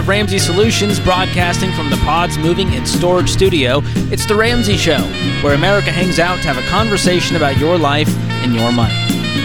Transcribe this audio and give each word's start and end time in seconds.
of 0.00 0.08
Ramsey 0.08 0.38
Solutions, 0.38 0.98
broadcasting 0.98 1.70
from 1.72 1.90
the 1.90 1.96
Pods 1.98 2.38
Moving 2.38 2.68
and 2.74 2.88
Storage 2.88 3.28
Studio. 3.28 3.82
It's 4.10 4.24
The 4.24 4.34
Ramsey 4.34 4.78
Show, 4.78 4.98
where 5.42 5.54
America 5.54 5.92
hangs 5.92 6.18
out 6.18 6.36
to 6.36 6.48
have 6.48 6.56
a 6.56 6.66
conversation 6.68 7.36
about 7.36 7.58
your 7.58 7.76
life 7.76 8.08
and 8.42 8.54
your 8.54 8.72
money. 8.72 8.94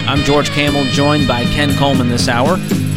I'm 0.07 0.20
George 0.20 0.49
Kamel, 0.52 0.85
joined 0.85 1.27
by 1.27 1.43
Ken 1.43 1.76
Coleman 1.76 2.07
this 2.07 2.29
hour. 2.29 2.53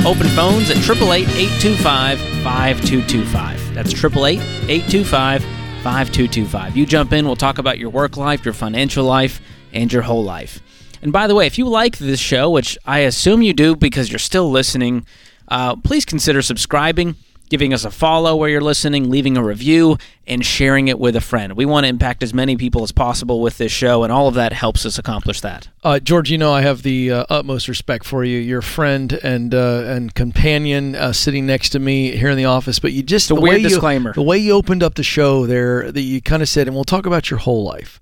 Open 0.07 0.29
phones 0.29 0.71
at 0.71 0.77
888 0.77 1.29
825 1.29 2.21
5225. 2.45 3.75
That's 3.75 3.93
888 3.93 4.41
825 4.71 5.43
5225. 5.43 6.77
You 6.77 6.87
jump 6.87 7.13
in, 7.13 7.27
we'll 7.27 7.35
talk 7.35 7.59
about 7.59 7.79
your 7.79 7.91
work 7.91 8.17
life, 8.17 8.45
your 8.45 8.55
financial 8.55 9.05
life, 9.05 9.41
and 9.73 9.93
your 9.93 10.03
whole 10.03 10.23
life. 10.23 10.61
And 11.03 11.13
by 11.13 11.27
the 11.27 11.35
way, 11.35 11.49
if 11.49 11.59
you 11.59 11.67
like 11.67 11.99
this 11.99 12.21
show, 12.21 12.51
which 12.51 12.79
I 12.87 13.01
assume 13.01 13.43
you 13.43 13.53
do 13.53 13.75
because 13.75 14.13
you're 14.13 14.21
still 14.21 14.49
listening, 14.49 15.05
uh, 15.49 15.75
please 15.77 16.05
consider 16.05 16.41
subscribing, 16.41 17.17
giving 17.49 17.73
us 17.73 17.85
a 17.85 17.91
follow 17.91 18.37
where 18.37 18.49
you're 18.49 18.61
listening, 18.61 19.09
leaving 19.11 19.37
a 19.37 19.43
review, 19.43 19.97
and 20.27 20.45
sharing 20.45 20.89
it 20.89 20.99
with 20.99 21.17
a 21.17 21.21
friend. 21.21 21.55
We 21.55 21.65
want 21.65 21.85
to 21.85 21.89
impact 21.89 22.23
as 22.23 22.35
many 22.35 22.57
people 22.57 22.83
as 22.83 22.93
possible 22.93 23.41
with 23.41 23.59
this 23.59 23.73
show, 23.73 24.03
and 24.05 24.13
all 24.13 24.29
of 24.29 24.35
that 24.35 24.53
helps 24.53 24.85
us 24.85 24.99
accomplish 24.99 25.41
that. 25.41 25.69
Uh, 25.83 25.99
George, 25.99 26.31
you 26.31 26.39
know 26.39 26.53
I 26.53 26.63
have 26.63 26.83
the 26.83 27.11
uh, 27.11 27.25
utmost 27.31 27.69
respect 27.69 28.05
for 28.05 28.25
you. 28.25 28.39
You're 28.39 28.63
friend 28.63 29.13
and 29.23 29.55
uh, 29.55 29.85
and 29.87 30.15
companion 30.15 30.95
uh, 30.95 31.13
sitting 31.13 31.47
next 31.47 31.71
to 31.71 31.79
me 31.79 32.17
here 32.17 32.29
in 32.31 32.37
the 32.37 32.45
office. 32.45 32.79
But 32.79 32.93
you 32.93 33.03
just 33.03 33.31
a 33.31 33.35
the 33.35 33.41
weird 33.41 33.55
way 33.57 33.61
you- 33.63 33.69
disclaimer. 33.69 34.13
the 34.13 34.23
way 34.23 34.39
you 34.39 34.53
opened 34.53 34.83
up 34.83 34.95
the 34.95 35.03
show 35.03 35.47
there, 35.47 35.91
that 35.91 36.03
you 36.03 36.21
kind 36.21 36.43
of 36.43 36.49
said, 36.49 36.67
and 36.67 36.75
we'll 36.77 36.85
talk 36.85 37.07
about 37.07 37.31
your 37.31 37.39
whole 37.39 37.65
life. 37.65 38.01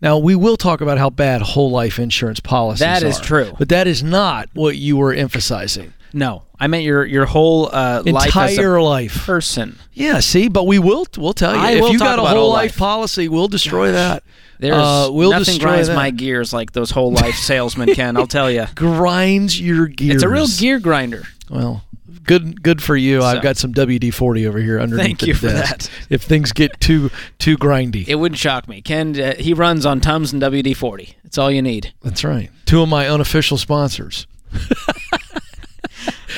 Now 0.00 0.18
we 0.18 0.34
will 0.34 0.58
talk 0.58 0.82
about 0.82 0.98
how 0.98 1.08
bad 1.08 1.40
whole 1.40 1.70
life 1.70 1.98
insurance 1.98 2.38
policies 2.38 2.80
That 2.80 3.02
is 3.02 3.18
are. 3.18 3.22
true. 3.24 3.54
but 3.58 3.70
that 3.70 3.86
is 3.86 4.02
not 4.02 4.50
what 4.52 4.76
you 4.76 4.96
were 4.98 5.14
emphasizing. 5.14 5.94
No, 6.16 6.44
I 6.58 6.66
meant 6.66 6.82
your 6.82 7.04
your 7.04 7.26
whole 7.26 7.66
uh, 7.66 8.02
life 8.06 8.34
as 8.34 8.56
a 8.56 8.60
Entire 8.62 8.80
life. 8.80 9.26
person. 9.26 9.78
Yeah, 9.92 10.20
see, 10.20 10.48
but 10.48 10.66
we 10.66 10.78
will 10.78 11.04
we'll 11.18 11.34
tell 11.34 11.54
you 11.54 11.60
I 11.60 11.72
if 11.72 11.92
you 11.92 11.98
got 11.98 12.18
a 12.18 12.22
whole 12.22 12.48
life, 12.50 12.70
life. 12.72 12.76
policy, 12.78 13.28
we'll 13.28 13.48
destroy 13.48 13.92
that. 13.92 14.22
There's 14.58 14.74
Uh, 14.74 15.10
we'll 15.12 15.30
nothing 15.32 15.44
destroy 15.44 15.72
grinds 15.72 15.88
that. 15.88 15.94
my 15.94 16.10
gears 16.10 16.54
like 16.54 16.72
those 16.72 16.90
whole 16.90 17.12
life 17.12 17.34
salesmen 17.50 17.94
can. 17.94 18.16
I'll 18.16 18.26
tell 18.26 18.50
you, 18.50 18.64
Grinds 18.74 19.60
your 19.60 19.88
gears. 19.88 20.14
it's 20.14 20.22
a 20.24 20.28
real 20.30 20.46
gear 20.46 20.78
grinder. 20.80 21.24
Well, 21.50 21.84
good 22.24 22.62
good 22.62 22.82
for 22.82 22.96
you. 22.96 23.20
So- 23.20 23.26
I've 23.26 23.42
got 23.42 23.58
some 23.58 23.74
WD 23.74 24.14
forty 24.14 24.46
over 24.46 24.58
here 24.58 24.80
underneath 24.80 25.04
Thank 25.04 25.22
you 25.26 25.34
for 25.34 25.48
that. 25.48 25.90
If 26.08 26.22
things 26.22 26.52
get 26.52 26.80
too 26.80 27.10
too 27.38 27.58
grindy, 27.58 28.08
It 28.08 28.14
wouldn't 28.14 28.38
shock 28.38 28.66
me. 28.68 28.80
Ken, 28.80 29.20
uh, 29.20 29.34
he 29.38 29.52
runs 29.52 29.84
on 29.84 30.00
Tums 30.00 30.32
and 30.32 30.40
WD 30.40 30.74
forty. 30.74 31.16
That's 31.24 31.36
all 31.36 31.50
you 31.50 31.60
need. 31.60 31.92
that's 32.02 32.24
right. 32.24 32.48
Two 32.64 32.80
of 32.80 32.88
my 32.88 33.06
unofficial 33.06 33.58
sponsors. 33.58 34.26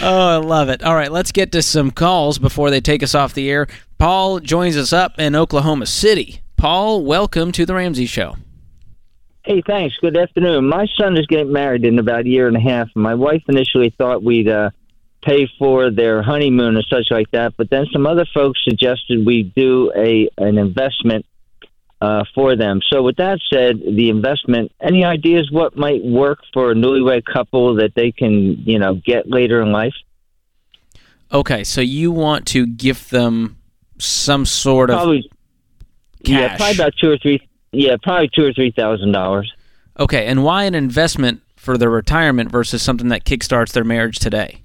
Oh, 0.00 0.28
I 0.28 0.36
love 0.36 0.68
it. 0.68 0.84
All 0.84 0.94
right, 0.94 1.10
let's 1.10 1.32
get 1.32 1.50
to 1.52 1.62
some 1.62 1.91
calls 1.91 2.38
before 2.38 2.70
they 2.70 2.80
take 2.80 3.02
us 3.02 3.14
off 3.14 3.34
the 3.34 3.50
air. 3.50 3.66
Paul 3.98 4.38
joins 4.38 4.77
us 4.77 4.92
up 4.92 5.18
in 5.18 5.34
Oklahoma 5.34 5.86
City. 5.86 6.41
Paul, 6.56 7.04
welcome 7.04 7.50
to 7.52 7.66
the 7.66 7.74
Ramsey 7.74 8.06
Show. 8.06 8.36
Hey, 9.44 9.62
thanks. 9.66 9.97
Good 10.00 10.16
afternoon. 10.16 10.69
My 10.69 10.87
son 11.00 11.16
is 11.16 11.26
getting 11.26 11.53
married 11.53 11.84
in 11.84 11.98
about 11.98 12.26
a 12.26 12.28
year 12.28 12.47
and 12.47 12.56
a 12.56 12.60
half. 12.60 12.88
My 12.94 13.14
wife 13.14 13.42
initially 13.48 13.92
thought 13.98 14.22
we'd 14.22 14.48
uh, 14.48 14.70
pay 15.25 15.48
for 15.58 15.91
their 15.91 16.22
honeymoon 16.22 16.76
and 16.76 16.87
such 16.88 17.06
like 17.10 17.31
that, 17.32 17.54
but 17.56 17.69
then 17.70 17.87
some 17.92 18.06
other 18.06 18.26
folks 18.32 18.60
suggested 18.62 19.26
we 19.26 19.42
do 19.42 19.92
a 19.97 20.28
an 20.38 20.58
investment 20.58 21.26
uh, 22.00 22.25
for 22.34 22.56
them. 22.56 22.81
So, 22.91 23.03
with 23.03 23.16
that 23.16 23.41
said, 23.53 23.81
the 23.81 24.09
investment. 24.09 24.72
Any 24.81 25.04
ideas 25.04 25.50
what 25.50 25.76
might 25.76 26.04
work 26.04 26.41
for 26.53 26.70
a 26.70 26.75
newlywed 26.75 27.25
couple 27.25 27.75
that 27.76 27.94
they 27.94 28.12
can, 28.12 28.62
you 28.64 28.78
know, 28.78 28.94
get 29.04 29.28
later 29.28 29.60
in 29.60 29.72
life? 29.72 29.94
Okay, 31.32 31.64
so 31.64 31.81
you 31.81 32.10
want 32.12 32.47
to 32.48 32.66
give 32.66 33.08
them 33.10 33.56
some 33.98 34.47
sort 34.47 34.91
of 34.91 34.94
Probably, 34.97 35.31
yeah, 36.22 36.56
probably 36.56 36.75
about 36.75 36.92
two 37.00 37.10
or 37.10 37.19
three. 37.19 37.47
Yeah, 37.72 37.97
probably 38.03 38.31
two 38.34 38.47
or 38.47 38.53
three 38.53 38.70
thousand 38.70 39.12
dollars. 39.12 39.53
okay, 39.98 40.26
and 40.26 40.42
why 40.44 40.64
an 40.64 40.75
investment 40.75 41.42
for 41.56 41.76
their 41.76 41.91
retirement 41.91 42.50
versus 42.50 42.81
something 42.82 43.08
that 43.08 43.25
kickstarts 43.25 43.72
their 43.72 43.84
marriage 43.84 44.19
today? 44.20 44.62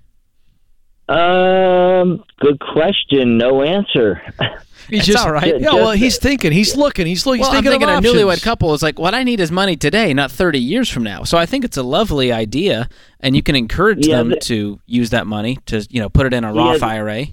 Um, 1.09 2.24
good 2.40 2.59
question. 2.59 3.38
No 3.38 3.62
answer. 3.62 4.22
He's 4.90 5.08
It's 5.08 5.18
all 5.24 5.31
right. 5.31 5.62
Yeah, 5.62 5.75
well, 5.75 5.91
he's 5.91 6.18
thinking. 6.18 6.52
He's 6.52 6.75
looking. 6.75 7.08
He's 7.08 7.25
looking. 7.25 7.40
well, 7.41 7.52
he's 7.52 7.58
I'm 7.58 7.64
thinking, 7.64 7.80
thinking 7.88 7.97
of 7.97 8.03
a 8.03 8.09
options. 8.09 8.16
newlywed 8.40 8.44
couple 8.44 8.74
is 8.74 8.84
like, 8.84 9.00
what 9.00 9.14
I 9.16 9.24
need 9.24 9.40
is 9.40 9.50
money 9.50 9.78
today, 9.78 10.14
not 10.14 10.30
30 10.30 10.59
years 10.59 10.90
from 10.90 11.03
now. 11.03 11.24
So 11.24 11.38
I 11.38 11.46
think 11.46 11.64
it's 11.64 11.78
a 11.78 11.84
lovely 11.84 12.34
idea, 12.34 12.90
and 13.22 13.34
you 13.34 13.41
can 13.41 13.56
encourage 13.56 14.06
Yeah, 14.06 14.18
them 14.18 14.30
but- 14.31 14.41
to 14.41 14.81
use 14.86 15.12
that 15.12 15.25
money 15.25 15.58
to, 15.68 15.88
you 15.90 16.02
know, 16.02 16.09
put 16.09 16.25
it 16.25 16.34
in 16.34 16.44
a 16.44 16.52
Roth 16.53 16.81
Yeah, 16.81 16.88
IRA. 16.88 17.25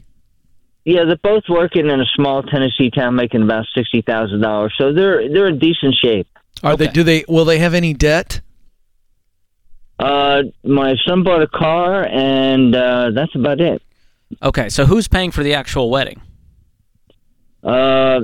Yeah, 0.84 1.04
they're 1.04 1.16
both 1.16 1.42
working 1.48 1.90
in 1.90 2.00
a 2.00 2.04
small 2.14 2.44
Tennessee 2.44 2.88
town, 2.88 3.16
making 3.16 3.42
about 3.42 3.66
sixty 3.74 4.00
thousand 4.00 4.40
dollars. 4.40 4.72
So 4.78 4.92
they're 4.92 5.28
they're 5.28 5.48
in 5.48 5.58
decent 5.58 5.94
shape. 5.96 6.28
Are 6.62 6.76
they? 6.76 6.86
Do 6.86 7.02
they? 7.02 7.24
Will 7.28 7.44
they 7.44 7.58
have 7.58 7.74
any 7.74 7.92
debt? 7.94 8.40
Uh, 10.00 10.42
my 10.64 10.94
son 11.06 11.22
bought 11.22 11.42
a 11.42 11.46
car, 11.46 12.06
and 12.06 12.74
uh, 12.74 13.10
that's 13.14 13.34
about 13.34 13.60
it. 13.60 13.82
Okay, 14.42 14.68
so 14.68 14.86
who's 14.86 15.06
paying 15.08 15.30
for 15.30 15.42
the 15.42 15.54
actual 15.54 15.90
wedding 15.90 16.20
Uh, 17.62 18.20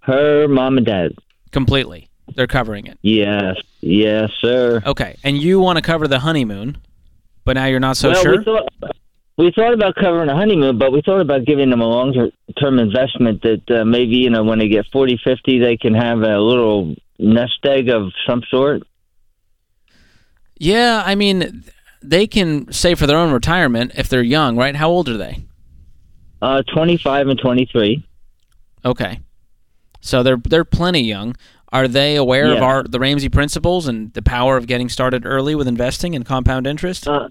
her 0.00 0.48
mom 0.48 0.78
and 0.78 0.86
dad. 0.86 1.12
completely? 1.52 2.08
They're 2.34 2.48
covering 2.48 2.86
it. 2.86 2.98
Yes, 3.02 3.56
yes, 3.80 4.30
sir. 4.40 4.82
Okay, 4.84 5.16
and 5.22 5.38
you 5.38 5.60
want 5.60 5.76
to 5.78 5.82
cover 5.82 6.08
the 6.08 6.18
honeymoon, 6.18 6.78
but 7.44 7.52
now 7.54 7.66
you're 7.66 7.78
not 7.80 7.96
so 7.96 8.10
well, 8.10 8.22
sure. 8.22 8.38
we 8.38 8.44
thought 8.44 8.68
we 9.38 9.52
thought 9.54 9.74
about 9.74 9.94
covering 9.94 10.28
a 10.28 10.34
honeymoon, 10.34 10.76
but 10.78 10.90
we 10.92 11.02
thought 11.02 11.20
about 11.20 11.44
giving 11.44 11.70
them 11.70 11.80
a 11.82 11.86
long 11.86 12.30
term 12.58 12.78
investment 12.80 13.42
that 13.42 13.62
uh, 13.70 13.84
maybe 13.84 14.16
you 14.16 14.30
know 14.30 14.42
when 14.42 14.58
they 14.58 14.68
get 14.68 14.86
forty, 14.92 15.18
fifty, 15.22 15.60
they 15.60 15.76
can 15.76 15.94
have 15.94 16.22
a 16.22 16.38
little 16.40 16.96
nest 17.18 17.64
egg 17.64 17.88
of 17.90 18.10
some 18.28 18.42
sort. 18.50 18.82
Yeah, 20.58 21.02
I 21.04 21.14
mean, 21.14 21.64
they 22.02 22.26
can 22.26 22.72
save 22.72 22.98
for 22.98 23.06
their 23.06 23.18
own 23.18 23.32
retirement 23.32 23.92
if 23.96 24.08
they're 24.08 24.22
young, 24.22 24.56
right? 24.56 24.76
How 24.76 24.88
old 24.88 25.08
are 25.08 25.16
they? 25.16 25.44
Uh, 26.40 26.62
twenty 26.74 26.96
five 26.96 27.28
and 27.28 27.38
twenty 27.38 27.66
three. 27.70 28.06
Okay, 28.84 29.20
so 30.00 30.22
they're 30.22 30.36
they're 30.36 30.64
plenty 30.64 31.02
young. 31.02 31.34
Are 31.72 31.88
they 31.88 32.16
aware 32.16 32.52
of 32.52 32.62
our 32.62 32.84
the 32.84 33.00
Ramsey 33.00 33.28
principles 33.28 33.88
and 33.88 34.12
the 34.14 34.22
power 34.22 34.56
of 34.56 34.66
getting 34.66 34.88
started 34.88 35.26
early 35.26 35.54
with 35.54 35.66
investing 35.66 36.14
and 36.14 36.24
compound 36.24 36.66
interest? 36.66 37.08
Uh, 37.08 37.28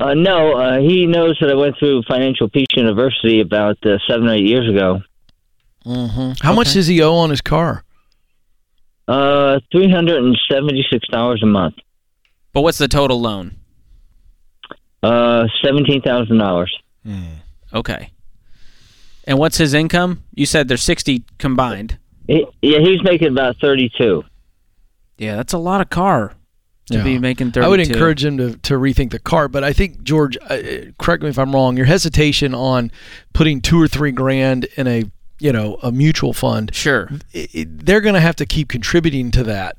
uh, 0.00 0.14
no, 0.14 0.54
uh, 0.54 0.78
he 0.80 1.06
knows 1.06 1.38
that 1.40 1.50
I 1.50 1.54
went 1.54 1.76
through 1.78 2.02
Financial 2.08 2.48
Peace 2.48 2.66
University 2.74 3.40
about 3.40 3.76
uh, 3.84 3.98
seven 4.08 4.28
or 4.28 4.34
eight 4.34 4.46
years 4.46 4.68
ago. 4.68 5.02
mm-hmm. 5.84 6.32
How 6.40 6.52
much 6.52 6.72
does 6.72 6.86
he 6.88 7.02
owe 7.02 7.14
on 7.14 7.30
his 7.30 7.40
car? 7.40 7.84
Uh, 9.06 9.60
three 9.70 9.90
hundred 9.90 10.24
and 10.24 10.36
seventy-six 10.50 11.06
dollars 11.08 11.42
a 11.42 11.46
month. 11.46 11.76
But 12.52 12.62
what's 12.62 12.78
the 12.78 12.88
total 12.88 13.20
loan? 13.20 13.56
Uh, 15.02 15.46
seventeen 15.64 16.02
thousand 16.02 16.38
dollars. 16.38 16.76
Okay. 17.72 18.10
And 19.26 19.38
what's 19.38 19.58
his 19.58 19.74
income? 19.74 20.24
You 20.34 20.44
said 20.46 20.66
there's 20.68 20.82
60 20.82 21.24
combined. 21.38 21.98
Yeah, 22.26 22.44
he's 22.60 23.02
making 23.02 23.28
about 23.28 23.56
thirty-two. 23.60 24.24
Yeah, 25.18 25.36
that's 25.36 25.52
a 25.52 25.58
lot 25.58 25.80
of 25.80 25.90
car 25.90 26.34
to 26.86 26.98
Yeah. 26.98 27.04
be 27.04 27.18
making 27.18 27.52
32. 27.52 27.64
I 27.64 27.68
would 27.68 27.80
encourage 27.80 28.24
him 28.24 28.38
to, 28.38 28.56
to 28.56 28.74
rethink 28.74 29.10
the 29.10 29.18
car, 29.18 29.48
but 29.48 29.62
I 29.62 29.72
think 29.72 30.02
George, 30.02 30.36
uh, 30.48 30.54
uh, 30.54 30.60
correct 30.98 31.22
me 31.22 31.28
if 31.28 31.38
I'm 31.38 31.52
wrong. 31.54 31.76
Your 31.76 31.86
hesitation 31.86 32.54
on 32.54 32.90
putting 33.32 33.60
two 33.60 33.80
or 33.80 33.86
three 33.88 34.10
grand 34.12 34.64
in 34.76 34.86
a 34.86 35.04
you 35.38 35.52
know 35.52 35.78
a 35.82 35.90
mutual 35.92 36.32
fund, 36.32 36.74
Sure. 36.74 37.08
it, 37.32 37.54
it- 37.54 37.86
they're 37.86 38.00
going 38.02 38.14
to 38.14 38.20
have 38.20 38.36
to 38.36 38.46
keep 38.46 38.68
contributing 38.68 39.30
to 39.32 39.42
that. 39.44 39.76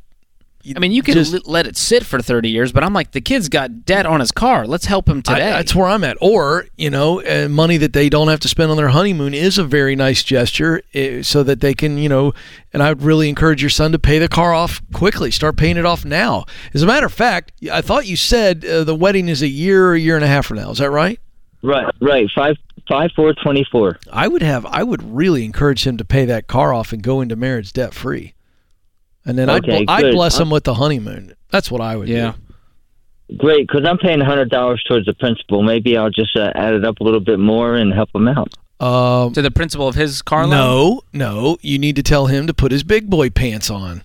I 0.76 0.80
mean, 0.80 0.92
you 0.92 1.02
can 1.02 1.14
Just- 1.16 1.34
l- 1.34 1.42
let 1.46 1.66
it 1.68 1.76
sit 1.78 2.06
for 2.06 2.22
30 2.22 2.50
years, 2.50 2.72
but 2.72 2.84
I'm 2.84 2.94
like, 2.94 3.12
the 3.12 3.22
kid's 3.22 3.50
got 3.50 3.86
debt 3.86 4.06
on 4.06 4.20
his 4.20 4.32
car. 4.32 4.66
Let's 4.68 4.86
help 4.86 5.08
him 5.10 5.20
I- 5.28 5.34
today. 5.34 5.50
that's 5.52 5.74
where 5.76 5.88
I'm 5.88 6.04
at. 6.04 6.18
Or 6.22 6.66
you 6.78 6.90
know, 6.90 7.22
uh, 7.22 7.48
money 7.50 7.78
that 7.78 7.94
they 7.94 8.10
don't 8.10 8.28
have 8.28 8.40
to 8.42 8.48
spend 8.48 8.72
on 8.72 8.78
their 8.78 8.90
honeymoon 8.90 9.34
is 9.34 9.58
a 9.58 9.64
very 9.64 9.96
nice 9.96 10.24
gesture, 10.24 10.82
uh, 10.96 11.22
so 11.24 11.44
that 11.44 11.62
they 11.62 11.74
can 11.74 11.98
you 11.98 12.10
know. 12.10 12.34
And 12.74 12.82
I 12.82 12.90
would 12.90 13.04
really 13.04 13.28
encourage 13.30 13.62
your 13.62 13.70
son 13.70 13.92
to 13.92 14.00
pay 14.00 14.18
the 14.20 14.28
car 14.30 14.54
off 14.54 14.82
quickly. 14.94 15.32
Start 15.32 15.58
paying 15.58 15.78
it 15.78 15.86
off 15.86 16.06
now. 16.06 16.46
As 16.74 16.82
a 16.84 16.86
matter 16.86 17.06
of 17.06 17.14
fact, 17.14 17.52
I 17.72 17.82
thought 17.82 18.06
you 18.08 18.16
said 18.16 18.64
uh, 18.64 18.84
the 18.84 18.96
wedding 18.96 19.28
is 19.30 19.42
a 19.42 19.48
year 19.48 19.88
or 19.88 19.94
a 19.94 20.00
year 20.00 20.16
and 20.16 20.24
a 20.24 20.28
half 20.28 20.46
from 20.46 20.58
now. 20.58 20.72
Is 20.72 20.78
that 20.78 20.90
right? 20.92 21.20
Right, 21.64 21.86
right. 22.02 22.28
Five, 22.34 22.56
five, 22.90 23.12
four, 23.16 23.34
twenty-four. 23.34 24.00
I 24.12 24.28
would 24.28 24.42
have 24.42 24.66
I 24.66 24.84
would 24.84 25.04
really 25.16 25.44
encourage 25.46 25.86
him 25.86 25.98
to 25.98 26.06
pay 26.06 26.26
that 26.26 26.48
car 26.48 26.74
off 26.74 26.92
and 26.94 27.04
go 27.04 27.22
into 27.22 27.36
marriage 27.36 27.74
debt 27.74 27.94
free. 27.94 28.34
And 29.26 29.38
then 29.38 29.50
Okay, 29.50 29.80
I'd, 29.82 29.90
I'd 29.90 30.02
good. 30.04 30.14
bless 30.16 30.40
him 30.40 30.50
with 30.50 30.64
the 30.64 30.74
honeymoon. 30.76 31.36
That's 31.52 31.70
what 31.70 31.82
I 31.82 31.96
would 31.96 32.08
yeah. 32.10 32.34
do. 33.30 33.38
Great, 33.38 33.68
because 33.68 33.86
I'm 33.86 33.98
paying 33.98 34.20
hundred 34.20 34.50
dollars 34.50 34.84
towards 34.88 35.06
the 35.06 35.14
principal. 35.14 35.64
Maybe 35.64 35.96
I'll 35.98 36.10
just 36.10 36.36
uh, 36.36 36.52
add 36.56 36.74
it 36.74 36.84
up 36.84 37.00
a 37.00 37.04
little 37.04 37.20
bit 37.22 37.40
more 37.40 37.76
and 37.76 37.94
help 37.94 38.10
him 38.14 38.28
out. 38.28 38.54
Um, 38.80 39.32
To 39.34 39.42
the 39.42 39.52
principal 39.52 39.88
of 39.88 39.96
his 39.96 40.22
car 40.22 40.42
loan? 40.48 40.50
no, 40.50 41.02
no, 41.14 41.58
you 41.62 41.78
need 41.78 41.96
to 41.98 42.04
tell 42.04 42.26
him 42.26 42.48
to 42.48 42.54
put 42.54 42.72
his 42.72 42.84
big 42.84 43.10
boy 43.10 43.30
pants 43.30 43.70
on. 43.70 44.04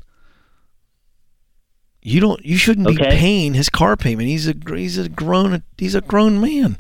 You 2.03 2.21
don't. 2.21 2.45
You 2.45 2.57
shouldn't 2.57 2.87
be 2.87 2.97
paying 2.97 3.55
his 3.55 3.69
car 3.69 3.97
payment. 3.97 4.29
He's 4.29 4.47
a 4.49 4.55
he's 4.69 4.97
a 4.99 5.09
grown 5.09 5.63
he's 5.77 5.95
a 5.97 6.01
grown 6.01 6.41
man. 6.41 6.79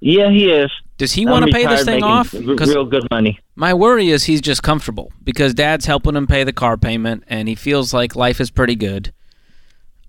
Yeah, 0.00 0.30
he 0.30 0.50
is. 0.50 0.70
Does 0.98 1.12
he 1.12 1.26
want 1.26 1.44
to 1.46 1.52
pay 1.52 1.66
this 1.66 1.84
thing 1.84 2.02
off? 2.02 2.34
r- 2.34 2.40
Because 2.40 2.70
real 2.70 2.84
good 2.86 3.06
money. 3.10 3.38
my 3.54 3.74
worry 3.74 4.08
is 4.08 4.24
he's 4.24 4.40
just 4.40 4.62
comfortable 4.62 5.12
because 5.22 5.52
dad's 5.54 5.84
helping 5.86 6.16
him 6.16 6.26
pay 6.26 6.42
the 6.44 6.52
car 6.54 6.76
payment 6.76 7.24
and 7.28 7.48
he 7.48 7.54
feels 7.54 7.92
like 7.92 8.16
life 8.16 8.40
is 8.40 8.50
pretty 8.50 8.74
good. 8.76 9.12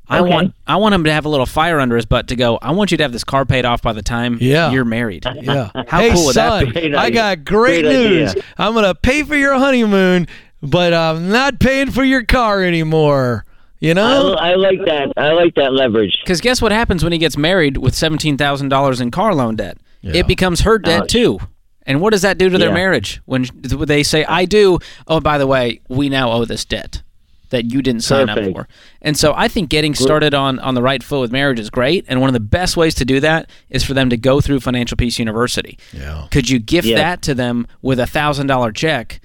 I 0.09 0.19
Okay. 0.19 0.29
want 0.29 0.53
I 0.65 0.77
want 0.77 0.95
him 0.95 1.03
to 1.03 1.11
have 1.11 1.25
a 1.25 1.29
little 1.29 1.45
fire 1.45 1.81
under 1.81 1.97
his 1.97 2.05
butt 2.05 2.29
to 2.29 2.37
go. 2.37 2.57
I 2.61 2.71
want 2.71 2.91
you 2.91 2.97
to 2.97 3.03
have 3.03 3.11
this 3.11 3.25
car 3.25 3.45
paid 3.45 3.65
off 3.65 3.81
by 3.81 3.91
the 3.91 4.01
time 4.01 4.37
Yeah. 4.39 4.71
you're 4.71 4.85
married. 4.85 5.25
Yeah. 5.41 5.69
How 5.89 5.99
hey, 5.99 6.11
cool 6.13 6.27
would 6.27 6.35
that 6.35 6.73
be? 6.73 6.95
I 6.95 7.09
got 7.09 7.43
great, 7.43 7.81
Great 7.81 7.85
news. 7.85 8.29
idea. 8.31 8.43
I'm 8.57 8.71
going 8.73 8.85
to 8.85 8.95
pay 8.95 9.23
for 9.23 9.35
your 9.35 9.55
honeymoon, 9.55 10.27
but 10.61 10.93
I'm 10.93 11.29
not 11.29 11.59
paying 11.59 11.91
for 11.91 12.05
your 12.05 12.23
car 12.23 12.63
anymore. 12.63 13.43
You 13.81 13.91
I, 13.91 13.93
know? 13.93 14.33
I 14.35 14.55
like 14.55 14.79
that. 14.85 15.11
I 15.17 15.33
like 15.33 15.55
that 15.55 15.73
leverage. 15.73 16.17
Because 16.23 16.39
guess 16.39 16.61
what 16.61 16.71
happens 16.71 17.03
when 17.03 17.11
he 17.11 17.19
gets 17.19 17.35
married 17.37 17.75
with 17.77 17.93
seventeen 17.93 18.37
thousand 18.37 18.69
dollars 18.69 19.01
in 19.01 19.11
car 19.11 19.35
loan 19.35 19.57
debt? 19.57 19.77
Yeah. 20.01 20.17
It 20.17 20.27
becomes 20.27 20.61
her 20.61 20.77
debt 20.77 21.03
Ouch. 21.03 21.11
too. 21.11 21.39
And 21.85 22.01
what 22.01 22.11
does 22.11 22.21
that 22.23 22.37
do 22.37 22.49
to 22.49 22.57
their 22.57 22.69
Yeah. 22.69 22.73
marriage 22.73 23.21
when 23.25 23.45
they 23.63 24.03
say, 24.03 24.25
"I 24.25 24.45
do"? 24.45 24.79
Oh, 25.07 25.19
by 25.21 25.37
the 25.37 25.47
way, 25.47 25.79
we 25.87 26.09
now 26.09 26.31
owe 26.31 26.43
this 26.45 26.65
debt 26.65 27.01
that 27.49 27.71
you 27.71 27.81
didn't 27.81 28.01
sign 28.03 28.27
up 28.27 28.37
for. 28.43 28.67
And 29.01 29.15
so 29.15 29.33
I 29.33 29.47
think 29.47 29.69
getting 29.69 29.95
started 29.95 30.33
on 30.33 30.59
on 30.59 30.73
the 30.75 30.81
right 30.81 31.01
foot 31.01 31.21
with 31.21 31.31
marriage 31.31 31.59
is 31.61 31.69
great. 31.69 32.03
And 32.09 32.19
one 32.19 32.27
of 32.27 32.33
the 32.33 32.41
best 32.41 32.75
ways 32.75 32.93
to 32.95 33.05
do 33.05 33.21
that 33.21 33.49
is 33.69 33.85
for 33.85 33.93
them 33.93 34.09
to 34.09 34.17
go 34.17 34.41
through 34.41 34.59
Financial 34.59 34.97
Peace 34.97 35.17
University. 35.17 35.77
yeah. 35.93 36.25
Could 36.29 36.49
you 36.49 36.59
gift 36.59 36.87
Yeah. 36.89 36.97
that 36.97 37.21
to 37.21 37.33
them 37.33 37.65
with 37.81 38.01
a 38.01 38.05
thousand 38.07 38.47
dollar 38.47 38.73
check 38.73 39.21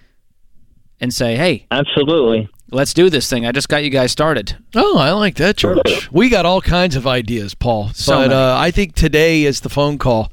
and 1.01 1.13
say, 1.13 1.35
"Hey, 1.37 1.67
Absolutely. 1.73 2.49
let's 2.71 2.95
do 2.95 3.11
this 3.11 3.29
thing. 3.29 3.45
I 3.45 3.51
just 3.51 3.69
got 3.69 3.83
you 3.83 3.91
guys 3.91 4.13
started." 4.13 4.57
Oh, 4.77 4.99
I 4.99 5.11
like 5.11 5.35
that, 5.37 5.57
George. 5.57 6.09
We 6.13 6.29
got 6.29 6.47
all 6.47 6.61
kinds 6.61 6.95
of 6.95 7.09
ideas, 7.09 7.55
Paul. 7.57 7.91
So 7.93 8.15
but 8.29 8.33
uh, 8.33 8.55
I 8.57 8.71
think 8.71 8.95
today 8.95 9.43
is 9.43 9.63
the 9.63 9.69
phone 9.69 9.99
call, 9.99 10.31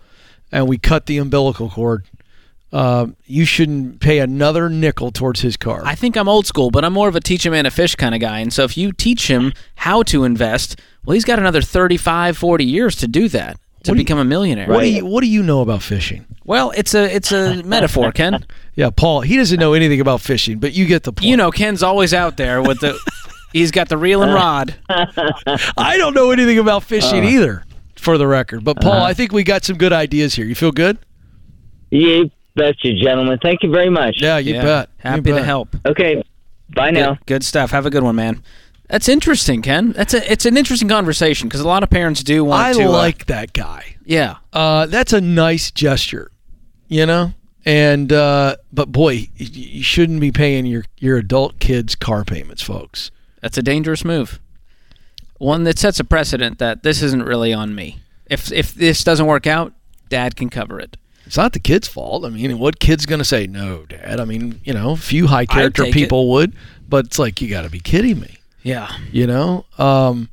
and 0.52 0.68
we 0.68 0.78
cut 0.78 1.06
the 1.06 1.18
umbilical 1.18 1.70
cord. 1.70 2.06
Uh, 2.72 3.08
you 3.26 3.46
shouldn't 3.46 4.00
pay 4.00 4.20
another 4.20 4.70
nickel 4.70 5.12
towards 5.12 5.42
his 5.42 5.58
car. 5.58 5.82
I 5.86 5.96
think 5.96 6.16
I'm 6.16 6.30
old 6.30 6.46
school, 6.46 6.70
but 6.70 6.86
I'm 6.86 6.94
more 6.94 7.08
of 7.08 7.16
a 7.16 7.20
teach 7.20 7.46
a 7.48 7.50
man 7.52 7.64
to 7.64 7.72
fish 7.72 7.96
kind 7.96 8.14
of 8.14 8.22
guy. 8.22 8.40
And 8.40 8.54
so 8.54 8.64
if 8.64 8.78
you 8.78 8.92
teach 8.92 9.28
him 9.28 9.54
how 9.76 10.04
to 10.04 10.24
invest, 10.24 10.80
well, 11.04 11.16
he's 11.16 11.26
got 11.26 11.40
another 11.40 11.62
35, 11.64 12.38
40 12.38 12.64
years 12.66 12.96
to 12.98 13.08
do 13.08 13.28
that 13.30 13.54
to 13.56 13.60
What 13.60 13.84
do 13.84 13.92
you- 13.94 13.96
become 14.06 14.20
a 14.20 14.26
millionaire. 14.26 14.68
what 14.68 14.82
do 14.82 14.88
you 14.88 15.04
What 15.06 15.22
do 15.22 15.28
you 15.28 15.42
know 15.42 15.62
about 15.62 15.82
fishing? 15.82 16.26
Well, 16.46 16.72
it's 16.78 16.94
a 16.94 17.04
it's 17.16 17.32
a 17.32 17.64
metaphor, 17.66 18.12
Ken. 18.12 18.46
Yeah, 18.76 18.92
Paul. 18.92 19.22
He 19.22 19.38
doesn't 19.38 19.60
know 19.60 19.74
anything 19.74 20.00
about 20.02 20.22
fishing, 20.22 20.60
but 20.60 20.74
you 20.74 20.86
get 20.86 21.04
the 21.04 21.12
point. 21.14 21.26
You 21.28 21.38
know, 21.38 21.50
Ken's 21.52 21.82
always 21.82 22.14
out 22.14 22.38
there 22.38 22.62
with 22.62 22.80
the 22.82 23.00
he's 23.52 23.72
got 23.72 23.90
the 23.90 23.98
reel 23.98 24.22
and 24.22 24.32
rod. 24.36 24.76
I 24.90 25.96
don't 25.98 26.14
know 26.14 26.30
anything 26.32 26.60
about 26.60 26.84
fishing 26.84 27.24
Uh. 27.26 27.30
either, 27.30 27.64
for 28.00 28.18
the 28.18 28.28
record. 28.28 28.64
But 28.64 28.78
Uh-huh. 28.80 28.90
Paul, 28.92 29.02
I 29.04 29.14
think 29.14 29.32
we 29.32 29.44
got 29.44 29.64
some 29.64 29.78
good 29.78 29.94
ideas 29.94 30.36
here. 30.36 30.46
You 30.46 30.56
feel 30.56 30.72
good? 30.72 30.98
You 31.92 32.30
betcha, 32.56 32.94
gentlemen. 33.02 33.40
Thank 33.42 33.64
you 33.64 33.72
very 33.72 33.90
much. 33.90 34.22
Yeah, 34.22 34.38
you 34.38 34.56
Yeah. 34.56 34.64
bet. 34.64 34.90
You 35.04 35.10
Happy 35.12 35.32
to 35.32 35.44
help. 35.44 35.76
Okay. 35.86 36.24
Bye 36.76 36.92
now. 36.92 37.14
Good, 37.16 37.26
good 37.26 37.44
stuff. 37.44 37.72
Have 37.72 37.86
a 37.86 37.90
good 37.90 38.04
one, 38.04 38.16
man. 38.16 38.44
That's 38.90 39.08
interesting, 39.08 39.62
Ken. 39.62 39.92
That's 39.92 40.14
a 40.14 40.32
it's 40.32 40.46
an 40.46 40.58
interesting 40.58 40.88
conversation 40.90 41.48
because 41.48 41.62
a 41.62 41.68
lot 41.68 41.84
of 41.84 41.90
parents 41.90 42.24
do 42.24 42.44
want 42.44 42.62
I 42.68 42.74
to. 42.74 42.84
uh, 42.86 42.90
like 42.90 43.26
that 43.28 43.54
guy. 43.54 43.96
yeah, 44.06 44.36
Uh, 44.52 44.88
that's 44.88 45.14
a 45.14 45.22
nice 45.22 45.70
gesture, 45.72 46.32
you 46.88 47.06
know. 47.06 47.34
And 47.66 48.12
uh, 48.12 48.56
but 48.74 48.92
boy, 48.92 49.30
you 49.38 49.84
shouldn't 49.84 50.20
be 50.22 50.32
paying 50.32 50.66
your 50.66 50.86
your 50.98 51.18
adult 51.18 51.60
kids 51.60 51.94
car 51.96 52.24
payments, 52.24 52.64
folks. 52.64 53.12
That's 53.42 53.58
a 53.58 53.62
dangerous 53.62 54.04
move. 54.04 54.40
One 55.40 55.64
that 55.64 55.80
sets 55.80 56.00
a 56.00 56.04
precedent 56.04 56.60
that 56.60 56.84
this 56.84 57.02
isn't 57.02 57.24
really 57.24 57.54
on 57.54 57.74
me. 57.74 58.00
If 58.28 58.52
if 58.52 58.74
this 58.76 59.04
doesn't 59.04 59.26
work 59.26 59.48
out, 59.48 59.74
dad 60.10 60.36
can 60.36 60.50
cover 60.50 60.80
it. 60.80 60.96
It's 61.26 61.38
not 61.38 61.54
the 61.54 61.60
kid's 61.60 61.88
fault. 61.88 62.26
I 62.26 62.30
mean, 62.30 62.60
what 62.60 62.80
kid's 62.80 63.06
going 63.06 63.20
to 63.20 63.26
say 63.26 63.46
no, 63.48 63.86
Dad? 63.86 64.20
I 64.20 64.26
mean, 64.26 64.62
you 64.64 64.74
know, 64.74 64.92
a 64.92 64.96
few 64.98 65.28
high 65.28 65.46
character 65.46 65.86
people 65.86 66.30
would, 66.32 66.54
but 66.88 67.06
it's 67.06 67.20
like 67.20 67.40
you 67.42 67.48
got 67.50 67.62
to 67.64 67.70
be 67.70 67.80
kidding 67.80 68.20
me, 68.20 68.38
Yeah. 68.64 68.92
you 69.12 69.28
know. 69.28 69.66
Um, 69.78 70.30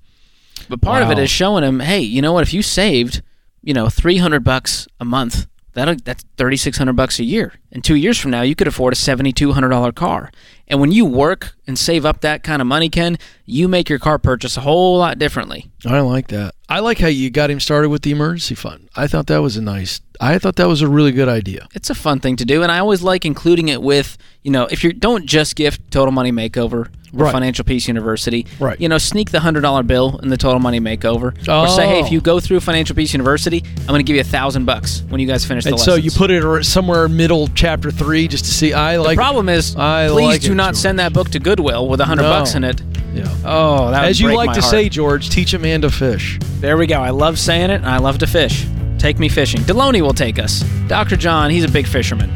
But 0.70 0.80
part 0.80 1.02
of 1.02 1.10
it 1.10 1.18
is 1.18 1.28
showing 1.30 1.64
him, 1.64 1.80
hey, 1.80 2.00
you 2.00 2.22
know 2.22 2.32
what? 2.32 2.42
If 2.44 2.54
you 2.54 2.62
saved, 2.62 3.20
you 3.62 3.74
know, 3.74 3.90
three 3.90 4.16
hundred 4.18 4.42
bucks 4.42 4.88
a 4.98 5.04
month, 5.04 5.46
that 5.74 6.02
that's 6.04 6.24
thirty 6.38 6.56
six 6.56 6.78
hundred 6.78 6.96
bucks 6.96 7.18
a 7.18 7.24
year. 7.24 7.52
And 7.70 7.84
two 7.84 7.94
years 7.96 8.18
from 8.18 8.30
now, 8.30 8.40
you 8.42 8.54
could 8.54 8.66
afford 8.68 8.94
a 8.94 8.96
seventy 8.96 9.32
two 9.32 9.52
hundred 9.52 9.68
dollar 9.68 9.92
car. 9.92 10.32
And 10.66 10.80
when 10.80 10.92
you 10.92 11.04
work 11.04 11.55
and 11.66 11.78
save 11.78 12.04
up 12.06 12.20
that 12.20 12.42
kind 12.42 12.60
of 12.62 12.66
money, 12.68 12.88
Ken, 12.88 13.18
you 13.44 13.68
make 13.68 13.88
your 13.88 13.98
car 13.98 14.18
purchase 14.18 14.56
a 14.56 14.60
whole 14.60 14.98
lot 14.98 15.18
differently. 15.18 15.70
I 15.84 16.00
like 16.00 16.28
that. 16.28 16.54
I 16.68 16.80
like 16.80 16.98
how 16.98 17.06
you 17.08 17.30
got 17.30 17.48
him 17.50 17.60
started 17.60 17.90
with 17.90 18.02
the 18.02 18.10
emergency 18.10 18.54
fund. 18.56 18.88
I 18.96 19.06
thought 19.06 19.26
that 19.28 19.38
was 19.42 19.56
a 19.56 19.62
nice. 19.62 20.00
I 20.20 20.38
thought 20.38 20.56
that 20.56 20.66
was 20.68 20.82
a 20.82 20.88
really 20.88 21.12
good 21.12 21.28
idea. 21.28 21.68
It's 21.74 21.90
a 21.90 21.94
fun 21.94 22.20
thing 22.20 22.36
to 22.36 22.44
do, 22.44 22.62
and 22.62 22.72
I 22.72 22.78
always 22.80 23.02
like 23.02 23.24
including 23.24 23.68
it 23.68 23.82
with, 23.82 24.16
you 24.42 24.50
know, 24.50 24.66
if 24.70 24.82
you 24.82 24.92
don't 24.92 25.26
just 25.26 25.54
gift 25.56 25.90
Total 25.90 26.10
Money 26.10 26.32
Makeover 26.32 26.72
or 26.72 26.90
Right. 27.12 27.32
Financial 27.32 27.64
Peace 27.64 27.86
University, 27.86 28.46
Right. 28.58 28.78
You 28.80 28.88
know, 28.88 28.98
sneak 28.98 29.30
the 29.30 29.40
hundred 29.40 29.60
dollar 29.60 29.82
bill 29.84 30.18
in 30.22 30.28
the 30.28 30.36
Total 30.36 30.58
Money 30.58 30.80
Makeover, 30.80 31.36
or 31.48 31.68
say, 31.68 31.86
hey, 31.86 32.00
Oh. 32.02 32.04
if 32.04 32.10
you 32.10 32.20
go 32.20 32.40
through 32.40 32.60
Financial 32.60 32.96
Peace 32.96 33.12
University, 33.12 33.62
I'm 33.80 33.86
going 33.86 34.00
to 34.00 34.04
give 34.04 34.16
you 34.16 34.22
a 34.22 34.24
thousand 34.24 34.64
bucks 34.64 35.02
when 35.08 35.20
you 35.20 35.26
guys 35.26 35.44
finish 35.44 35.64
the 35.64 35.70
And 35.70 35.78
so 35.80 35.94
you 35.94 36.10
put 36.10 36.30
it 36.30 36.64
somewhere 36.64 37.08
middle 37.08 37.46
chapter 37.54 37.90
three 37.92 38.26
just 38.26 38.44
to 38.46 38.50
see. 38.50 38.72
I 38.72 38.96
The 38.96 39.02
like. 39.02 39.16
problem 39.16 39.48
is, 39.48 39.76
I 39.76 40.08
please 40.08 40.24
like 40.24 40.40
do 40.40 40.54
not 40.54 40.68
George. 40.68 40.76
send 40.76 40.98
that 40.98 41.12
book 41.12 41.30
to 41.30 41.38
Goodwill 41.56 41.88
with 41.88 42.00
a 42.00 42.04
hundred 42.04 42.22
No. 42.24 42.30
bucks 42.30 42.54
in 42.54 42.62
it. 42.64 42.82
Yeah. 43.14 43.24
Oh, 43.44 43.90
that 43.90 44.02
would 44.02 44.10
As 44.10 44.20
you 44.20 44.26
break 44.28 44.36
like 44.36 44.46
my 44.48 44.52
to 44.54 44.60
heart. 44.60 44.70
say, 44.70 44.88
George, 44.90 45.30
teach 45.30 45.54
a 45.54 45.58
man 45.58 45.80
to 45.82 45.90
fish. 45.90 46.38
There 46.60 46.76
we 46.76 46.86
go. 46.86 47.00
I 47.00 47.10
love 47.10 47.38
saying 47.38 47.70
it, 47.70 47.76
and 47.76 47.86
I 47.86 47.96
love 47.98 48.18
to 48.18 48.26
fish. 48.26 48.66
Take 48.98 49.18
me 49.18 49.28
fishing. 49.30 49.60
Delony 49.62 50.00
will 50.02 50.12
take 50.14 50.38
us. 50.38 50.62
Dr. 50.86 51.16
John, 51.16 51.50
he's 51.50 51.64
a 51.64 51.68
big 51.68 51.86
fisherman. 51.86 52.30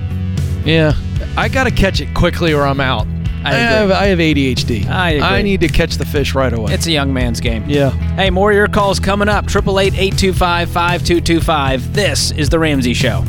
Yeah, 0.65 0.95
I 1.37 1.49
got 1.49 1.65
to 1.65 1.71
catch 1.71 2.01
it 2.01 2.15
quickly 2.15 2.53
or 2.55 2.67
I'm 2.67 2.81
out. 2.81 3.07
I 3.45 3.53
have 3.55 3.85
agree. 3.91 3.97
I 3.97 4.07
have 4.07 4.19
ADHD. 4.19 4.87
I 4.89 5.11
agree. 5.13 5.43
need 5.43 5.61
to 5.63 5.69
catch 5.69 5.97
the 5.97 6.05
fish 6.05 6.35
right 6.35 6.53
away. 6.53 6.75
It's 6.75 6.87
a 6.87 6.93
young 6.93 7.13
man's 7.15 7.41
game. 7.41 7.65
yeah. 7.69 7.91
Hey, 8.17 8.29
more 8.31 8.51
of 8.51 8.57
your 8.57 8.69
calls 8.69 9.01
coming 9.01 9.29
up. 9.29 9.47
888-825-5225. 9.47 11.93
This 11.95 12.33
is 12.33 12.49
The 12.51 12.59
Ramsey 12.59 12.93
Show. 12.95 13.25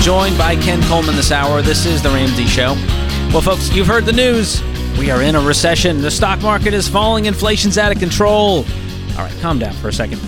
Joined 0.00 0.38
by 0.38 0.54
Ken 0.56 0.82
Coleman 0.84 1.16
this 1.16 1.32
hour. 1.32 1.60
This 1.62 1.84
is 1.84 2.02
The 2.02 2.08
Ramsey 2.10 2.46
Show. 2.46 2.74
Well, 3.32 3.40
folks, 3.40 3.72
you've 3.72 3.86
heard 3.86 4.04
the 4.04 4.12
news. 4.12 4.62
We 4.98 5.10
are 5.10 5.22
in 5.22 5.34
a 5.34 5.40
recession. 5.40 6.00
The 6.00 6.10
stock 6.10 6.40
market 6.40 6.72
is 6.72 6.88
falling. 6.88 7.26
Inflation's 7.26 7.78
out 7.78 7.92
of 7.92 7.98
control. 7.98 8.64
All 9.16 9.24
right, 9.24 9.34
calm 9.40 9.58
down 9.58 9.74
for 9.74 9.88
a 9.88 9.92
second. 9.92 10.20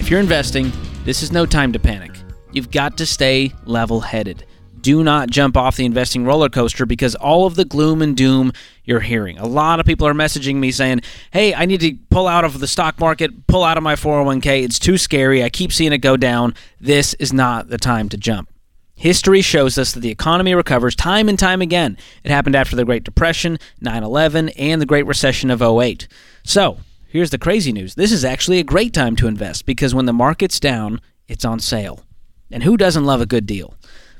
If 0.00 0.10
you're 0.10 0.20
investing, 0.20 0.72
this 1.04 1.22
is 1.22 1.32
no 1.32 1.46
time 1.46 1.72
to 1.72 1.78
panic. 1.78 2.12
You've 2.52 2.70
got 2.70 2.96
to 2.98 3.06
stay 3.06 3.52
level 3.64 4.00
headed. 4.00 4.46
Do 4.80 5.02
not 5.02 5.30
jump 5.30 5.56
off 5.56 5.76
the 5.76 5.86
investing 5.86 6.24
roller 6.24 6.48
coaster 6.48 6.86
because 6.86 7.14
all 7.14 7.46
of 7.46 7.54
the 7.54 7.64
gloom 7.64 8.02
and 8.02 8.16
doom 8.16 8.52
you're 8.84 9.00
hearing. 9.00 9.38
A 9.38 9.46
lot 9.46 9.80
of 9.80 9.86
people 9.86 10.06
are 10.06 10.14
messaging 10.14 10.56
me 10.56 10.70
saying, 10.70 11.00
Hey, 11.30 11.54
I 11.54 11.64
need 11.64 11.80
to 11.80 11.96
pull 12.10 12.28
out 12.28 12.44
of 12.44 12.60
the 12.60 12.68
stock 12.68 12.98
market, 13.00 13.46
pull 13.46 13.64
out 13.64 13.76
of 13.76 13.82
my 13.82 13.94
401k. 13.94 14.62
It's 14.62 14.78
too 14.78 14.98
scary. 14.98 15.42
I 15.42 15.48
keep 15.48 15.72
seeing 15.72 15.92
it 15.92 15.98
go 15.98 16.16
down. 16.16 16.54
This 16.80 17.14
is 17.14 17.32
not 17.32 17.68
the 17.68 17.78
time 17.78 18.08
to 18.10 18.16
jump. 18.16 18.50
History 18.94 19.42
shows 19.42 19.76
us 19.76 19.92
that 19.92 20.00
the 20.00 20.10
economy 20.10 20.54
recovers 20.54 20.94
time 20.94 21.28
and 21.28 21.38
time 21.38 21.60
again. 21.60 21.98
It 22.22 22.30
happened 22.30 22.54
after 22.54 22.76
the 22.76 22.84
Great 22.84 23.04
Depression, 23.04 23.58
9 23.80 24.02
11, 24.02 24.50
and 24.50 24.80
the 24.80 24.86
Great 24.86 25.06
Recession 25.06 25.50
of 25.50 25.60
08. 25.60 26.06
So, 26.44 26.78
here's 27.08 27.30
the 27.30 27.38
crazy 27.38 27.72
news 27.72 27.96
this 27.96 28.12
is 28.12 28.24
actually 28.24 28.60
a 28.60 28.64
great 28.64 28.94
time 28.94 29.16
to 29.16 29.26
invest 29.26 29.66
because 29.66 29.94
when 29.94 30.06
the 30.06 30.12
market's 30.12 30.60
down, 30.60 31.00
it's 31.28 31.44
on 31.44 31.58
sale. 31.58 32.04
And 32.50 32.62
who 32.62 32.76
doesn't 32.76 33.04
love 33.04 33.20
a 33.20 33.26
good 33.26 33.46
deal? 33.46 33.74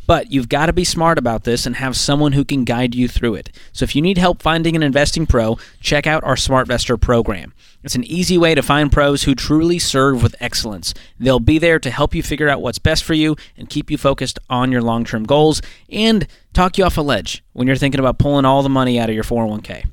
But 0.06 0.30
you've 0.30 0.48
got 0.48 0.66
to 0.66 0.72
be 0.72 0.84
smart 0.84 1.18
about 1.18 1.44
this 1.44 1.66
and 1.66 1.76
have 1.76 1.96
someone 1.96 2.32
who 2.32 2.44
can 2.44 2.64
guide 2.64 2.94
you 2.94 3.08
through 3.08 3.34
it. 3.36 3.50
So 3.72 3.84
if 3.84 3.96
you 3.96 4.02
need 4.02 4.18
help 4.18 4.42
finding 4.42 4.76
an 4.76 4.82
investing 4.82 5.26
pro, 5.26 5.58
check 5.80 6.06
out 6.06 6.24
our 6.24 6.36
SmartVestor 6.36 7.00
program. 7.00 7.54
It's 7.82 7.94
an 7.94 8.04
easy 8.04 8.38
way 8.38 8.54
to 8.54 8.62
find 8.62 8.90
pros 8.90 9.24
who 9.24 9.34
truly 9.34 9.78
serve 9.78 10.22
with 10.22 10.36
excellence. 10.40 10.94
They'll 11.18 11.40
be 11.40 11.58
there 11.58 11.78
to 11.78 11.90
help 11.90 12.14
you 12.14 12.22
figure 12.22 12.48
out 12.48 12.62
what's 12.62 12.78
best 12.78 13.04
for 13.04 13.14
you 13.14 13.36
and 13.56 13.68
keep 13.68 13.90
you 13.90 13.98
focused 13.98 14.38
on 14.48 14.72
your 14.72 14.82
long-term 14.82 15.24
goals 15.24 15.60
and 15.90 16.26
talk 16.52 16.78
you 16.78 16.84
off 16.84 16.96
a 16.96 17.02
ledge 17.02 17.44
when 17.52 17.66
you're 17.66 17.76
thinking 17.76 18.00
about 18.00 18.18
pulling 18.18 18.44
all 18.44 18.62
the 18.62 18.68
money 18.68 18.98
out 18.98 19.10
of 19.10 19.14
your 19.14 19.24
401k. 19.24 19.84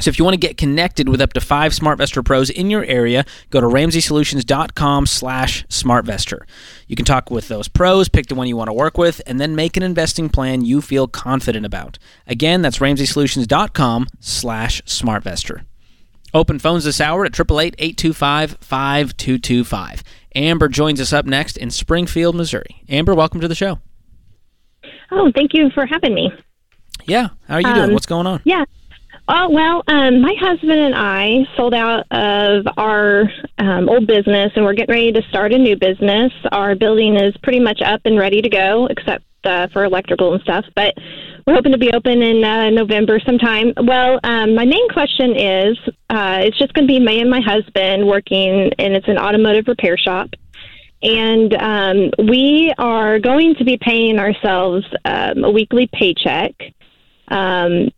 So 0.00 0.08
if 0.08 0.18
you 0.18 0.24
want 0.24 0.32
to 0.34 0.40
get 0.40 0.56
connected 0.56 1.06
with 1.08 1.20
up 1.20 1.32
to 1.34 1.40
five 1.40 1.72
SmartVestor 1.72 2.24
pros 2.24 2.48
in 2.48 2.70
your 2.70 2.84
area, 2.84 3.24
go 3.50 3.60
to 3.60 3.66
RamseySolutions.com 3.66 5.06
slash 5.06 5.66
SmartVestor. 5.66 6.40
You 6.88 6.96
can 6.96 7.04
talk 7.04 7.30
with 7.30 7.48
those 7.48 7.68
pros, 7.68 8.08
pick 8.08 8.28
the 8.28 8.34
one 8.34 8.48
you 8.48 8.56
want 8.56 8.68
to 8.68 8.72
work 8.72 8.96
with, 8.96 9.20
and 9.26 9.38
then 9.38 9.54
make 9.54 9.76
an 9.76 9.82
investing 9.82 10.30
plan 10.30 10.64
you 10.64 10.80
feel 10.80 11.06
confident 11.08 11.66
about. 11.66 11.98
Again, 12.26 12.62
that's 12.62 12.78
RamseySolutions.com 12.78 14.06
slash 14.18 14.80
SmartVestor. 14.82 15.64
Open 16.34 16.58
phones 16.58 16.84
this 16.84 16.98
hour 16.98 17.26
at 17.26 17.32
888-825-5225. 17.32 20.02
Amber 20.34 20.68
joins 20.68 21.02
us 21.02 21.12
up 21.12 21.26
next 21.26 21.58
in 21.58 21.70
Springfield, 21.70 22.34
Missouri. 22.34 22.82
Amber, 22.88 23.14
welcome 23.14 23.40
to 23.40 23.48
the 23.48 23.54
show. 23.54 23.78
Oh, 25.10 25.30
thank 25.34 25.52
you 25.52 25.68
for 25.74 25.84
having 25.84 26.14
me. 26.14 26.32
Yeah, 27.04 27.28
how 27.46 27.56
are 27.56 27.60
you 27.60 27.74
doing? 27.74 27.88
Um, 27.88 27.92
What's 27.92 28.06
going 28.06 28.26
on? 28.26 28.40
Yeah. 28.44 28.64
Oh, 29.34 29.48
well, 29.48 29.82
um, 29.88 30.20
my 30.20 30.34
husband 30.38 30.78
and 30.78 30.94
I 30.94 31.46
sold 31.56 31.72
out 31.72 32.04
of 32.10 32.66
our 32.76 33.22
um, 33.56 33.88
old 33.88 34.06
business 34.06 34.52
and 34.54 34.62
we're 34.62 34.74
getting 34.74 34.94
ready 34.94 35.10
to 35.10 35.22
start 35.30 35.54
a 35.54 35.58
new 35.58 35.74
business. 35.74 36.30
Our 36.52 36.74
building 36.74 37.16
is 37.16 37.34
pretty 37.42 37.58
much 37.58 37.80
up 37.80 38.02
and 38.04 38.18
ready 38.18 38.42
to 38.42 38.50
go, 38.50 38.88
except 38.90 39.24
uh, 39.44 39.68
for 39.72 39.84
electrical 39.84 40.34
and 40.34 40.42
stuff. 40.42 40.66
But 40.76 40.92
we're 41.46 41.54
hoping 41.54 41.72
to 41.72 41.78
be 41.78 41.90
open 41.94 42.20
in 42.20 42.44
uh, 42.44 42.68
November 42.68 43.18
sometime. 43.24 43.72
Well, 43.82 44.20
um, 44.22 44.54
my 44.54 44.66
main 44.66 44.86
question 44.90 45.34
is 45.34 45.78
uh, 46.10 46.40
it's 46.42 46.58
just 46.58 46.74
going 46.74 46.86
to 46.86 46.92
be 46.92 47.00
me 47.00 47.22
and 47.22 47.30
my 47.30 47.40
husband 47.40 48.06
working, 48.06 48.70
and 48.78 48.94
it's 48.94 49.08
an 49.08 49.16
automotive 49.16 49.64
repair 49.66 49.96
shop. 49.96 50.28
And 51.02 51.54
um, 51.54 52.28
we 52.28 52.74
are 52.76 53.18
going 53.18 53.54
to 53.54 53.64
be 53.64 53.78
paying 53.78 54.18
ourselves 54.18 54.84
um, 55.06 55.42
a 55.42 55.50
weekly 55.50 55.88
paycheck. 55.90 56.52
Um, 57.28 57.88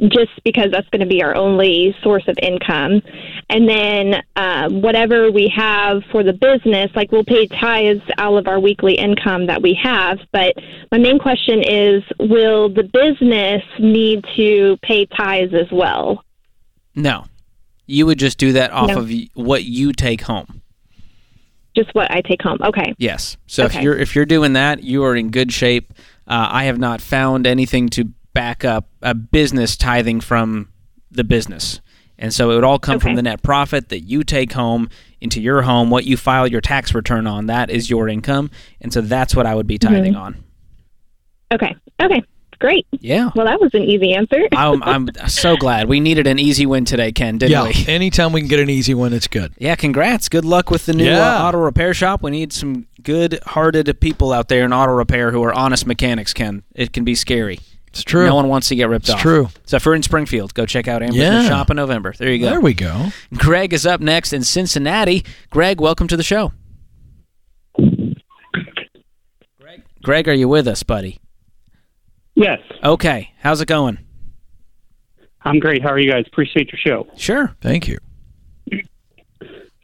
just 0.00 0.30
because 0.44 0.70
that's 0.70 0.88
going 0.90 1.00
to 1.00 1.06
be 1.06 1.22
our 1.22 1.34
only 1.36 1.94
source 2.02 2.24
of 2.28 2.36
income. 2.42 3.02
And 3.48 3.68
then 3.68 4.22
uh, 4.36 4.68
whatever 4.70 5.30
we 5.30 5.52
have 5.54 6.02
for 6.10 6.22
the 6.22 6.32
business, 6.32 6.90
like 6.94 7.12
we'll 7.12 7.24
pay 7.24 7.46
tithes 7.46 8.02
out 8.18 8.36
of 8.36 8.46
our 8.46 8.60
weekly 8.60 8.94
income 8.94 9.46
that 9.46 9.62
we 9.62 9.78
have. 9.82 10.18
But 10.32 10.54
my 10.92 10.98
main 10.98 11.18
question 11.18 11.62
is 11.62 12.02
will 12.18 12.68
the 12.68 12.84
business 12.84 13.62
need 13.78 14.24
to 14.36 14.76
pay 14.82 15.06
tithes 15.06 15.52
as 15.54 15.70
well? 15.72 16.24
No. 16.94 17.24
You 17.86 18.06
would 18.06 18.18
just 18.18 18.38
do 18.38 18.52
that 18.52 18.70
off 18.70 18.88
No. 18.88 18.98
of 19.00 19.10
what 19.34 19.64
you 19.64 19.92
take 19.92 20.20
home. 20.22 20.62
Just 21.74 21.94
what 21.94 22.10
I 22.10 22.20
take 22.20 22.42
home. 22.42 22.58
Okay. 22.62 22.94
Yes. 22.98 23.36
So 23.46 23.64
if 23.64 23.74
you're 23.76 23.96
if 23.96 24.16
you're 24.16 24.26
doing 24.26 24.54
that, 24.54 24.82
you 24.82 25.04
are 25.04 25.14
in 25.14 25.30
good 25.30 25.52
shape. 25.52 25.92
Uh, 26.26 26.48
I 26.50 26.64
have 26.64 26.78
not 26.78 27.00
found 27.00 27.46
anything 27.46 27.88
to 27.90 28.08
back 28.32 28.64
up 28.64 28.88
a 29.02 29.14
business 29.14 29.76
tithing 29.76 30.20
from 30.20 30.68
the 31.10 31.24
business, 31.24 31.80
and 32.18 32.32
so 32.32 32.50
it 32.50 32.54
would 32.54 32.64
all 32.64 32.78
come 32.78 33.00
from 33.00 33.14
the 33.16 33.22
net 33.22 33.42
profit 33.42 33.88
that 33.88 34.00
you 34.00 34.22
take 34.24 34.52
home 34.52 34.88
into 35.20 35.40
your 35.40 35.62
home. 35.62 35.90
What 35.90 36.04
you 36.04 36.16
file 36.16 36.46
your 36.46 36.60
tax 36.60 36.94
return 36.94 37.26
on, 37.26 37.46
that 37.46 37.70
is 37.70 37.90
your 37.90 38.08
income, 38.08 38.50
and 38.80 38.92
so 38.92 39.00
that's 39.00 39.34
what 39.34 39.46
I 39.46 39.54
would 39.54 39.66
be 39.66 39.78
tithing 39.78 40.12
Mm-hmm. 40.14 40.22
on. 40.22 40.44
Okay. 41.52 41.74
Okay. 42.00 42.22
Great. 42.60 42.86
Yeah. 42.92 43.30
Well, 43.34 43.46
that 43.46 43.58
was 43.58 43.70
an 43.72 43.82
easy 43.82 44.12
answer. 44.12 44.36
I'm, 44.52 44.82
I'm 44.82 45.08
so 45.28 45.56
glad 45.56 45.88
we 45.88 45.98
needed 45.98 46.26
an 46.26 46.38
easy 46.38 46.66
win 46.66 46.84
today, 46.84 47.10
Ken. 47.10 47.38
Didn't 47.38 47.52
yeah. 47.52 47.64
we? 47.64 47.86
Anytime 47.92 48.32
we 48.34 48.42
can 48.42 48.48
get 48.50 48.60
an 48.60 48.68
easy 48.68 48.92
one, 48.92 49.14
it's 49.14 49.26
good. 49.26 49.54
Yeah, 49.58 49.74
congrats. 49.76 50.28
Good 50.28 50.44
luck 50.44 50.70
with 50.70 50.84
the 50.84 50.92
new 50.92 51.06
Yeah. 51.06 51.42
uh, 51.42 51.48
auto 51.48 51.56
repair 51.58 51.94
shop. 51.94 52.22
We 52.22 52.30
need 52.30 52.52
some 52.52 52.86
good-hearted 53.02 53.98
people 54.00 54.30
out 54.32 54.48
there 54.48 54.64
in 54.66 54.74
auto 54.74 54.92
repair 54.92 55.30
who 55.30 55.42
are 55.42 55.54
honest 55.54 55.86
mechanics. 55.86 56.34
Ken, 56.34 56.62
it 56.74 56.92
can 56.92 57.02
be 57.02 57.14
scary. 57.14 57.60
It's 57.90 58.04
true. 58.04 58.26
No 58.26 58.36
one 58.36 58.48
wants 58.48 58.68
to 58.68 58.76
get 58.76 58.88
ripped 58.88 59.06
off. 59.10 59.14
It's 59.14 59.14
off. 59.16 59.20
true. 59.22 59.48
So 59.66 59.76
if 59.76 59.84
we're 59.86 59.94
in 59.96 60.02
Springfield, 60.02 60.54
go 60.54 60.64
check 60.64 60.86
out 60.86 61.02
Amber's 61.02 61.18
Yeah. 61.18 61.48
shop 61.48 61.70
in 61.70 61.76
November. 61.76 62.14
There 62.16 62.30
you 62.32 62.38
go. 62.38 62.50
There 62.50 62.60
we 62.60 62.72
go. 62.74 63.08
Greg 63.34 63.72
is 63.72 63.84
up 63.84 64.00
next 64.00 64.32
in 64.32 64.42
Cincinnati. 64.44 65.24
Greg, 65.50 65.80
welcome 65.80 66.06
to 66.08 66.16
the 66.16 66.22
show. 66.22 66.52
Greg, 69.60 69.82
Greg, 70.02 70.28
are 70.28 70.34
you 70.34 70.48
with 70.48 70.68
us, 70.68 70.82
buddy? 70.82 71.18
Yes, 72.36 72.60
Okay, 72.82 73.32
how's 73.40 73.60
it 73.60 73.66
going? 73.66 73.98
I'm 75.42 75.58
great. 75.58 75.82
How 75.82 75.88
are 75.90 75.98
you 75.98 76.10
guys? 76.10 76.24
Appreciate 76.26 76.70
your 76.72 76.78
show. 76.78 77.06
Sure. 77.16 77.54
Thank 77.60 77.88
you. 77.88 77.98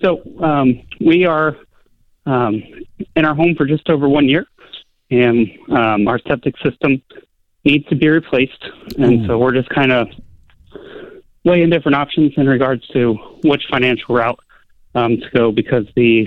So 0.01 0.23
um, 0.43 0.83
we 1.01 1.25
are 1.27 1.57
um, 2.25 2.63
in 3.17 3.25
our 3.25 3.35
home 3.35 3.55
for 3.57 3.67
just 3.67 3.89
over 3.91 4.09
one 4.09 4.29
year, 4.29 4.47
and 5.11 5.49
um, 5.71 6.07
our 6.09 6.19
septic 6.29 6.55
system 6.63 7.03
needs 7.67 7.87
to 7.89 7.97
be 7.97 8.09
replaced, 8.09 8.65
and 8.97 9.27
so 9.27 9.39
we're 9.39 9.53
just 9.53 9.69
kind 9.69 9.93
of 9.93 10.09
weighing 11.45 11.69
different 11.69 11.97
options 11.97 12.33
in 12.37 12.47
regards 12.47 12.87
to 12.89 13.15
which 13.45 13.65
financial 13.71 14.15
route 14.15 14.39
um, 14.95 15.17
to 15.17 15.31
go 15.35 15.53
because 15.53 15.85
the 15.97 16.27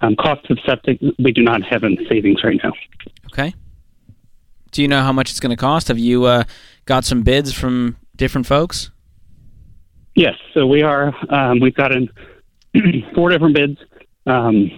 um, 0.00 0.14
cost 0.16 0.48
of 0.50 0.58
septic 0.64 1.00
we 1.18 1.32
do 1.32 1.42
not 1.42 1.62
have 1.62 1.84
in 1.84 1.96
savings 2.08 2.44
right 2.44 2.60
now. 2.62 2.72
Okay. 3.26 3.54
Do 4.70 4.82
you 4.82 4.88
know 4.88 5.02
how 5.02 5.12
much 5.12 5.30
it's 5.30 5.40
going 5.40 5.50
to 5.50 5.56
cost? 5.56 5.88
Have 5.88 5.98
you 5.98 6.24
uh, 6.24 6.44
got 6.84 7.04
some 7.04 7.22
bids 7.22 7.52
from 7.52 7.96
different 8.14 8.46
folks? 8.46 8.90
Yes, 10.14 10.34
so 10.52 10.66
we 10.66 10.82
are. 10.82 11.14
Um, 11.30 11.60
we've 11.60 11.74
gotten 11.74 12.10
four 13.14 13.30
different 13.30 13.54
bids. 13.54 13.78
Um, 14.26 14.70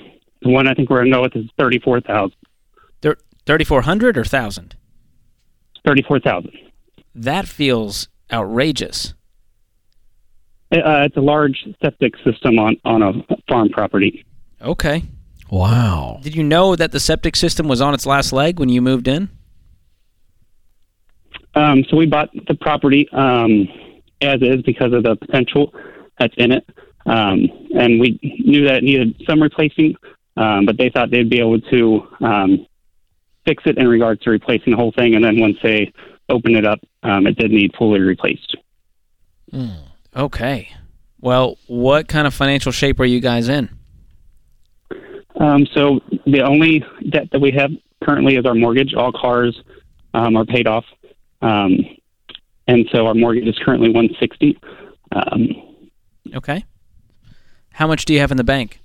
the 0.43 0.51
one 0.51 0.69
I 0.69 0.75
think 0.75 0.89
we're 0.89 0.99
going 0.99 1.11
to 1.11 1.17
go 1.17 1.23
with 1.23 1.37
is 1.37 1.47
thirty-four 1.59 2.03
thousand. 2.03 2.37
Thirty-four 3.47 3.83
hundred 3.83 4.17
or 4.17 4.21
1000? 4.21 4.77
Thirty-four 5.87 6.21
thousand. 6.21 6.53
That 7.15 7.49
feels 7.49 8.09
outrageous. 8.33 9.15
Uh, 10.73 11.03
it's 11.05 11.17
a 11.17 11.21
large 11.21 11.67
septic 11.83 12.15
system 12.25 12.59
on 12.59 12.77
on 12.85 13.03
a 13.03 13.13
farm 13.49 13.69
property. 13.71 14.25
Okay. 14.63 15.03
Wow. 15.51 16.21
Did 16.23 16.37
you 16.37 16.45
know 16.45 16.77
that 16.77 16.93
the 16.93 17.01
septic 17.01 17.35
system 17.35 17.67
was 17.67 17.81
on 17.81 17.93
its 17.93 18.07
last 18.07 18.33
leg 18.33 18.61
when 18.61 18.69
you 18.69 18.81
moved 18.81 19.09
in? 19.09 19.29
Um, 21.57 21.85
so 21.91 21.97
we 21.97 22.07
bought 22.07 22.31
the 22.47 22.55
property 22.55 23.09
um, 23.11 23.69
as 24.21 24.41
is 24.43 24.63
because 24.63 24.93
of 24.93 25.03
the 25.03 25.17
potential 25.17 25.75
that's 26.19 26.35
in 26.37 26.53
it, 26.53 26.65
um, 27.07 27.49
and 27.75 27.99
we 27.99 28.21
knew 28.45 28.65
that 28.67 28.77
it 28.77 28.85
needed 28.85 29.21
some 29.27 29.43
replacing, 29.43 29.97
um, 30.37 30.67
but 30.67 30.77
they 30.79 30.91
thought 30.91 31.11
they'd 31.11 31.31
be 31.31 31.41
able 31.41 31.61
to 31.61 32.07
um, 32.21 32.67
fix 33.47 33.63
it 33.67 33.79
in 33.79 33.89
regards 33.89 34.21
to 34.23 34.31
replacing 34.31 34.73
the 34.73 34.77
whole 34.77 34.93
thing. 34.93 35.15
And 35.15 35.25
then 35.25 35.39
once 35.41 35.57
they 35.63 35.93
opened 36.29 36.57
it 36.57 36.67
up, 36.67 36.81
um, 37.03 37.27
it 37.27 37.37
did 37.37 37.51
need 37.51 37.73
fully 37.79 38.01
replaced. 38.01 38.57
Okay. 40.17 40.69
Well, 41.21 41.57
what 41.67 42.09
kind 42.09 42.27
of 42.27 42.35
financial 42.35 42.73
shape 42.73 43.01
are 43.01 43.05
you 43.05 43.21
guys 43.21 43.49
in? 43.49 43.69
Um, 45.39 45.67
so 45.75 46.01
the 46.27 46.43
only 46.43 46.85
debt 47.11 47.29
that 47.33 47.41
we 47.41 47.51
have 47.53 47.71
currently 48.05 48.37
is 48.37 48.45
our 48.47 48.55
mortgage. 48.55 48.95
All 48.95 49.13
cars 49.13 49.61
um, 50.15 50.37
are 50.37 50.45
paid 50.45 50.67
off, 50.67 50.85
um, 51.43 51.79
and 52.67 52.87
so 52.93 53.07
our 53.07 53.15
mortgage 53.15 53.47
is 53.47 53.59
currently 53.65 53.91
one 53.91 54.09
sixty. 54.19 54.59
Um, 55.13 55.49
Okay. 56.35 56.65
How 57.73 57.87
much 57.87 58.05
do 58.05 58.13
you 58.13 58.21
have 58.21 58.31
in 58.31 58.37
the 58.37 58.45
bank? 58.45 58.81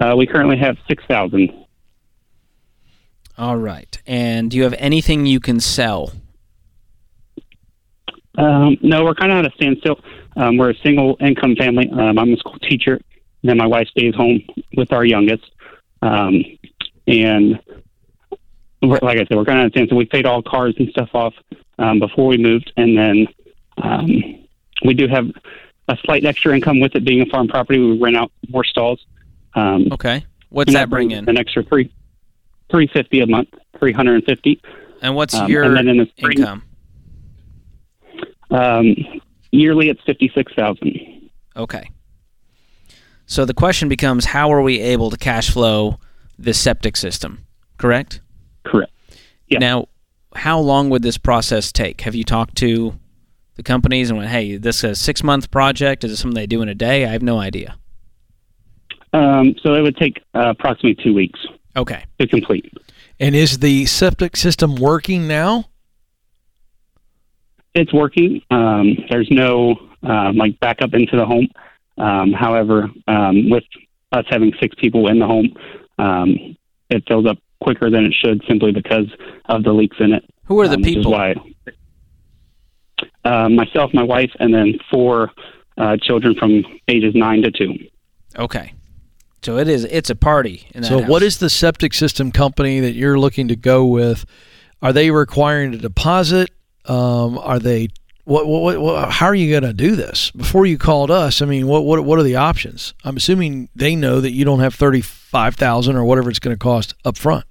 uh, 0.00 0.14
we 0.16 0.26
currently 0.26 0.58
have 0.58 0.76
six 0.88 1.02
thousand. 1.08 1.50
All 3.40 3.56
right. 3.56 3.98
And 4.06 4.50
do 4.50 4.58
you 4.58 4.64
have 4.64 4.74
anything 4.76 5.24
you 5.24 5.40
can 5.40 5.60
sell? 5.60 6.12
Um, 8.36 8.76
no, 8.82 9.02
we're 9.02 9.14
kind 9.14 9.32
of 9.32 9.38
at 9.38 9.50
a 9.50 9.54
standstill. 9.54 9.98
Um, 10.36 10.58
we're 10.58 10.70
a 10.70 10.78
single 10.82 11.16
income 11.20 11.56
family. 11.56 11.88
Um, 11.90 12.18
I'm 12.18 12.34
a 12.34 12.36
school 12.36 12.58
teacher, 12.58 12.92
and 12.92 13.48
then 13.48 13.56
my 13.56 13.66
wife 13.66 13.88
stays 13.88 14.14
home 14.14 14.42
with 14.76 14.92
our 14.92 15.06
youngest. 15.06 15.50
Um, 16.02 16.44
and 17.06 17.58
like 18.82 19.16
I 19.16 19.24
said, 19.24 19.36
we're 19.36 19.46
kind 19.46 19.60
of 19.60 19.64
at 19.64 19.68
a 19.68 19.70
standstill. 19.70 19.96
We 19.96 20.04
paid 20.04 20.26
all 20.26 20.42
cars 20.42 20.74
and 20.78 20.90
stuff 20.90 21.08
off 21.14 21.32
um, 21.78 21.98
before 21.98 22.26
we 22.26 22.36
moved, 22.36 22.70
and 22.76 22.96
then 22.96 23.26
um, 23.82 24.06
we 24.84 24.92
do 24.92 25.08
have 25.08 25.30
a 25.88 25.96
slight 26.04 26.26
extra 26.26 26.54
income 26.54 26.78
with 26.78 26.94
it 26.94 27.06
being 27.06 27.22
a 27.22 27.26
farm 27.26 27.48
property. 27.48 27.78
We 27.78 27.98
rent 27.98 28.16
out 28.18 28.32
more 28.50 28.64
stalls. 28.64 29.04
Um, 29.54 29.88
Okay. 29.92 30.26
What's 30.50 30.74
that 30.74 30.90
bring 30.90 31.12
in? 31.12 31.28
An 31.28 31.38
extra 31.38 31.62
three, 31.62 31.90
three 32.70 32.88
fifty 32.92 33.20
a 33.20 33.26
month, 33.26 33.48
three 33.78 33.92
hundred 33.92 34.14
and 34.16 34.24
fifty. 34.24 34.60
And 35.02 35.14
what's 35.14 35.34
um, 35.34 35.50
your 35.50 35.64
and 35.64 35.76
then 35.76 35.88
in 35.88 35.98
the 35.98 36.06
spring- 36.16 36.38
income? 36.38 36.62
Um, 38.50 38.96
yearly, 39.50 39.88
it's 39.88 40.02
fifty 40.04 40.30
six 40.34 40.52
thousand. 40.54 41.30
Okay. 41.56 41.88
So 43.26 43.44
the 43.44 43.54
question 43.54 43.88
becomes 43.88 44.24
how 44.24 44.52
are 44.52 44.62
we 44.62 44.80
able 44.80 45.10
to 45.10 45.16
cash 45.16 45.50
flow 45.50 45.98
this 46.38 46.58
septic 46.58 46.96
system, 46.96 47.46
correct? 47.78 48.20
Correct. 48.64 48.92
Yeah. 49.46 49.58
Now, 49.58 49.88
how 50.34 50.58
long 50.58 50.90
would 50.90 51.02
this 51.02 51.18
process 51.18 51.70
take? 51.70 52.00
Have 52.00 52.14
you 52.14 52.24
talked 52.24 52.56
to 52.56 52.98
the 53.54 53.62
companies 53.62 54.10
and 54.10 54.18
went, 54.18 54.30
hey, 54.30 54.56
this 54.56 54.78
is 54.78 54.84
a 54.84 54.94
six 54.94 55.22
month 55.22 55.50
project? 55.50 56.02
Is 56.02 56.12
it 56.12 56.16
something 56.16 56.34
they 56.34 56.46
do 56.46 56.62
in 56.62 56.68
a 56.68 56.74
day? 56.74 57.04
I 57.04 57.08
have 57.08 57.22
no 57.22 57.38
idea. 57.38 57.76
Um, 59.12 59.54
so 59.62 59.74
it 59.74 59.82
would 59.82 59.96
take 59.96 60.22
uh, 60.34 60.50
approximately 60.50 61.02
two 61.02 61.14
weeks 61.14 61.40
Okay. 61.76 62.04
to 62.18 62.26
complete. 62.26 62.72
And 63.18 63.34
is 63.34 63.58
the 63.58 63.86
septic 63.86 64.36
system 64.36 64.76
working 64.76 65.28
now? 65.28 65.66
it's 67.74 67.92
working. 67.92 68.42
Um, 68.50 68.96
there's 69.10 69.28
no 69.30 69.76
um, 70.02 70.36
like 70.36 70.58
backup 70.60 70.94
into 70.94 71.16
the 71.16 71.24
home. 71.24 71.48
Um, 71.98 72.32
however, 72.32 72.88
um, 73.06 73.50
with 73.50 73.64
us 74.12 74.24
having 74.28 74.52
six 74.60 74.74
people 74.76 75.08
in 75.08 75.18
the 75.18 75.26
home, 75.26 75.54
um, 75.98 76.56
it 76.88 77.04
fills 77.06 77.26
up 77.26 77.38
quicker 77.62 77.90
than 77.90 78.04
it 78.04 78.14
should 78.14 78.42
simply 78.48 78.72
because 78.72 79.06
of 79.46 79.62
the 79.62 79.72
leaks 79.72 79.96
in 80.00 80.12
it. 80.12 80.24
Who 80.44 80.60
are 80.60 80.68
the 80.68 80.76
um, 80.76 80.82
people? 80.82 81.12
why 81.12 81.34
uh, 83.24 83.48
myself, 83.48 83.92
my 83.94 84.02
wife, 84.02 84.30
and 84.40 84.52
then 84.52 84.78
four 84.90 85.30
uh, 85.78 85.96
children 86.02 86.34
from 86.38 86.64
ages 86.88 87.14
nine 87.14 87.42
to 87.42 87.50
two. 87.50 87.74
Okay. 88.36 88.72
So 89.42 89.56
it 89.58 89.68
is. 89.68 89.84
It's 89.84 90.10
a 90.10 90.14
party. 90.14 90.68
In 90.74 90.82
that 90.82 90.88
So, 90.88 91.00
house. 91.00 91.08
what 91.08 91.22
is 91.22 91.38
the 91.38 91.48
septic 91.50 91.94
system 91.94 92.30
company 92.30 92.80
that 92.80 92.92
you're 92.92 93.18
looking 93.18 93.48
to 93.48 93.56
go 93.56 93.86
with? 93.86 94.24
Are 94.82 94.92
they 94.92 95.10
requiring 95.10 95.74
a 95.74 95.78
deposit? 95.78 96.50
Um, 96.84 97.38
are 97.38 97.58
they? 97.58 97.88
What, 98.24 98.46
what, 98.46 98.80
what, 98.80 99.10
how 99.10 99.26
are 99.26 99.34
you 99.34 99.50
going 99.50 99.64
to 99.64 99.72
do 99.72 99.96
this 99.96 100.30
before 100.30 100.66
you 100.66 100.78
called 100.78 101.10
us? 101.10 101.42
I 101.42 101.46
mean, 101.46 101.66
what, 101.66 101.84
what, 101.84 102.04
what 102.04 102.18
are 102.18 102.22
the 102.22 102.36
options? 102.36 102.94
I'm 103.02 103.16
assuming 103.16 103.70
they 103.74 103.96
know 103.96 104.20
that 104.20 104.30
you 104.30 104.44
don't 104.44 104.60
have 104.60 104.74
thirty 104.74 105.00
five 105.00 105.56
thousand 105.56 105.96
or 105.96 106.04
whatever 106.04 106.30
it's 106.30 106.38
going 106.38 106.54
to 106.54 106.58
cost 106.58 106.94
up 107.04 107.16
front. 107.16 107.44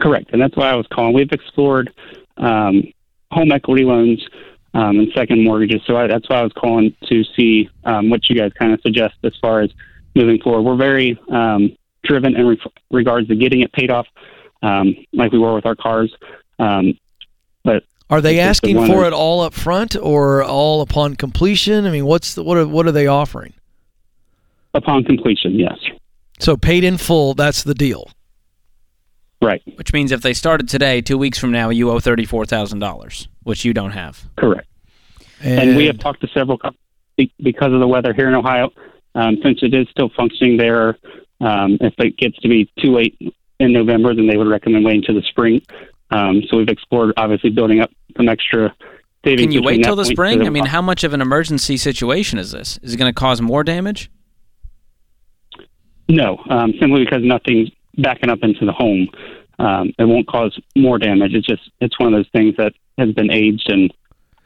Correct, 0.00 0.30
and 0.32 0.40
that's 0.40 0.56
why 0.56 0.68
I 0.70 0.76
was 0.76 0.86
calling. 0.92 1.14
We've 1.14 1.32
explored 1.32 1.92
um, 2.36 2.84
home 3.30 3.50
equity 3.50 3.84
loans 3.84 4.24
um, 4.74 4.98
and 4.98 5.08
second 5.14 5.42
mortgages, 5.42 5.80
so 5.86 5.96
I, 5.96 6.06
that's 6.06 6.28
why 6.28 6.36
I 6.36 6.42
was 6.42 6.52
calling 6.52 6.94
to 7.08 7.24
see 7.34 7.70
um, 7.84 8.10
what 8.10 8.28
you 8.28 8.36
guys 8.36 8.52
kind 8.58 8.74
of 8.74 8.80
suggest 8.82 9.14
as 9.24 9.32
far 9.40 9.60
as 9.62 9.70
moving 10.16 10.40
forward. 10.40 10.62
We're 10.62 10.76
very 10.76 11.16
um, 11.30 11.76
driven 12.02 12.34
in 12.34 12.46
re- 12.46 12.60
regards 12.90 13.28
to 13.28 13.36
getting 13.36 13.60
it 13.60 13.72
paid 13.72 13.90
off, 13.92 14.06
um, 14.62 14.96
like 15.12 15.30
we 15.30 15.38
were 15.38 15.54
with 15.54 15.66
our 15.66 15.76
cars. 15.76 16.12
Um, 16.58 16.98
but 17.62 17.84
Are 18.10 18.20
they 18.20 18.38
It's 18.38 18.48
just 18.48 18.62
the 18.62 18.70
asking 18.72 18.86
for 18.86 19.04
it 19.06 19.12
all 19.12 19.42
up 19.42 19.54
front 19.54 19.94
or 19.96 20.42
all 20.42 20.80
upon 20.80 21.14
completion? 21.16 21.86
I 21.86 21.90
mean, 21.90 22.06
what's 22.06 22.34
the, 22.34 22.42
what 22.42 22.56
are, 22.58 22.66
what 22.66 22.86
are 22.86 22.92
they 22.92 23.06
offering? 23.06 23.52
upon 24.74 25.02
completion, 25.04 25.54
yes, 25.58 25.78
So 26.38 26.54
paid 26.54 26.84
in 26.84 26.98
full, 26.98 27.32
that's 27.32 27.62
the 27.62 27.72
deal. 27.72 28.10
right, 29.40 29.62
Which 29.76 29.94
means 29.94 30.12
if 30.12 30.20
they 30.20 30.34
started 30.34 30.68
today, 30.68 31.00
two 31.00 31.16
weeks 31.16 31.38
from 31.38 31.50
now, 31.50 31.70
you 31.70 31.90
owe 31.90 31.98
thirty-four 31.98 32.44
thousand 32.44 32.80
dollars, 32.80 33.26
which 33.42 33.64
you 33.64 33.72
don't 33.72 33.92
have. 33.92 34.24
correct. 34.36 34.68
And, 35.40 35.76
we 35.76 35.86
have 35.86 35.98
talked 35.98 36.20
to 36.22 36.28
several 36.28 36.58
companies 36.58 37.30
because 37.42 37.72
of 37.72 37.80
the 37.80 37.88
weather 37.88 38.12
here 38.12 38.28
in 38.28 38.34
Ohio. 38.34 38.70
Um, 39.16 39.38
since 39.42 39.58
it 39.62 39.74
is 39.74 39.88
still 39.90 40.10
functioning 40.16 40.56
there, 40.56 40.98
um, 41.40 41.78
if 41.80 41.94
it 41.98 42.16
gets 42.16 42.36
to 42.38 42.48
be 42.48 42.70
too 42.78 42.94
late 42.94 43.18
in 43.58 43.72
November, 43.72 44.14
then 44.14 44.26
they 44.26 44.36
would 44.36 44.46
recommend 44.46 44.84
waiting 44.84 45.02
to 45.04 45.12
the 45.12 45.22
spring. 45.22 45.62
Um, 46.10 46.42
so 46.48 46.58
we've 46.58 46.68
explored 46.68 47.12
obviously 47.16 47.50
building 47.50 47.80
up 47.80 47.90
some 48.16 48.28
extra 48.28 48.74
savings. 49.24 49.42
Can 49.42 49.52
you 49.52 49.62
wait 49.62 49.82
till 49.82 49.96
the 49.96 50.04
spring? 50.04 50.40
to 50.40 50.46
I 50.46 50.50
mean, 50.50 50.66
how 50.66 50.82
much 50.82 51.02
of 51.02 51.14
an 51.14 51.20
emergency 51.20 51.76
situation 51.76 52.38
is 52.38 52.52
this? 52.52 52.78
Is 52.82 52.94
it 52.94 52.96
going 52.98 53.12
to 53.12 53.18
cause 53.18 53.40
more 53.40 53.64
damage? 53.64 54.10
no, 56.08 56.38
um, 56.50 56.72
simply 56.80 57.04
because 57.04 57.22
nothing's 57.22 57.70
backing 57.98 58.30
up 58.30 58.38
into 58.42 58.64
the 58.64 58.72
home. 58.72 59.08
Um, 59.58 59.92
it 59.98 60.04
won't 60.04 60.26
cause 60.26 60.56
more 60.76 60.98
damage. 60.98 61.32
It's 61.34 61.46
just 61.46 61.70
it's 61.80 61.98
one 61.98 62.12
of 62.12 62.18
those 62.18 62.30
things 62.32 62.54
that 62.58 62.72
has 62.98 63.12
been 63.12 63.30
aged 63.30 63.70
and 63.70 63.92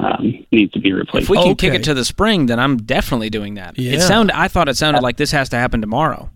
um, 0.01 0.47
needs 0.51 0.73
to 0.73 0.81
be 0.81 0.93
replaced. 0.93 1.25
If 1.25 1.31
we 1.31 1.37
can 1.37 1.55
kick 1.57 1.75
it 1.75 1.85
to 1.85 1.95
the 1.95 2.05
spring, 2.05 2.47
then 2.47 2.59
I'm 2.59 2.79
definitely 2.79 3.31
doing 3.31 3.55
that. 3.55 3.79
Yeah. 3.79 3.93
It 3.93 4.01
sound 4.01 4.31
I 4.33 4.49
thought 4.49 4.69
it 4.69 4.77
sounded 4.77 5.03
like 5.03 5.17
this 5.17 5.31
has 5.33 5.49
to 5.51 5.57
happen 5.57 5.81
tomorrow. 5.81 6.31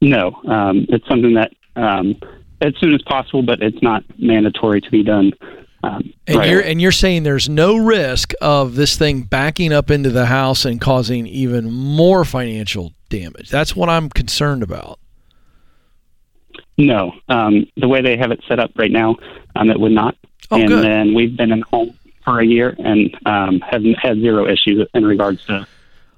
No, 0.00 0.32
um, 0.48 0.86
it's 0.90 1.06
something 1.08 1.34
that 1.34 1.52
um, 1.76 2.16
as 2.60 2.74
soon 2.78 2.94
as 2.94 3.02
possible, 3.02 3.42
but 3.42 3.62
it's 3.62 3.82
not 3.82 4.04
mandatory 4.18 4.80
to 4.80 4.90
be 4.90 5.02
done. 5.02 5.32
Um, 5.82 6.12
And 6.26 6.38
right 6.38 6.48
you're 6.50 6.60
and 6.60 6.80
you're 6.80 6.92
saying 6.92 7.22
there's 7.22 7.48
no 7.48 7.76
risk 7.76 8.32
of 8.40 8.74
this 8.74 8.96
thing 8.96 9.22
backing 9.22 9.72
up 9.72 9.90
into 9.90 10.10
the 10.10 10.26
house 10.26 10.64
and 10.64 10.80
causing 10.80 11.26
even 11.26 11.70
more 11.70 12.24
financial 12.24 12.92
damage. 13.08 13.50
That's 13.50 13.74
what 13.76 13.88
I'm 13.88 14.08
concerned 14.10 14.62
about. 14.62 14.98
no, 16.76 17.12
um, 17.28 17.66
the 17.76 17.88
way 17.88 18.02
they 18.02 18.16
have 18.16 18.30
it 18.30 18.40
set 18.48 18.58
up 18.58 18.72
right 18.76 18.90
now, 18.90 19.16
um, 19.56 19.70
it 19.70 19.78
would 19.78 19.92
not. 19.92 20.16
Oh, 20.50 20.56
and 20.58 20.68
good. 20.68 20.84
then 20.84 21.14
we've 21.14 21.36
been 21.36 21.52
in 21.52 21.60
the 21.60 21.66
home 21.66 21.94
for 22.24 22.40
a 22.40 22.46
year 22.46 22.74
and 22.78 23.16
um, 23.26 23.60
have 23.60 23.82
had 24.00 24.20
zero 24.20 24.46
issues 24.46 24.88
in 24.94 25.04
regards 25.04 25.44
to 25.46 25.66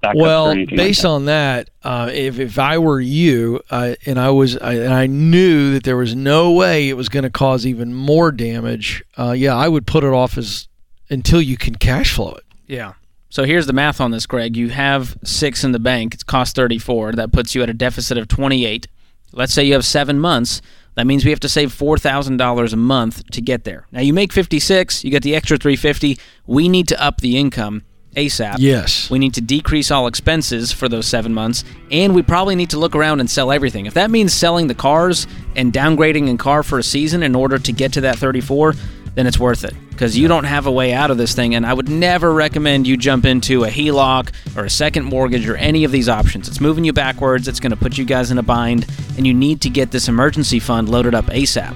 backups 0.03 0.15
or 0.15 0.23
Well, 0.23 0.49
anything 0.51 0.77
based 0.77 1.05
like 1.05 1.11
on 1.11 1.25
that, 1.27 1.71
uh, 1.83 2.11
if 2.13 2.39
if 2.39 2.59
I 2.59 2.79
were 2.79 3.01
you, 3.01 3.61
uh, 3.71 3.95
and 4.07 4.19
I 4.19 4.31
was, 4.31 4.57
I, 4.57 4.75
and 4.75 4.95
I 4.95 5.07
knew 5.07 5.73
that 5.73 5.85
there 5.85 5.97
was 5.97 6.15
no 6.15 6.53
way 6.53 6.89
it 6.89 6.97
was 6.97 7.09
going 7.09 7.25
to 7.25 7.31
cause 7.31 7.67
even 7.67 7.93
more 7.95 8.31
damage, 8.33 9.03
uh, 9.19 9.33
yeah, 9.33 9.57
I 9.57 9.69
would 9.69 9.87
put 9.87 10.05
it 10.05 10.13
off 10.13 10.39
as 10.39 10.69
until 11.11 11.41
you 11.41 11.57
can 11.57 11.75
cash 11.75 12.15
flow 12.15 12.33
it. 12.33 12.45
Yeah. 12.67 12.95
So 13.29 13.45
here's 13.45 13.67
the 13.67 13.73
math 13.73 14.01
on 14.01 14.13
this, 14.13 14.27
Greg. 14.27 14.57
You 14.57 14.71
have 14.71 15.19
six 15.25 15.63
in 15.63 15.73
the 15.73 15.79
bank. 15.79 16.15
It's 16.15 16.23
cost 16.23 16.57
34. 16.57 17.13
That 17.13 17.33
puts 17.33 17.55
you 17.55 17.63
at 17.63 17.69
a 17.69 17.75
deficit 17.75 18.17
of 18.17 18.29
28. 18.29 18.87
Let's 19.33 19.53
say 19.53 19.65
you 19.65 19.75
have 19.75 19.85
seven 19.85 20.19
months. 20.19 20.63
That 20.97 21.07
means 21.07 21.25
we 21.25 21.31
have 21.31 21.41
to 21.41 21.49
save 21.49 21.73
four 21.73 21.99
thousand 21.99 22.39
dollars 22.39 22.73
a 22.73 22.77
month 22.77 23.31
to 23.31 23.41
get 23.41 23.65
there. 23.65 23.87
Now 23.93 24.01
you 24.01 24.13
make 24.13 24.33
56. 24.33 25.05
You 25.05 25.11
get 25.11 25.23
the 25.23 25.37
extra 25.37 25.57
350. 25.57 26.19
We 26.47 26.69
need 26.69 26.89
to 26.89 27.03
up 27.03 27.21
the 27.21 27.39
income 27.39 27.85
ASAP. 28.17 28.57
Yes. 28.59 29.11
We 29.11 29.19
need 29.19 29.35
to 29.35 29.43
decrease 29.43 29.91
all 29.91 30.07
expenses 30.07 30.73
for 30.73 30.89
those 30.89 31.07
seven 31.07 31.35
months, 31.35 31.65
and 31.91 32.15
we 32.15 32.23
probably 32.23 32.57
need 32.57 32.71
to 32.71 32.79
look 32.79 32.97
around 32.97 33.21
and 33.21 33.31
sell 33.31 33.53
everything. 33.53 33.87
If 33.87 33.95
that 33.95 34.11
means 34.11 34.33
selling 34.33 34.67
the 34.69 34.75
cars 34.75 35.27
and 35.55 35.73
downgrading 35.73 36.33
a 36.33 36.37
car 36.39 36.63
for 36.63 36.79
a 36.79 36.83
season 36.83 37.23
in 37.23 37.35
order 37.35 37.59
to 37.59 37.73
get 37.73 37.93
to 37.93 38.01
that 38.03 38.19
34, 38.19 38.75
then 39.15 39.27
it's 39.27 39.39
worth 39.39 39.65
it 39.65 39.75
because 39.97 40.17
you 40.17 40.29
don't 40.29 40.45
have 40.45 40.67
a 40.67 40.71
way 40.71 40.93
out 40.93 41.11
of 41.11 41.17
this 41.17 41.35
thing. 41.35 41.55
And 41.55 41.65
I 41.65 41.73
would 41.73 41.89
never 41.89 42.35
recommend 42.35 42.87
you 42.87 42.99
jump 42.99 43.25
into 43.25 43.65
a 43.65 43.69
HELOC 43.69 44.31
or 44.55 44.67
a 44.67 44.71
second 44.71 45.07
mortgage 45.07 45.49
or 45.49 45.57
any 45.57 45.85
of 45.85 45.91
these 45.91 46.07
options. 46.07 46.49
It's 46.49 46.61
moving 46.61 46.85
you 46.85 46.93
backwards. 46.93 47.49
It's 47.49 47.61
going 47.61 47.71
to 47.71 47.79
put 47.79 47.97
you 47.97 48.05
guys 48.05 48.31
in 48.31 48.37
a 48.37 48.43
bind, 48.43 48.87
and 49.17 49.27
you 49.27 49.33
need 49.33 49.63
to 49.63 49.71
get 49.71 49.91
this 49.91 50.07
emergency 50.07 50.61
fund 50.61 50.91
loaded 50.91 51.15
up 51.15 51.25
ASAP 51.27 51.75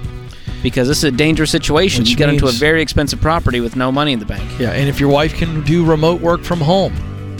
because 0.61 0.87
this 0.87 0.99
is 0.99 1.05
a 1.05 1.11
dangerous 1.11 1.49
situation. 1.49 2.03
Which 2.03 2.11
you 2.11 2.15
get 2.15 2.29
into 2.29 2.45
a 2.45 2.51
very 2.51 2.83
expensive 2.83 3.19
property 3.19 3.59
with 3.59 3.75
no 3.75 3.91
money 3.91 4.13
in 4.13 4.19
the 4.19 4.25
bank. 4.27 4.47
Yeah, 4.59 4.69
and 4.69 4.87
if 4.87 4.99
your 4.99 5.09
wife 5.09 5.33
can 5.33 5.63
do 5.63 5.83
remote 5.83 6.21
work 6.21 6.43
from 6.43 6.61
home, 6.61 6.93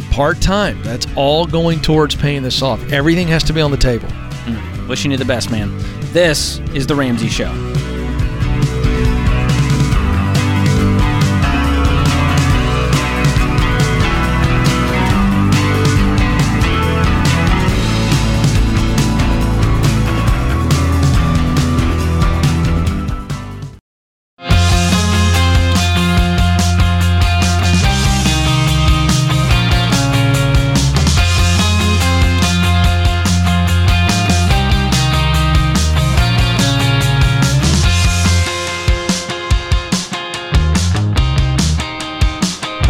part 0.09 0.41
time, 0.41 0.81
that's 0.81 1.05
all 1.15 1.45
going 1.45 1.79
towards 1.81 2.15
paying 2.15 2.41
this 2.41 2.63
off. 2.63 2.91
Everything 2.91 3.27
has 3.27 3.43
to 3.43 3.53
be 3.53 3.61
on 3.61 3.69
the 3.69 3.77
table. 3.77 4.07
Mm. 4.07 4.87
Wishing 4.87 5.11
you 5.11 5.17
the 5.17 5.25
best, 5.25 5.51
man. 5.51 5.71
This 6.11 6.57
is 6.73 6.87
The 6.87 6.95
Ramsey 6.95 7.29
Show. 7.29 7.70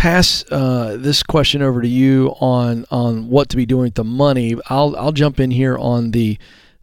pass 0.00 0.50
uh, 0.50 0.96
this 0.98 1.22
question 1.22 1.60
over 1.60 1.82
to 1.82 1.88
you 1.88 2.34
on 2.40 2.86
on 2.90 3.28
what 3.28 3.50
to 3.50 3.56
be 3.56 3.66
doing 3.66 3.82
with 3.82 3.96
the 3.96 4.04
money, 4.04 4.56
I'll 4.70 4.96
I'll 4.96 5.12
jump 5.12 5.38
in 5.38 5.50
here 5.50 5.76
on 5.76 6.12
the 6.12 6.38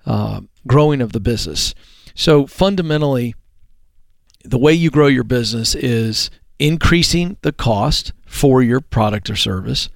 uh, 0.05 0.41
growing 0.67 1.01
of 1.01 1.13
the 1.13 1.19
business. 1.19 1.73
So 2.13 2.45
fundamentally, 2.45 3.33
the 4.45 4.59
way 4.59 4.73
you 4.73 4.91
grow 4.91 5.07
your 5.07 5.23
business 5.23 5.73
is 5.73 6.29
increasing 6.59 7.37
the 7.41 7.51
cost 7.51 8.13
for 8.27 8.61
your 8.61 8.81
product 8.81 9.31
or 9.31 9.35
service, 9.35 9.89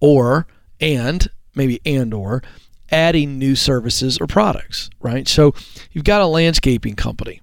or 0.00 0.48
and 0.80 1.28
maybe 1.54 1.80
and 1.86 2.12
or 2.12 2.42
adding 2.90 3.38
new 3.38 3.54
services 3.54 4.18
or 4.18 4.26
products. 4.26 4.90
Right. 5.00 5.28
So 5.28 5.54
you've 5.92 6.02
got 6.02 6.22
a 6.22 6.26
landscaping 6.26 6.96
company 6.96 7.40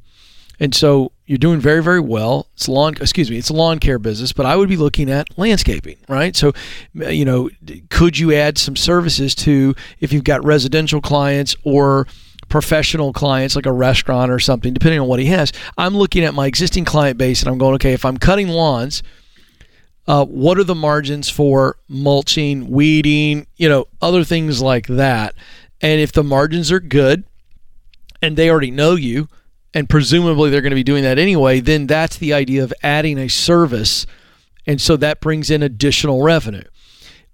and 0.60 0.76
so 0.76 1.12
you're 1.30 1.38
doing 1.38 1.60
very, 1.60 1.84
very 1.84 2.00
well. 2.00 2.48
It's 2.56 2.68
lawn, 2.68 2.96
excuse 3.00 3.30
me, 3.30 3.38
it's 3.38 3.52
a 3.52 3.54
lawn 3.54 3.78
care 3.78 4.00
business, 4.00 4.34
but 4.34 4.48
I 4.48 4.56
would 4.56 4.68
be 4.68 4.78
looking 4.78 5.12
at 5.12 5.38
landscaping, 5.38 5.98
right? 6.08 6.36
So, 6.36 6.54
you 6.96 7.24
know, 7.24 7.52
could 7.92 8.18
you 8.18 8.34
add 8.34 8.58
some 8.58 8.76
services 8.76 9.36
to 9.36 9.76
if 10.00 10.12
you've 10.12 10.24
got 10.24 10.44
residential 10.44 11.02
clients 11.02 11.56
or 11.64 12.08
professional 12.48 13.14
clients 13.14 13.56
like 13.56 13.68
a 13.68 13.72
restaurant 13.72 14.32
or 14.32 14.40
something, 14.40 14.74
depending 14.74 15.00
on 15.00 15.08
what 15.08 15.20
he 15.20 15.28
has? 15.28 15.54
I'm 15.78 15.96
looking 15.96 16.24
at 16.24 16.34
my 16.34 16.48
existing 16.48 16.86
client 16.86 17.20
base 17.20 17.44
and 17.44 17.50
I'm 17.52 17.60
going, 17.60 17.76
okay, 17.76 17.94
if 17.94 18.06
I'm 18.06 18.18
cutting 18.18 18.48
lawns, 18.48 19.04
uh, 20.08 20.26
what 20.26 20.58
are 20.58 20.64
the 20.64 20.74
margins 20.74 21.30
for 21.30 21.78
mulching, 21.88 22.72
weeding, 22.72 23.46
you 23.56 23.70
know, 23.70 23.86
other 24.02 24.24
things 24.24 24.64
like 24.64 24.88
that? 24.88 25.36
And 25.80 26.02
if 26.02 26.12
the 26.12 26.24
margins 26.24 26.72
are 26.72 26.80
good 26.80 27.24
and 28.20 28.36
they 28.36 28.50
already 28.50 28.72
know 28.72 28.96
you, 28.96 29.28
and 29.74 29.90
presumably 29.90 30.50
they're 30.50 30.62
going 30.62 30.72
to 30.72 30.76
be 30.76 30.84
doing 30.84 31.04
that 31.04 31.20
anyway, 31.20 31.60
then 31.60 31.88
that's 31.88 32.18
the 32.18 32.34
idea 32.34 32.64
of 32.64 32.74
adding 32.82 33.18
a 33.18 33.28
service. 33.28 34.06
And 34.66 34.80
so 34.82 34.98
that 34.98 35.22
brings 35.22 35.50
in 35.50 35.64
additional 35.64 36.22
revenue. 36.22 36.64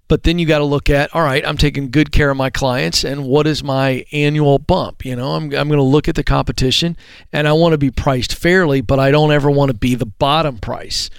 But 0.08 0.22
then 0.22 0.38
you 0.38 0.46
got 0.46 0.58
to 0.58 0.64
look 0.64 0.88
at, 0.88 1.12
all 1.14 1.22
right, 1.22 1.46
I'm 1.46 1.56
taking 1.56 1.90
good 1.90 2.12
care 2.12 2.30
of 2.30 2.36
my 2.36 2.48
clients, 2.48 3.02
and 3.02 3.24
what 3.24 3.46
is 3.46 3.64
my 3.64 4.04
annual 4.12 4.60
bump? 4.60 5.04
You 5.04 5.16
know, 5.16 5.32
I'm, 5.32 5.44
I'm 5.44 5.68
going 5.68 5.78
to 5.78 5.82
look 5.82 6.06
at 6.08 6.14
the 6.14 6.22
competition 6.22 6.96
and 7.32 7.48
I 7.48 7.52
want 7.52 7.72
to 7.72 7.78
be 7.78 7.90
priced 7.90 8.34
fairly, 8.34 8.80
but 8.80 9.00
I 9.00 9.10
don't 9.10 9.32
ever 9.32 9.50
want 9.50 9.70
to 9.70 9.76
be 9.76 9.96
the 9.96 10.06
bottom 10.06 10.58
price. 10.58 11.10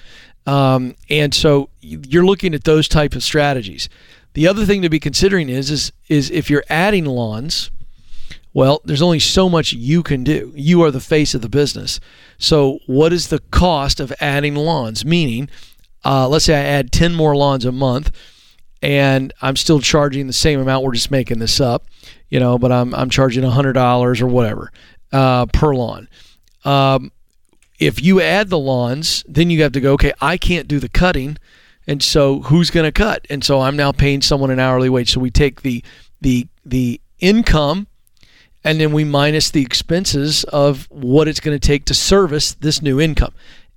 Um, 0.46 0.94
and 1.10 1.34
so 1.34 1.68
you're 1.80 2.24
looking 2.24 2.54
at 2.54 2.64
those 2.64 2.88
type 2.88 3.14
of 3.14 3.22
strategies. 3.22 3.90
The 4.32 4.48
other 4.48 4.64
thing 4.64 4.80
to 4.80 4.88
be 4.88 5.00
considering 5.00 5.50
is, 5.50 5.70
is, 5.70 5.92
is 6.08 6.30
if 6.30 6.48
you're 6.48 6.64
adding 6.70 7.04
lawns, 7.04 7.70
well, 8.54 8.80
there's 8.84 9.02
only 9.02 9.20
so 9.20 9.48
much 9.48 9.72
you 9.72 10.02
can 10.02 10.24
do. 10.24 10.52
You 10.56 10.82
are 10.82 10.90
the 10.90 11.00
face 11.00 11.34
of 11.34 11.42
the 11.42 11.48
business. 11.48 12.00
So, 12.38 12.78
what 12.86 13.12
is 13.12 13.28
the 13.28 13.40
cost 13.50 14.00
of 14.00 14.12
adding 14.20 14.54
lawns? 14.54 15.04
Meaning, 15.04 15.48
uh, 16.04 16.28
let's 16.28 16.44
say 16.46 16.56
I 16.56 16.64
add 16.64 16.92
10 16.92 17.14
more 17.14 17.36
lawns 17.36 17.64
a 17.64 17.72
month 17.72 18.10
and 18.82 19.32
I'm 19.42 19.56
still 19.56 19.80
charging 19.80 20.26
the 20.26 20.32
same 20.32 20.60
amount. 20.60 20.84
We're 20.84 20.92
just 20.92 21.10
making 21.10 21.40
this 21.40 21.60
up, 21.60 21.86
you 22.28 22.38
know, 22.40 22.58
but 22.58 22.72
I'm, 22.72 22.94
I'm 22.94 23.10
charging 23.10 23.44
$100 23.44 24.20
or 24.20 24.26
whatever 24.26 24.72
uh, 25.12 25.46
per 25.46 25.74
lawn. 25.74 26.08
Um, 26.64 27.12
if 27.78 28.02
you 28.02 28.20
add 28.20 28.48
the 28.48 28.58
lawns, 28.58 29.24
then 29.28 29.50
you 29.50 29.62
have 29.62 29.72
to 29.72 29.80
go, 29.80 29.92
okay, 29.94 30.12
I 30.20 30.36
can't 30.36 30.68
do 30.68 30.78
the 30.78 30.88
cutting. 30.88 31.38
And 31.86 32.02
so 32.02 32.40
who's 32.42 32.70
going 32.70 32.84
to 32.84 32.92
cut? 32.92 33.26
And 33.30 33.42
so 33.42 33.60
I'm 33.60 33.76
now 33.76 33.92
paying 33.92 34.22
someone 34.22 34.50
an 34.50 34.60
hourly 34.60 34.88
wage. 34.88 35.12
So 35.12 35.20
we 35.20 35.30
take 35.30 35.62
the, 35.62 35.84
the, 36.20 36.46
the 36.64 37.00
income 37.20 37.87
and 38.64 38.80
then 38.80 38.92
we 38.92 39.04
minus 39.04 39.50
the 39.50 39.62
expenses 39.62 40.44
of 40.44 40.86
what 40.90 41.28
it's 41.28 41.40
going 41.40 41.58
to 41.58 41.66
take 41.66 41.84
to 41.86 41.94
service 41.94 42.54
this 42.54 42.82
new 42.82 43.00
income. 43.00 43.32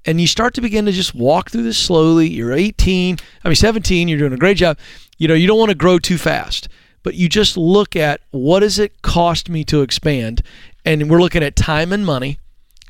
And 0.05 0.19
you 0.19 0.27
start 0.27 0.53
to 0.55 0.61
begin 0.61 0.85
to 0.85 0.91
just 0.91 1.13
walk 1.13 1.51
through 1.51 1.63
this 1.63 1.77
slowly. 1.77 2.27
You're 2.27 2.53
18, 2.53 3.17
I 3.43 3.47
mean 3.47 3.55
17, 3.55 4.07
you're 4.07 4.17
doing 4.17 4.33
a 4.33 4.37
great 4.37 4.57
job. 4.57 4.77
You 5.17 5.27
know, 5.27 5.35
you 5.35 5.47
don't 5.47 5.59
want 5.59 5.69
to 5.69 5.75
grow 5.75 5.99
too 5.99 6.17
fast, 6.17 6.67
but 7.03 7.13
you 7.13 7.29
just 7.29 7.55
look 7.55 7.95
at 7.95 8.21
what 8.31 8.61
does 8.61 8.79
it 8.79 9.01
cost 9.03 9.49
me 9.49 9.63
to 9.65 9.81
expand? 9.81 10.41
And 10.83 11.09
we're 11.09 11.21
looking 11.21 11.43
at 11.43 11.55
time 11.55 11.93
and 11.93 12.03
money, 12.03 12.39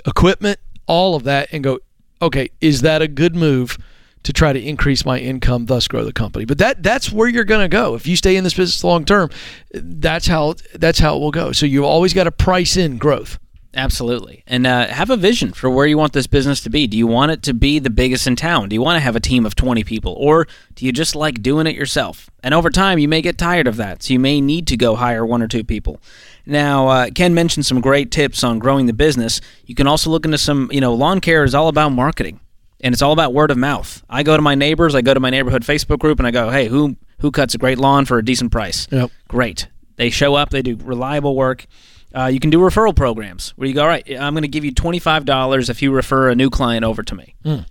equipment, 0.05 0.59
all 0.87 1.15
of 1.15 1.23
that 1.23 1.49
and 1.51 1.63
go, 1.63 1.79
okay, 2.21 2.49
is 2.61 2.81
that 2.81 3.01
a 3.01 3.07
good 3.07 3.35
move? 3.35 3.77
To 4.23 4.33
try 4.33 4.53
to 4.53 4.61
increase 4.61 5.05
my 5.05 5.19
income, 5.19 5.65
thus 5.65 5.87
grow 5.87 6.05
the 6.05 6.13
company. 6.13 6.45
But 6.45 6.57
that 6.59 6.83
that's 6.83 7.11
where 7.11 7.27
you're 7.27 7.43
going 7.43 7.61
to 7.61 7.67
go 7.67 7.95
if 7.95 8.07
you 8.07 8.15
stay 8.15 8.35
in 8.35 8.43
this 8.43 8.53
business 8.53 8.83
long 8.83 9.05
term. 9.05 9.29
That's 9.73 10.27
how 10.27 10.55
that's 10.75 10.99
how 10.99 11.17
it 11.17 11.19
will 11.19 11.31
go. 11.31 11.51
So 11.51 11.65
you've 11.65 11.85
always 11.85 12.13
got 12.13 12.25
to 12.25 12.31
price 12.31 12.77
in 12.77 12.97
growth. 12.97 13.39
Absolutely. 13.73 14.43
And 14.47 14.67
uh, 14.67 14.87
have 14.87 15.09
a 15.09 15.15
vision 15.15 15.53
for 15.53 15.69
where 15.69 15.85
you 15.85 15.97
want 15.97 16.11
this 16.11 16.27
business 16.27 16.59
to 16.61 16.69
be. 16.69 16.87
Do 16.87 16.97
you 16.97 17.07
want 17.07 17.31
it 17.31 17.41
to 17.43 17.53
be 17.53 17.79
the 17.79 17.89
biggest 17.89 18.27
in 18.27 18.35
town? 18.35 18.67
Do 18.67 18.73
you 18.73 18.81
want 18.81 18.97
to 18.97 19.01
have 19.01 19.15
a 19.15 19.21
team 19.21 19.45
of 19.45 19.55
20 19.55 19.85
people? 19.85 20.13
Or 20.19 20.45
do 20.75 20.85
you 20.85 20.91
just 20.91 21.15
like 21.15 21.41
doing 21.41 21.67
it 21.67 21.75
yourself? 21.75 22.29
And 22.43 22.53
over 22.53 22.69
time, 22.69 22.99
you 22.99 23.07
may 23.07 23.21
get 23.21 23.37
tired 23.37 23.67
of 23.67 23.77
that. 23.77 24.03
So 24.03 24.11
you 24.11 24.19
may 24.19 24.41
need 24.41 24.67
to 24.67 24.77
go 24.77 24.95
hire 24.95 25.25
one 25.25 25.41
or 25.41 25.47
two 25.47 25.63
people. 25.63 26.01
Now, 26.45 26.89
uh, 26.89 27.09
Ken 27.15 27.33
mentioned 27.33 27.65
some 27.65 27.79
great 27.79 28.11
tips 28.11 28.43
on 28.43 28.59
growing 28.59 28.87
the 28.87 28.93
business. 28.93 29.39
You 29.65 29.75
can 29.75 29.87
also 29.87 30.09
look 30.09 30.25
into 30.25 30.37
some, 30.37 30.69
you 30.73 30.81
know, 30.81 30.93
lawn 30.93 31.21
care 31.21 31.45
is 31.45 31.55
all 31.55 31.69
about 31.69 31.89
marketing 31.89 32.41
and 32.81 32.93
it's 32.93 33.01
all 33.01 33.11
about 33.13 33.33
word 33.33 33.51
of 33.51 33.57
mouth. 33.57 34.03
I 34.09 34.23
go 34.23 34.35
to 34.35 34.41
my 34.41 34.55
neighbors, 34.55 34.95
I 34.95 35.01
go 35.01 35.13
to 35.13 35.19
my 35.19 35.29
neighborhood 35.29 35.63
Facebook 35.63 35.99
group, 35.99 36.19
and 36.19 36.27
I 36.27 36.31
go, 36.31 36.49
"Hey, 36.49 36.67
who 36.67 36.97
who 37.19 37.31
cuts 37.31 37.55
a 37.55 37.57
great 37.57 37.77
lawn 37.77 38.05
for 38.05 38.17
a 38.17 38.25
decent 38.25 38.51
price?" 38.51 38.87
Yep. 38.91 39.11
Great. 39.27 39.67
They 39.95 40.09
show 40.09 40.35
up. 40.35 40.49
They 40.49 40.61
do 40.61 40.77
reliable 40.83 41.35
work. 41.35 41.67
Uh, 42.13 42.25
you 42.25 42.39
can 42.39 42.49
do 42.49 42.59
referral 42.59 42.95
programs 42.95 43.53
where 43.55 43.67
you 43.67 43.73
go, 43.73 43.83
"All 43.83 43.87
right, 43.87 44.05
I'm 44.19 44.33
going 44.33 44.41
to 44.41 44.47
give 44.47 44.65
you 44.65 44.73
twenty 44.73 44.99
five 44.99 45.25
dollars 45.25 45.69
if 45.69 45.81
you 45.81 45.91
refer 45.91 46.29
a 46.29 46.35
new 46.35 46.49
client 46.49 46.83
over 46.83 47.03
to 47.03 47.15
me." 47.15 47.35
Mm. 47.45 47.65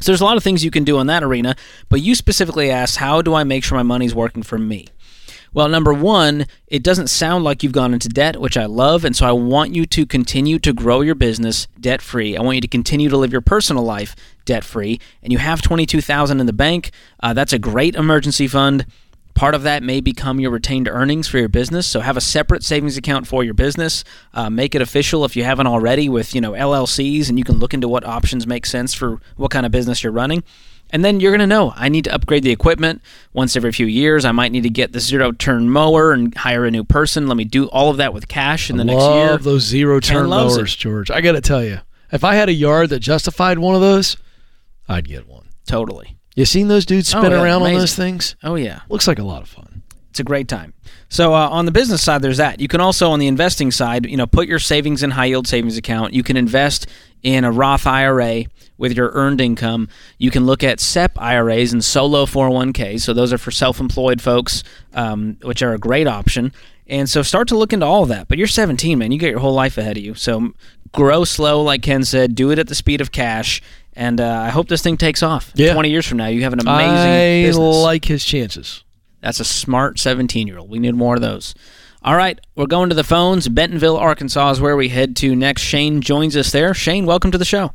So 0.00 0.10
there's 0.10 0.20
a 0.20 0.24
lot 0.24 0.36
of 0.36 0.42
things 0.42 0.64
you 0.64 0.70
can 0.70 0.84
do 0.84 0.98
in 0.98 1.06
that 1.06 1.22
arena, 1.22 1.54
but 1.88 2.00
you 2.00 2.14
specifically 2.14 2.70
asked, 2.70 2.96
"How 2.96 3.22
do 3.22 3.34
I 3.34 3.44
make 3.44 3.64
sure 3.64 3.76
my 3.76 3.82
money's 3.82 4.14
working 4.14 4.42
for 4.42 4.58
me?" 4.58 4.86
Well, 5.52 5.68
number 5.68 5.92
one, 5.92 6.46
it 6.66 6.82
doesn't 6.82 7.10
sound 7.10 7.44
like 7.44 7.62
you've 7.62 7.72
gone 7.72 7.94
into 7.94 8.08
debt, 8.08 8.40
which 8.40 8.56
I 8.56 8.64
love, 8.64 9.04
and 9.04 9.14
so 9.14 9.24
I 9.24 9.30
want 9.30 9.72
you 9.72 9.86
to 9.86 10.04
continue 10.04 10.58
to 10.58 10.72
grow 10.72 11.00
your 11.00 11.14
business 11.14 11.68
debt 11.78 12.02
free. 12.02 12.36
I 12.36 12.42
want 12.42 12.56
you 12.56 12.60
to 12.60 12.68
continue 12.68 13.08
to 13.08 13.16
live 13.16 13.30
your 13.30 13.40
personal 13.40 13.84
life 13.84 14.16
debt 14.44 14.64
free, 14.64 15.00
and 15.22 15.32
you 15.32 15.38
have 15.38 15.62
twenty 15.62 15.86
two 15.86 16.00
thousand 16.00 16.40
in 16.40 16.46
the 16.46 16.52
bank. 16.52 16.90
Uh, 17.20 17.32
that's 17.32 17.52
a 17.52 17.58
great 17.58 17.94
emergency 17.94 18.48
fund. 18.48 18.86
Part 19.34 19.56
of 19.56 19.64
that 19.64 19.82
may 19.82 20.00
become 20.00 20.38
your 20.38 20.52
retained 20.52 20.86
earnings 20.86 21.26
for 21.26 21.38
your 21.38 21.48
business. 21.48 21.88
So 21.88 22.00
have 22.00 22.16
a 22.16 22.20
separate 22.20 22.62
savings 22.62 22.96
account 22.96 23.26
for 23.26 23.42
your 23.42 23.54
business. 23.54 24.04
Uh, 24.32 24.48
make 24.48 24.76
it 24.76 24.82
official 24.82 25.24
if 25.24 25.34
you 25.34 25.42
haven't 25.42 25.66
already 25.66 26.08
with 26.08 26.34
you 26.34 26.40
know 26.40 26.52
LLCs, 26.52 27.28
and 27.28 27.38
you 27.38 27.44
can 27.44 27.58
look 27.58 27.74
into 27.74 27.88
what 27.88 28.04
options 28.04 28.46
make 28.46 28.66
sense 28.66 28.94
for 28.94 29.20
what 29.36 29.50
kind 29.50 29.66
of 29.66 29.72
business 29.72 30.02
you're 30.02 30.12
running. 30.12 30.44
And 30.90 31.04
then 31.04 31.18
you're 31.18 31.32
going 31.32 31.40
to 31.40 31.46
know 31.46 31.72
I 31.74 31.88
need 31.88 32.04
to 32.04 32.14
upgrade 32.14 32.44
the 32.44 32.52
equipment 32.52 33.02
once 33.32 33.56
every 33.56 33.72
few 33.72 33.86
years. 33.86 34.24
I 34.24 34.30
might 34.30 34.52
need 34.52 34.62
to 34.62 34.70
get 34.70 34.92
the 34.92 35.00
zero 35.00 35.32
turn 35.32 35.68
mower 35.68 36.12
and 36.12 36.32
hire 36.36 36.64
a 36.66 36.70
new 36.70 36.84
person. 36.84 37.26
Let 37.26 37.36
me 37.36 37.44
do 37.44 37.66
all 37.66 37.90
of 37.90 37.96
that 37.96 38.14
with 38.14 38.28
cash 38.28 38.70
in 38.70 38.76
the 38.76 38.84
I 38.84 38.86
next 38.86 39.02
year. 39.02 39.26
Love 39.30 39.42
those 39.42 39.62
zero 39.64 39.98
turn 39.98 40.28
mowers, 40.28 40.74
it. 40.74 40.78
George. 40.78 41.10
I 41.10 41.20
got 41.20 41.32
to 41.32 41.40
tell 41.40 41.64
you, 41.64 41.80
if 42.12 42.22
I 42.22 42.36
had 42.36 42.48
a 42.48 42.52
yard 42.52 42.90
that 42.90 43.00
justified 43.00 43.58
one 43.58 43.74
of 43.74 43.80
those, 43.80 44.16
I'd 44.88 45.08
get 45.08 45.26
one. 45.26 45.48
Totally. 45.66 46.18
You 46.34 46.44
seen 46.44 46.68
those 46.68 46.84
dudes 46.84 47.08
spin 47.08 47.32
oh, 47.32 47.42
around 47.42 47.62
amazing. 47.62 47.74
on 47.74 47.80
those 47.80 47.94
things? 47.94 48.36
Oh 48.42 48.56
yeah, 48.56 48.80
looks 48.88 49.06
like 49.06 49.18
a 49.18 49.24
lot 49.24 49.42
of 49.42 49.48
fun. 49.48 49.82
It's 50.10 50.20
a 50.20 50.24
great 50.24 50.46
time. 50.46 50.74
So 51.08 51.34
uh, 51.34 51.48
on 51.48 51.64
the 51.64 51.72
business 51.72 52.02
side, 52.02 52.22
there's 52.22 52.36
that. 52.36 52.60
You 52.60 52.68
can 52.68 52.80
also 52.80 53.10
on 53.10 53.18
the 53.18 53.26
investing 53.26 53.72
side, 53.72 54.06
you 54.06 54.16
know, 54.16 54.28
put 54.28 54.46
your 54.46 54.60
savings 54.60 55.02
in 55.02 55.10
high 55.10 55.24
yield 55.26 55.48
savings 55.48 55.76
account. 55.76 56.12
You 56.12 56.22
can 56.22 56.36
invest 56.36 56.86
in 57.24 57.44
a 57.44 57.50
Roth 57.50 57.84
IRA 57.84 58.44
with 58.78 58.96
your 58.96 59.10
earned 59.12 59.40
income. 59.40 59.88
You 60.18 60.30
can 60.30 60.46
look 60.46 60.62
at 60.62 60.78
SEP 60.78 61.20
IRAs 61.20 61.72
and 61.72 61.84
solo 61.84 62.26
401ks. 62.26 63.00
So 63.00 63.12
those 63.12 63.32
are 63.32 63.38
for 63.38 63.50
self-employed 63.50 64.22
folks, 64.22 64.62
um, 64.92 65.36
which 65.42 65.62
are 65.62 65.74
a 65.74 65.78
great 65.78 66.06
option. 66.06 66.52
And 66.86 67.08
so 67.08 67.22
start 67.22 67.48
to 67.48 67.56
look 67.56 67.72
into 67.72 67.86
all 67.86 68.02
of 68.02 68.08
that. 68.10 68.28
But 68.28 68.38
you're 68.38 68.46
17, 68.46 68.98
man. 68.98 69.10
You 69.10 69.18
got 69.18 69.30
your 69.30 69.40
whole 69.40 69.54
life 69.54 69.78
ahead 69.78 69.96
of 69.96 70.02
you. 70.02 70.14
So 70.14 70.52
grow 70.92 71.24
slow, 71.24 71.62
like 71.62 71.82
Ken 71.82 72.04
said. 72.04 72.34
Do 72.34 72.50
it 72.50 72.58
at 72.58 72.68
the 72.68 72.74
speed 72.74 73.00
of 73.00 73.10
cash. 73.10 73.62
And 73.96 74.20
uh, 74.20 74.40
I 74.40 74.50
hope 74.50 74.68
this 74.68 74.82
thing 74.82 74.96
takes 74.96 75.22
off. 75.22 75.52
Yeah. 75.54 75.72
20 75.72 75.90
years 75.90 76.06
from 76.06 76.18
now, 76.18 76.26
you 76.26 76.42
have 76.42 76.52
an 76.52 76.60
amazing 76.60 76.88
I 76.88 77.42
business. 77.46 77.76
like 77.76 78.04
his 78.04 78.24
chances. 78.24 78.84
That's 79.20 79.40
a 79.40 79.44
smart 79.44 79.98
17 79.98 80.46
year 80.46 80.58
old. 80.58 80.70
We 80.70 80.78
need 80.78 80.94
more 80.94 81.14
of 81.14 81.20
those. 81.20 81.54
All 82.02 82.16
right, 82.16 82.38
we're 82.54 82.66
going 82.66 82.90
to 82.90 82.94
the 82.94 83.04
phones. 83.04 83.48
Bentonville, 83.48 83.96
Arkansas 83.96 84.50
is 84.50 84.60
where 84.60 84.76
we 84.76 84.90
head 84.90 85.16
to 85.16 85.34
next. 85.34 85.62
Shane 85.62 86.02
joins 86.02 86.36
us 86.36 86.52
there. 86.52 86.74
Shane, 86.74 87.06
welcome 87.06 87.30
to 87.30 87.38
the 87.38 87.46
show. 87.46 87.72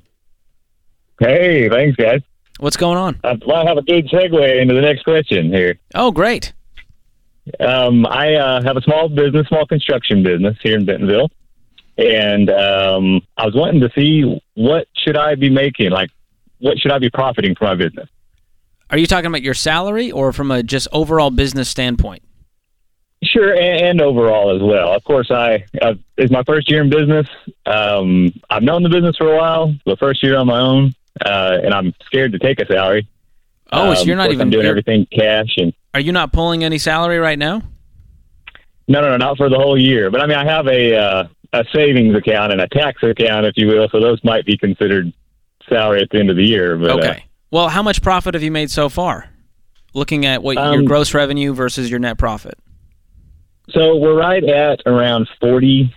Hey, 1.19 1.67
thanks, 1.67 1.95
guys. 1.95 2.21
What's 2.59 2.77
going 2.77 2.97
on? 2.97 3.19
I 3.23 3.39
might 3.47 3.67
have 3.67 3.77
a 3.77 3.81
good 3.81 4.07
segue 4.09 4.61
into 4.61 4.75
the 4.75 4.81
next 4.81 5.03
question 5.03 5.51
here. 5.51 5.79
Oh, 5.95 6.11
great. 6.11 6.53
Um, 7.59 8.05
I 8.05 8.35
uh, 8.35 8.61
have 8.61 8.77
a 8.77 8.81
small 8.81 9.09
business, 9.09 9.47
small 9.47 9.65
construction 9.65 10.21
business 10.21 10.55
here 10.61 10.77
in 10.77 10.85
Bentonville, 10.85 11.31
and 11.99 12.49
um, 12.49 13.21
I 13.37 13.45
was 13.45 13.53
wanting 13.53 13.81
to 13.81 13.91
see 13.95 14.41
what 14.55 14.87
should 14.95 15.17
I 15.17 15.35
be 15.35 15.49
making, 15.49 15.91
like 15.91 16.09
what 16.59 16.79
should 16.79 16.91
I 16.91 16.99
be 16.99 17.09
profiting 17.09 17.55
from 17.55 17.67
my 17.67 17.75
business. 17.75 18.09
Are 18.89 18.97
you 18.97 19.05
talking 19.05 19.27
about 19.27 19.41
your 19.41 19.53
salary 19.53 20.11
or 20.11 20.33
from 20.33 20.49
a 20.49 20.63
just 20.63 20.87
overall 20.91 21.29
business 21.29 21.69
standpoint? 21.69 22.23
Sure, 23.21 23.53
and, 23.53 23.81
and, 23.81 24.01
overall 24.01 24.55
as 24.55 24.61
well. 24.61 24.93
Of 24.93 25.03
course, 25.03 25.29
I 25.29 25.65
uh, 25.81 25.95
it's 26.17 26.31
my 26.31 26.41
first 26.43 26.71
year 26.71 26.81
in 26.81 26.89
business. 26.89 27.27
Um, 27.65 28.31
I've 28.49 28.63
known 28.63 28.81
the 28.81 28.89
business 28.89 29.17
for 29.17 29.33
a 29.33 29.37
while, 29.37 29.75
but 29.85 29.99
first 29.99 30.23
year 30.23 30.37
on 30.37 30.47
my 30.47 30.59
own, 30.59 30.93
uh, 31.25 31.57
and 31.61 31.73
I'm 31.73 31.93
scared 32.05 32.31
to 32.31 32.39
take 32.39 32.61
a 32.61 32.65
salary. 32.65 33.07
Oh, 33.73 33.93
so 33.93 34.01
Um, 34.01 34.07
you're 34.07 34.15
not 34.15 34.31
even 34.31 34.47
I'm 34.47 34.49
doing 34.49 34.65
everything 34.65 35.05
cash 35.11 35.57
and 35.57 35.73
Are 35.93 35.99
you 35.99 36.13
not 36.13 36.31
pulling 36.31 36.63
any 36.63 36.77
salary 36.77 37.19
right 37.19 37.37
now? 37.37 37.61
no, 38.87 39.01
no, 39.01 39.09
no, 39.09 39.17
not 39.17 39.37
for 39.37 39.49
the 39.49 39.57
whole 39.57 39.77
year. 39.77 40.09
But 40.09 40.21
I 40.21 40.25
mean, 40.25 40.37
I 40.37 40.45
have 40.45 40.67
a 40.67 40.95
uh, 40.95 41.27
a 41.53 41.65
savings 41.73 42.15
account 42.15 42.51
and 42.51 42.61
a 42.61 42.67
tax 42.67 43.01
account, 43.03 43.45
if 43.45 43.53
you 43.57 43.67
will. 43.67 43.87
So 43.91 43.99
those 43.99 44.23
might 44.23 44.45
be 44.45 44.57
considered 44.57 45.11
salary 45.67 46.01
at 46.01 46.09
the 46.11 46.19
end 46.19 46.29
of 46.29 46.35
the 46.35 46.45
year. 46.45 46.77
But, 46.77 46.91
uh, 46.91 46.97
Okay. 46.97 47.23
Well, 47.51 47.69
how 47.69 47.81
much 47.81 48.01
profit 48.01 48.35
have 48.35 48.43
you 48.43 48.51
made 48.51 48.69
so 48.69 48.89
far? 48.89 49.29
Looking 49.95 50.25
at 50.25 50.43
what 50.43 50.55
your 50.55 50.79
Um, 50.79 50.85
gross 50.85 51.13
revenue 51.15 51.53
versus 51.53 51.89
your 51.89 51.99
net 51.99 52.17
profit. 52.19 52.59
So 53.71 53.97
we're 53.97 54.17
right 54.17 54.43
at 54.43 54.81
around 54.85 55.27
40 55.41 55.93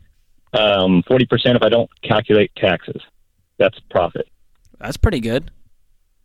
um, 0.54 1.02
40% 1.08 1.56
if 1.56 1.62
I 1.62 1.70
don't 1.70 1.88
calculate 2.02 2.50
taxes. 2.56 3.00
That's 3.58 3.78
profit. 3.90 4.28
That's 4.78 4.98
pretty 4.98 5.20
good. 5.20 5.50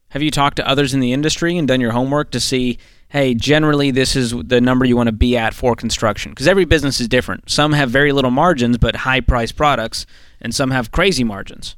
Have 0.10 0.22
you 0.22 0.32
talked 0.32 0.58
to 0.58 0.68
others 0.68 0.94
in 0.94 1.00
the 1.00 1.14
industry 1.14 1.58
and 1.58 1.66
done 1.68 1.80
your 1.80 1.92
homework 1.92 2.32
to 2.32 2.40
see, 2.42 2.78
hey, 3.10 3.34
generally 3.34 3.92
this 3.92 4.16
is 4.16 4.32
the 4.32 4.60
number 4.62 4.86
you 4.86 4.96
want 4.98 5.08
to 5.08 5.14
be 5.14 5.38
at 5.38 5.54
for 5.54 5.76
construction? 5.76 6.32
Because 6.32 6.48
every 6.48 6.66
business 6.66 7.00
is 7.00 7.08
different. 7.08 7.50
Some 7.50 7.74
have 7.74 7.90
very 7.90 8.12
little 8.12 8.32
margins 8.32 8.78
but 8.78 8.98
high 8.98 9.22
priced 9.22 9.56
products, 9.56 10.06
and 10.42 10.54
some 10.54 10.72
have 10.72 10.92
crazy 10.92 11.24
margins. 11.24 11.76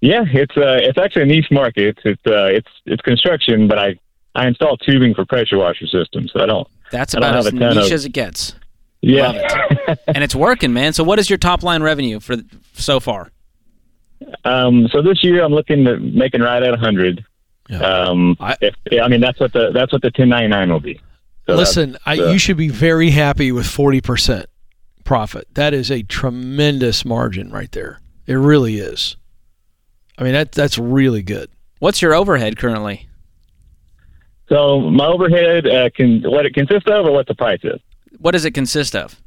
Yeah, 0.00 0.24
it's 0.26 0.56
uh, 0.56 0.78
it's 0.82 0.98
actually 0.98 1.22
a 1.22 1.26
niche 1.26 1.50
market. 1.50 1.96
It's 1.96 2.00
it's 2.04 2.26
uh, 2.26 2.46
it's, 2.46 2.68
it's 2.84 3.02
construction, 3.02 3.66
but 3.66 3.78
I 3.78 3.98
I 4.34 4.46
install 4.46 4.76
tubing 4.76 5.14
for 5.14 5.24
pressure 5.24 5.58
washer 5.58 5.86
systems, 5.86 6.32
so 6.32 6.40
I 6.42 6.46
don't. 6.46 6.68
That's 6.92 7.14
don't 7.14 7.22
about 7.22 7.34
have 7.34 7.46
as 7.46 7.52
a 7.52 7.56
niche 7.56 7.86
of- 7.86 7.92
as 7.92 8.04
it 8.04 8.12
gets. 8.12 8.54
Yeah. 9.02 9.28
Love 9.88 9.98
and 10.08 10.24
it's 10.24 10.34
working, 10.34 10.72
man. 10.72 10.92
So, 10.92 11.04
what 11.04 11.18
is 11.18 11.30
your 11.30 11.38
top 11.38 11.62
line 11.62 11.82
revenue 11.82 12.18
for 12.20 12.36
so 12.72 13.00
far? 13.00 13.30
um, 14.44 14.88
so 14.92 15.02
this 15.02 15.22
year 15.22 15.44
I'm 15.44 15.52
looking 15.52 15.84
to 15.84 15.98
making 15.98 16.40
right 16.40 16.62
at 16.62 16.70
100. 16.70 17.24
Yeah. 17.68 17.78
Um, 17.80 18.36
I- 18.40 18.56
if, 18.60 18.74
yeah, 18.90 19.02
I 19.04 19.08
mean 19.08 19.20
that's 19.20 19.40
what 19.40 19.52
the 19.52 19.70
that's 19.72 19.92
what 19.92 20.02
the 20.02 20.08
1099 20.08 20.70
will 20.70 20.80
be. 20.80 21.00
So 21.46 21.54
Listen, 21.54 21.96
I, 22.04 22.18
uh, 22.18 22.32
you 22.32 22.38
should 22.38 22.56
be 22.56 22.68
very 22.68 23.10
happy 23.10 23.52
with 23.52 23.66
40% 23.66 24.46
profit. 25.04 25.46
That 25.54 25.72
is 25.74 25.92
a 25.92 26.02
tremendous 26.02 27.04
margin 27.04 27.50
right 27.50 27.70
there. 27.70 28.00
It 28.26 28.34
really 28.34 28.78
is. 28.78 29.16
I 30.18 30.24
mean, 30.24 30.32
that 30.32 30.52
that's 30.52 30.76
really 30.78 31.22
good. 31.22 31.48
What's 31.78 32.02
your 32.02 32.14
overhead 32.14 32.56
currently? 32.58 33.08
So 34.48 34.80
my 34.80 35.06
overhead 35.06 35.66
uh, 35.66 35.90
can 35.94 36.22
what 36.22 36.46
it 36.46 36.54
consists 36.54 36.88
of, 36.90 37.06
or 37.06 37.12
what 37.12 37.26
the 37.26 37.34
price 37.34 37.60
is. 37.64 37.80
What 38.18 38.30
does 38.32 38.44
it 38.44 38.52
consist 38.52 38.94
of? 38.96 39.20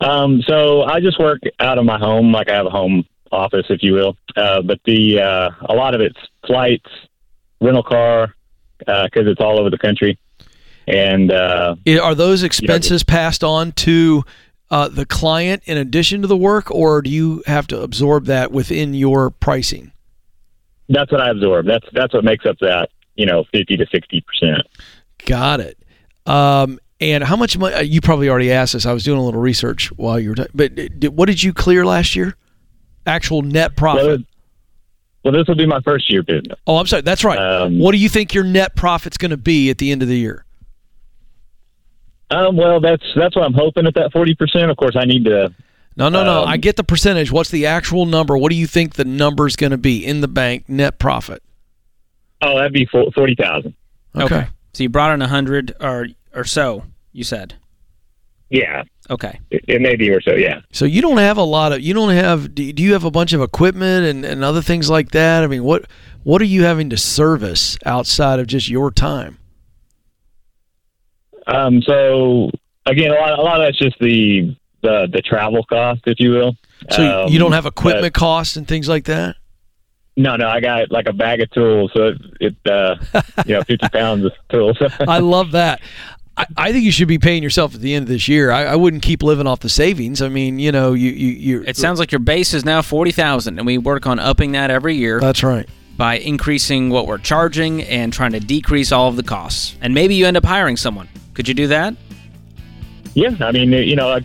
Um, 0.00 0.42
so 0.46 0.82
I 0.82 1.00
just 1.00 1.18
work 1.18 1.40
out 1.58 1.78
of 1.78 1.84
my 1.84 1.98
home, 1.98 2.32
like 2.32 2.48
I 2.48 2.54
have 2.54 2.66
a 2.66 2.70
home 2.70 3.04
office, 3.32 3.66
if 3.68 3.82
you 3.82 3.92
will. 3.94 4.16
Uh, 4.36 4.62
but 4.62 4.80
the 4.84 5.20
uh, 5.20 5.50
a 5.68 5.74
lot 5.74 5.94
of 5.94 6.00
it's 6.00 6.18
flights, 6.46 6.88
rental 7.60 7.82
car, 7.82 8.34
because 8.78 9.26
it's 9.26 9.40
all 9.40 9.58
over 9.58 9.70
the 9.70 9.78
country, 9.78 10.18
and 10.86 11.30
uh, 11.30 11.76
Are 12.02 12.14
those 12.14 12.42
expenses 12.42 13.02
passed 13.04 13.44
on 13.44 13.72
to 13.72 14.24
uh, 14.70 14.88
the 14.88 15.06
client 15.06 15.62
in 15.66 15.76
addition 15.76 16.22
to 16.22 16.28
the 16.28 16.36
work, 16.36 16.70
or 16.70 17.02
do 17.02 17.10
you 17.10 17.42
have 17.46 17.66
to 17.68 17.80
absorb 17.80 18.26
that 18.26 18.52
within 18.52 18.94
your 18.94 19.30
pricing? 19.30 19.92
that's 20.90 21.12
what 21.12 21.20
I 21.20 21.30
absorb. 21.30 21.66
That's 21.66 21.86
that's 21.92 22.12
what 22.12 22.24
makes 22.24 22.44
up 22.44 22.58
that 22.60 22.90
you 23.14 23.26
know 23.26 23.44
fifty 23.52 23.76
to 23.76 23.86
sixty 23.92 24.22
percent. 24.22 24.66
Got 25.24 25.60
it. 25.60 25.78
Um, 26.26 26.78
and 27.00 27.24
how 27.24 27.36
much 27.36 27.56
money? 27.56 27.84
You 27.84 28.00
probably 28.00 28.28
already 28.28 28.52
asked 28.52 28.72
this. 28.74 28.86
I 28.86 28.92
was 28.92 29.04
doing 29.04 29.18
a 29.18 29.24
little 29.24 29.40
research 29.40 29.92
while 29.92 30.18
you 30.18 30.30
were. 30.30 30.34
talking. 30.34 30.52
but 30.54 30.74
did, 30.74 31.16
what 31.16 31.26
did 31.26 31.42
you 31.42 31.52
clear 31.52 31.86
last 31.86 32.16
year? 32.16 32.36
Actual 33.06 33.42
net 33.42 33.76
profit. 33.76 34.22
Well, 35.22 35.32
well, 35.32 35.40
this 35.40 35.48
will 35.48 35.56
be 35.56 35.66
my 35.66 35.80
first 35.80 36.10
year 36.10 36.22
business. 36.22 36.58
oh, 36.66 36.76
I'm 36.76 36.86
sorry. 36.86 37.02
That's 37.02 37.24
right. 37.24 37.38
Um, 37.38 37.78
what 37.78 37.92
do 37.92 37.98
you 37.98 38.08
think 38.08 38.34
your 38.34 38.44
net 38.44 38.74
profit's 38.76 39.18
going 39.18 39.30
to 39.30 39.36
be 39.36 39.70
at 39.70 39.78
the 39.78 39.92
end 39.92 40.02
of 40.02 40.08
the 40.08 40.16
year? 40.18 40.44
Um, 42.30 42.56
well, 42.56 42.80
that's 42.80 43.02
that's 43.16 43.34
what 43.34 43.44
I'm 43.44 43.52
hoping 43.54 43.86
at 43.86 43.94
that 43.94 44.12
forty 44.12 44.34
percent. 44.34 44.70
Of 44.70 44.76
course, 44.76 44.96
I 44.96 45.04
need 45.04 45.24
to. 45.24 45.52
No, 45.96 46.08
no, 46.08 46.24
no. 46.24 46.42
Um, 46.42 46.48
I 46.48 46.56
get 46.56 46.76
the 46.76 46.84
percentage. 46.84 47.32
What's 47.32 47.50
the 47.50 47.66
actual 47.66 48.06
number? 48.06 48.38
What 48.38 48.50
do 48.50 48.54
you 48.56 48.66
think 48.66 48.94
the 48.94 49.04
number's 49.04 49.56
going 49.56 49.72
to 49.72 49.78
be 49.78 50.04
in 50.04 50.20
the 50.20 50.28
bank 50.28 50.68
net 50.68 50.98
profit? 50.98 51.42
Oh, 52.40 52.56
that'd 52.56 52.72
be 52.72 52.86
forty 52.86 53.34
thousand. 53.34 53.74
Okay. 54.16 54.46
So 54.72 54.82
you 54.84 54.88
brought 54.88 55.12
in 55.12 55.22
a 55.22 55.28
hundred 55.28 55.74
or 55.80 56.06
or 56.32 56.44
so. 56.44 56.84
You 57.12 57.24
said 57.24 57.54
Yeah, 58.48 58.84
okay. 59.10 59.40
it, 59.50 59.64
it 59.68 59.80
may 59.80 59.96
be 59.96 60.08
or 60.10 60.20
so. 60.20 60.34
Yeah. 60.34 60.60
So 60.72 60.84
you 60.84 61.02
don't 61.02 61.18
have 61.18 61.36
a 61.36 61.42
lot 61.42 61.72
of. 61.72 61.80
You 61.80 61.92
don't 61.94 62.10
have. 62.10 62.54
Do 62.54 62.72
do 62.72 62.82
you 62.82 62.92
have 62.94 63.04
a 63.04 63.10
bunch 63.10 63.32
of 63.32 63.40
equipment 63.42 64.06
and, 64.06 64.24
and 64.24 64.44
other 64.44 64.62
things 64.62 64.88
like 64.88 65.10
that? 65.10 65.42
I 65.44 65.46
mean, 65.46 65.64
what 65.64 65.86
what 66.22 66.40
are 66.40 66.46
you 66.46 66.64
having 66.64 66.90
to 66.90 66.96
service 66.96 67.76
outside 67.84 68.40
of 68.40 68.46
just 68.46 68.68
your 68.68 68.90
time? 68.90 69.38
Um, 71.46 71.82
so 71.82 72.50
again, 72.86 73.10
a 73.10 73.14
lot, 73.14 73.38
a 73.38 73.42
lot 73.42 73.60
of 73.60 73.66
that's 73.66 73.78
just 73.78 73.98
the 73.98 74.56
the 74.82 75.08
the 75.12 75.22
travel 75.22 75.64
cost, 75.64 76.02
if 76.06 76.20
you 76.20 76.30
will. 76.30 76.56
So 76.90 77.24
Um, 77.24 77.32
you 77.32 77.38
don't 77.38 77.52
have 77.52 77.64
but- 77.64 77.72
equipment 77.74 78.14
costs 78.14 78.56
and 78.56 78.66
things 78.66 78.88
like 78.88 79.04
that. 79.04 79.36
No, 80.16 80.36
no, 80.36 80.48
I 80.48 80.60
got 80.60 80.90
like 80.90 81.06
a 81.08 81.12
bag 81.12 81.40
of 81.40 81.50
tools, 81.50 81.92
so 81.94 82.08
it, 82.08 82.20
it 82.40 82.70
uh, 82.70 82.96
you 83.46 83.54
know, 83.54 83.62
fifty 83.62 83.88
pounds 83.88 84.24
of 84.26 84.32
tools. 84.50 84.76
I 85.08 85.18
love 85.18 85.52
that. 85.52 85.80
I, 86.40 86.46
I 86.68 86.72
think 86.72 86.84
you 86.84 86.92
should 86.92 87.08
be 87.08 87.18
paying 87.18 87.42
yourself 87.42 87.74
at 87.74 87.80
the 87.80 87.94
end 87.94 88.04
of 88.04 88.08
this 88.08 88.28
year. 88.28 88.50
I, 88.50 88.64
I 88.64 88.76
wouldn't 88.76 89.02
keep 89.02 89.22
living 89.22 89.46
off 89.46 89.60
the 89.60 89.68
savings. 89.68 90.22
I 90.22 90.28
mean, 90.28 90.58
you 90.58 90.72
know, 90.72 90.92
you 90.94 91.10
you 91.10 91.28
you. 91.32 91.64
It 91.66 91.76
sounds 91.76 91.98
like 91.98 92.12
your 92.12 92.18
base 92.20 92.54
is 92.54 92.64
now 92.64 92.82
forty 92.82 93.10
thousand, 93.12 93.58
and 93.58 93.66
we 93.66 93.78
work 93.78 94.06
on 94.06 94.18
upping 94.18 94.52
that 94.52 94.70
every 94.70 94.94
year 94.96 95.20
That's 95.20 95.42
right. 95.42 95.68
by 95.96 96.14
increasing 96.18 96.88
what 96.90 97.06
we're 97.06 97.18
charging 97.18 97.82
and 97.82 98.12
trying 98.12 98.32
to 98.32 98.40
decrease 98.40 98.90
all 98.92 99.08
of 99.08 99.16
the 99.16 99.22
costs. 99.22 99.76
And 99.80 99.92
maybe 99.94 100.14
you 100.14 100.26
end 100.26 100.36
up 100.36 100.44
hiring 100.44 100.76
someone. 100.76 101.08
Could 101.34 101.46
you 101.48 101.54
do 101.54 101.66
that? 101.68 101.94
yeah, 103.14 103.34
I 103.40 103.50
mean, 103.52 103.72
you 103.72 103.96
know, 103.96 104.08
I, 104.08 104.16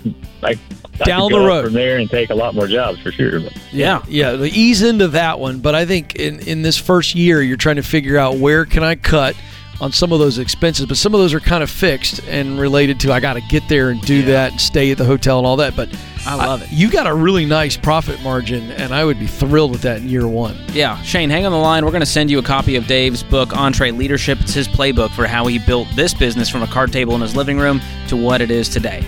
I, 0.43 0.49
I 0.51 1.03
Down 1.05 1.29
could 1.29 1.35
the 1.37 1.39
go 1.41 1.47
road. 1.47 1.65
from 1.65 1.73
there 1.73 1.97
and 1.97 2.09
take 2.09 2.29
a 2.29 2.35
lot 2.35 2.53
more 2.53 2.67
jobs 2.67 2.99
for 2.99 3.11
sure. 3.11 3.39
But 3.39 3.53
Yeah. 3.71 4.03
yeah 4.07 4.33
the 4.33 4.47
ease 4.49 4.81
into 4.83 5.07
that 5.09 5.39
one 5.39 5.59
but 5.59 5.73
i 5.75 5.85
think 5.85 6.15
in, 6.15 6.39
in 6.41 6.61
this 6.61 6.77
first 6.77 7.15
year 7.15 7.41
you're 7.41 7.57
trying 7.57 7.75
to 7.77 7.83
figure 7.83 8.17
out 8.17 8.35
where 8.37 8.63
can 8.65 8.83
i 8.83 8.95
cut 8.95 9.35
on 9.81 9.91
some 9.91 10.11
of 10.11 10.19
those 10.19 10.37
expenses 10.37 10.85
but 10.85 10.97
some 10.97 11.13
of 11.13 11.19
those 11.19 11.33
are 11.33 11.39
kind 11.39 11.61
of 11.63 11.69
fixed 11.69 12.21
and 12.27 12.59
related 12.59 12.99
to 12.99 13.11
i 13.11 13.19
got 13.19 13.33
to 13.33 13.41
get 13.41 13.67
there 13.67 13.89
and 13.89 14.01
do 14.01 14.21
that 14.23 14.51
and 14.51 14.61
stay 14.61 14.91
at 14.91 14.97
the 14.97 15.05
hotel 15.05 15.37
and 15.37 15.45
all 15.45 15.57
that 15.57 15.75
but 15.75 15.89
I 16.27 16.33
love 16.33 16.63
it. 16.63 16.71
you 16.71 16.89
got 16.89 17.05
a 17.05 17.13
really 17.13 17.45
nice 17.45 17.77
profit 17.77 18.21
margin 18.23 18.71
and 18.71 18.93
i 18.93 19.03
would 19.05 19.19
be 19.19 19.27
thrilled 19.27 19.71
with 19.71 19.81
that 19.83 19.97
in 20.01 20.09
year 20.09 20.27
one 20.27 20.57
Yeah, 20.73 20.99
Shane, 21.03 21.29
hang 21.29 21.45
on 21.45 21.51
the 21.51 21.57
line. 21.57 21.85
We're 21.85 21.91
going 21.91 22.01
to 22.01 22.05
send 22.05 22.31
you 22.31 22.39
a 22.39 22.43
copy 22.43 22.75
of 22.75 22.87
Dave's 22.87 23.21
book, 23.23 23.49
EntreLeadership. 23.49 24.41
It's 24.41 24.53
his 24.53 24.67
playbook 24.67 25.11
for 25.11 25.27
how 25.27 25.45
he 25.47 25.59
built 25.59 25.87
this 25.95 26.13
business 26.13 26.49
from 26.49 26.63
a 26.63 26.67
card 26.67 26.91
table 26.91 27.13
in 27.15 27.21
his 27.21 27.35
living 27.35 27.57
room 27.59 27.79
to 28.07 28.17
what 28.17 28.41
it 28.41 28.49
is 28.51 28.67
today. 28.67 29.05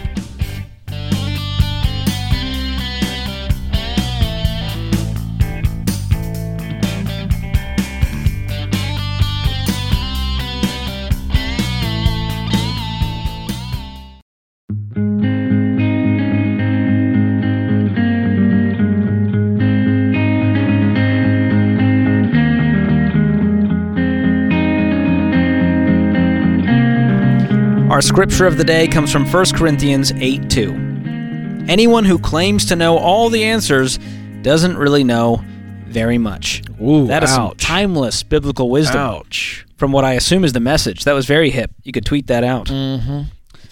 Our 27.98 28.02
scripture 28.04 28.46
of 28.46 28.60
the 28.60 28.64
day 28.64 28.88
comes 28.88 29.12
from 29.12 29.26
1 29.26 29.46
Corinthians 29.56 30.12
8 30.12 30.52
2. 30.52 31.66
Anyone 31.68 32.06
who 32.06 32.20
claims 32.20 32.66
to 32.66 32.76
know 32.76 33.00
all 33.00 33.32
the 33.32 33.44
answers 33.44 33.98
doesn't 34.44 34.78
really 34.78 35.04
know 35.04 35.44
very 35.88 36.20
much. 36.20 36.62
Ooh, 36.80 37.08
That 37.08 37.24
is 37.24 37.32
some 37.34 37.56
timeless 37.56 38.22
biblical 38.22 38.70
wisdom 38.70 38.98
ouch 39.02 39.66
from 39.78 39.92
what 39.92 40.06
I 40.06 40.14
assume 40.14 40.46
is 40.46 40.54
the 40.54 40.60
message. 40.60 41.06
That 41.06 41.14
was 41.14 41.26
very 41.26 41.50
hip. 41.50 41.72
You 41.82 41.92
could 41.92 42.06
tweet 42.06 42.28
that 42.28 42.44
out. 42.44 42.68
mm-hmm. 42.68 43.22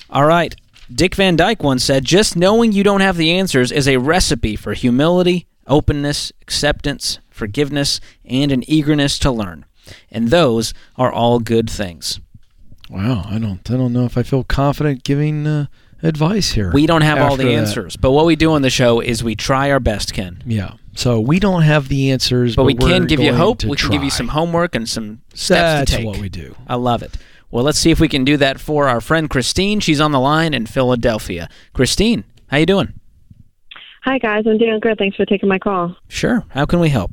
All 0.10 0.26
right. 0.26 0.56
Dick 0.92 1.14
Van 1.14 1.36
Dyke 1.36 1.62
once 1.62 1.84
said, 1.84 2.04
Just 2.04 2.36
knowing 2.36 2.72
you 2.72 2.84
don't 2.84 3.02
have 3.02 3.18
the 3.18 3.32
answers 3.32 3.72
is 3.72 3.88
a 3.88 3.98
recipe 3.98 4.56
for 4.56 4.74
humility, 4.74 5.46
openness, 5.68 6.32
acceptance, 6.42 7.20
forgiveness, 7.30 8.02
and 8.26 8.52
an 8.52 8.68
eagerness 8.68 9.20
to 9.20 9.30
learn. 9.30 9.66
And 10.10 10.30
those 10.30 10.74
are 10.96 11.12
all 11.14 11.38
good 11.38 11.70
things. 11.70 12.20
Wow 12.90 13.24
i 13.30 13.38
don't 13.40 13.70
i 13.72 13.76
don't 13.78 13.94
know 13.94 14.06
if 14.06 14.18
i 14.18 14.24
feel 14.24 14.44
confident 14.44 15.04
giving 15.04 15.48
uh, 15.48 15.66
advice 16.04 16.52
here 16.52 16.72
We 16.74 16.86
don't 16.86 17.02
have 17.02 17.18
all 17.18 17.32
after 17.32 17.38
the 17.38 17.50
that. 17.50 17.56
answers, 17.56 17.96
but 17.96 18.12
what 18.12 18.26
we 18.26 18.36
do 18.36 18.52
on 18.52 18.62
the 18.62 18.70
show 18.70 19.00
is 19.00 19.24
we 19.24 19.34
try 19.36 19.72
our 19.72 19.80
best, 19.80 20.14
Ken. 20.14 20.44
yeah 20.46 20.74
so 20.94 21.20
we 21.20 21.40
don't 21.40 21.64
have 21.64 21.88
the 21.90 22.12
answers 22.12 22.56
But, 22.56 22.66
we 22.66 22.74
we're 22.76 22.88
can 22.90 23.06
give 23.08 23.20
you 23.20 23.34
hope. 23.34 23.64
We 23.64 23.76
can 23.76 23.90
give 23.92 24.04
you 24.04 24.10
some 24.12 24.30
homework 24.30 24.76
and 24.76 24.88
some 24.88 25.22
steps 25.34 25.50
that's 25.50 25.92
to 25.92 25.98
take. 25.98 26.06
what 26.06 26.20
we 26.20 26.30
do 26.30 26.56
I 26.68 26.76
love 26.76 27.02
it. 27.04 27.18
Well, 27.52 27.64
let's 27.64 27.78
see 27.80 27.92
if 27.92 28.00
we 28.00 28.08
can 28.08 28.24
do 28.24 28.38
that 28.38 28.60
for 28.60 28.88
our 28.88 29.00
friend 29.02 29.30
Christine. 29.30 29.80
She's 29.80 30.00
on 30.02 30.12
the 30.12 30.20
line 30.20 30.54
in 30.54 30.66
Philadelphia. 30.66 31.48
Christine, 31.74 32.24
how 32.48 32.58
you 32.58 32.66
doing? 32.66 32.94
Hi, 34.04 34.18
guys. 34.20 34.46
I'm 34.48 34.58
doing 34.58 34.80
good. 34.82 34.98
Thanks 34.98 35.16
for 35.16 35.26
taking 35.26 35.48
my 35.50 35.58
call. 35.60 35.96
Sure. 36.10 36.44
How 36.50 36.66
can 36.66 36.80
we 36.80 36.90
help? 36.90 37.12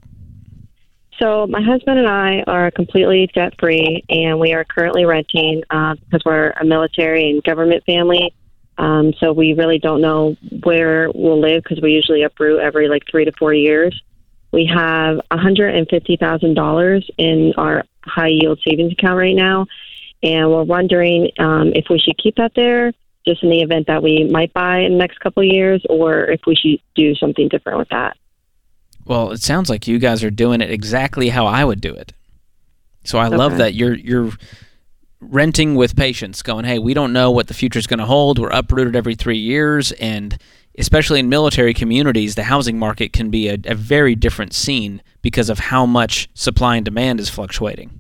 So 1.19 1.47
my 1.47 1.61
husband 1.61 1.99
and 1.99 2.09
I 2.09 2.43
are 2.47 2.71
completely 2.71 3.29
debt 3.35 3.55
free, 3.59 4.03
and 4.09 4.41
we 4.41 4.55
are 4.55 4.65
currently 4.65 5.05
renting 5.05 5.63
uh, 5.71 5.95
because 5.95 6.23
we're 6.25 6.51
a 6.51 6.65
military 6.65 7.31
and 7.31 7.43
government 7.43 7.85
family. 7.85 8.35
Um, 8.79 9.13
so 9.21 9.33
we 9.33 9.53
really 9.53 9.79
don't 9.79 10.01
know 10.01 10.37
where 10.63 11.11
we'll 11.15 11.41
live 11.41 11.63
because 11.63 11.81
we 11.83 11.93
usually 11.93 12.23
uproot 12.23 12.61
every 12.61 12.89
like 12.89 13.03
three 13.11 13.25
to 13.25 13.33
four 13.39 13.53
years. 13.53 14.03
We 14.53 14.67
have 14.67 15.21
$150,000 15.31 17.11
in 17.19 17.55
our 17.57 17.85
high 18.05 18.29
yield 18.29 18.61
savings 18.67 18.93
account 18.93 19.19
right 19.19 19.37
now, 19.37 19.67
and 20.23 20.51
we're 20.51 20.65
wondering 20.65 21.31
um, 21.39 21.73
if 21.75 21.87
we 21.91 21.99
should 21.99 22.19
keep 22.19 22.37
that 22.37 22.53
there 22.55 22.93
just 23.27 23.43
in 23.43 23.51
the 23.51 23.61
event 23.61 23.87
that 23.87 24.03
we 24.03 24.25
might 24.25 24.53
buy 24.53 24.81
in 24.81 24.93
the 24.93 24.99
next 24.99 25.21
couple 25.21 25.43
of 25.43 25.49
years, 25.49 25.85
or 25.89 26.25
if 26.25 26.41
we 26.47 26.57
should 26.57 26.81
do 26.95 27.15
something 27.15 27.49
different 27.49 27.79
with 27.79 27.89
that. 27.91 28.17
Well, 29.05 29.33
it 29.33 29.41
sounds 29.41 29.69
like 29.69 29.87
you 29.89 29.99
guys 29.99 30.23
are 30.25 30.31
doing 30.31 30.61
it 30.61 30.71
exactly 30.71 31.29
how 31.31 31.47
I 31.47 31.65
would 31.65 31.81
do 31.81 31.93
it. 31.95 32.13
So 33.05 33.19
I 33.19 33.27
love 33.29 33.53
that 33.59 33.75
you're 33.75 33.95
you're 33.95 34.31
renting 35.21 35.75
with 35.75 35.97
patience, 35.97 36.43
going, 36.43 36.65
"Hey, 36.65 36.79
we 36.79 36.95
don't 36.95 37.13
know 37.13 37.31
what 37.31 37.49
the 37.49 37.55
future 37.55 37.79
is 37.79 37.87
going 37.87 37.99
to 37.99 38.07
hold. 38.07 38.39
We're 38.39 38.51
uprooted 38.51 38.95
every 38.97 39.15
three 39.17 39.39
years, 39.39 39.91
and 39.93 40.37
especially 40.79 41.19
in 41.21 41.29
military 41.29 41.75
communities, 41.75 42.35
the 42.37 42.45
housing 42.45 42.79
market 42.79 43.13
can 43.13 43.29
be 43.31 43.49
a, 43.49 43.59
a 43.65 43.75
very 43.75 44.15
different 44.15 44.53
scene 44.53 45.03
because 45.21 45.51
of 45.51 45.59
how 45.59 45.85
much 45.85 46.29
supply 46.35 46.77
and 46.77 46.85
demand 46.85 47.19
is 47.21 47.29
fluctuating." 47.29 47.91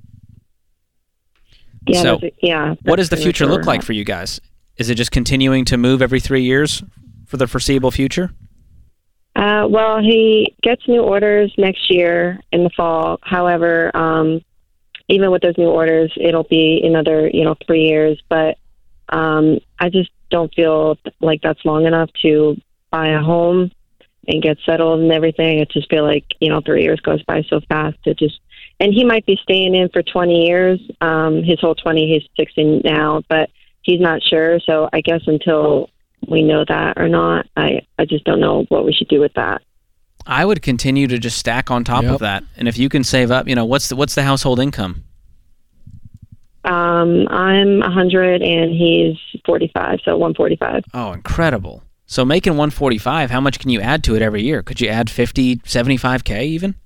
Yeah, 1.86 2.02
So, 2.02 2.12
that's- 2.16 2.32
yeah. 2.42 2.74
What 2.84 2.96
does 2.96 3.08
the 3.08 3.16
future 3.16 3.44
where 3.46 3.56
look 3.56 3.66
like 3.66 3.82
for 3.82 3.92
you 3.92 4.04
guys? 4.04 4.40
Is 4.76 4.88
it 4.88 4.94
just 4.94 5.10
continuing 5.10 5.64
to 5.66 5.76
move 5.76 6.00
every 6.00 6.20
three 6.20 6.42
years 6.42 6.82
for 7.26 7.36
the 7.36 7.46
foreseeable 7.48 7.90
future? 7.90 8.32
Uh, 9.34 9.66
well, 9.68 10.00
he 10.00 10.54
gets 10.62 10.86
new 10.86 11.00
orders 11.00 11.52
next 11.56 11.90
year 11.90 12.40
in 12.52 12.64
the 12.64 12.70
fall. 12.70 13.18
However, 13.22 13.94
um, 13.96 14.42
even 15.08 15.30
with 15.30 15.42
those 15.42 15.56
new 15.58 15.68
orders, 15.68 16.12
it'll 16.16 16.44
be 16.44 16.82
another, 16.84 17.28
you 17.28 17.44
know, 17.44 17.54
three 17.66 17.84
years. 17.84 18.20
But 18.28 18.58
um, 19.08 19.58
I 19.78 19.88
just 19.88 20.10
don't 20.30 20.52
feel 20.54 20.98
like 21.20 21.40
that's 21.42 21.64
long 21.64 21.86
enough 21.86 22.10
to 22.22 22.56
buy 22.90 23.08
a 23.08 23.20
home 23.20 23.70
and 24.28 24.42
get 24.42 24.58
settled 24.64 25.00
and 25.00 25.12
everything. 25.12 25.60
I 25.60 25.64
just 25.64 25.90
feel 25.90 26.04
like, 26.04 26.24
you 26.40 26.48
know, 26.48 26.60
three 26.64 26.82
years 26.82 27.00
goes 27.00 27.22
by 27.24 27.42
so 27.48 27.60
fast. 27.68 27.98
It 28.04 28.18
just, 28.18 28.40
and 28.80 28.92
he 28.92 29.04
might 29.04 29.26
be 29.26 29.38
staying 29.42 29.74
in 29.74 29.88
for 29.88 30.02
20 30.02 30.46
years. 30.46 30.80
Um, 31.00 31.42
his 31.42 31.60
whole 31.60 31.74
20, 31.74 32.06
he's 32.08 32.28
16 32.36 32.82
now, 32.84 33.22
but 33.28 33.50
he's 33.82 34.00
not 34.00 34.22
sure. 34.22 34.60
So 34.60 34.88
I 34.92 35.00
guess 35.00 35.22
until 35.26 35.90
we 36.28 36.42
know 36.42 36.64
that 36.68 36.98
or 36.98 37.08
not, 37.08 37.46
I, 37.56 37.86
I 37.98 38.04
just 38.04 38.24
don't 38.24 38.40
know 38.40 38.64
what 38.68 38.84
we 38.84 38.92
should 38.92 39.08
do 39.08 39.20
with 39.20 39.32
that. 39.34 39.62
I 40.26 40.44
would 40.44 40.62
continue 40.62 41.06
to 41.08 41.18
just 41.18 41.36
stack 41.38 41.70
on 41.70 41.82
top 41.84 42.04
Yep. 42.04 42.12
of 42.12 42.20
that, 42.20 42.44
and 42.56 42.68
if 42.68 42.78
you 42.78 42.88
can 42.88 43.02
save 43.04 43.30
up, 43.30 43.48
you 43.48 43.54
know, 43.56 43.64
what's 43.64 43.88
the 43.88 43.96
what's 43.96 44.14
the 44.14 44.22
household 44.22 44.60
income? 44.60 45.04
Um, 46.64 47.26
I'm 47.28 47.80
100 47.80 48.40
and 48.40 48.70
he's 48.70 49.16
45, 49.44 49.98
so 50.04 50.16
145. 50.16 50.84
Oh, 50.94 51.12
incredible. 51.12 51.82
So 52.06 52.24
making 52.24 52.52
145, 52.52 53.30
how 53.30 53.40
much 53.40 53.58
can 53.58 53.70
you 53.70 53.80
add 53.80 54.04
to 54.04 54.14
it 54.14 54.22
every 54.22 54.42
year? 54.42 54.62
Could 54.62 54.80
you 54.80 54.88
add 54.88 55.10
50, 55.10 55.56
75k 55.56 56.42
even? 56.44 56.76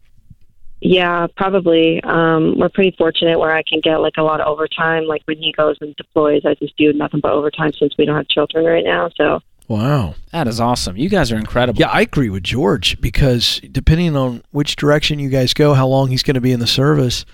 Yeah, 0.89 1.27
probably. 1.37 2.01
Um, 2.05 2.59
we're 2.59 2.69
pretty 2.69 2.95
fortunate 2.97 3.41
where 3.41 3.51
I 3.51 3.65
can 3.65 3.81
get 3.81 3.97
like 3.97 4.15
a 4.19 4.23
lot 4.23 4.41
of 4.41 4.47
overtime. 4.47 5.05
Like 5.05 5.23
when 5.25 5.37
he 5.37 5.51
goes 5.51 5.77
and 5.81 5.97
deploys, 5.97 6.43
I 6.45 6.55
just 6.55 6.77
do 6.77 6.93
nothing 6.93 7.19
but 7.19 7.33
overtime 7.33 7.73
since 7.73 7.95
we 7.99 8.05
don't 8.05 8.15
have 8.15 8.29
children 8.29 8.65
right 8.65 8.85
now. 8.85 9.11
So 9.17 9.41
Wow. 9.67 10.15
That 10.31 10.47
is 10.47 10.61
awesome. 10.61 10.97
You 10.97 11.09
guys 11.09 11.33
are 11.33 11.37
incredible. 11.37 11.81
Yeah, 11.81 11.89
I 11.89 12.03
agree 12.03 12.31
with 12.31 12.45
George 12.45 13.01
because 13.01 13.61
depending 13.73 14.15
on 14.15 14.45
which 14.53 14.77
direction 14.77 15.19
you 15.19 15.29
guys 15.29 15.55
go, 15.55 15.75
how 15.75 15.89
long 15.89 16.09
he's 16.09 16.23
going 16.23 16.37
to 16.37 16.41
be 16.41 16.53
in 16.53 16.61
the 16.61 16.69
service, 16.69 17.25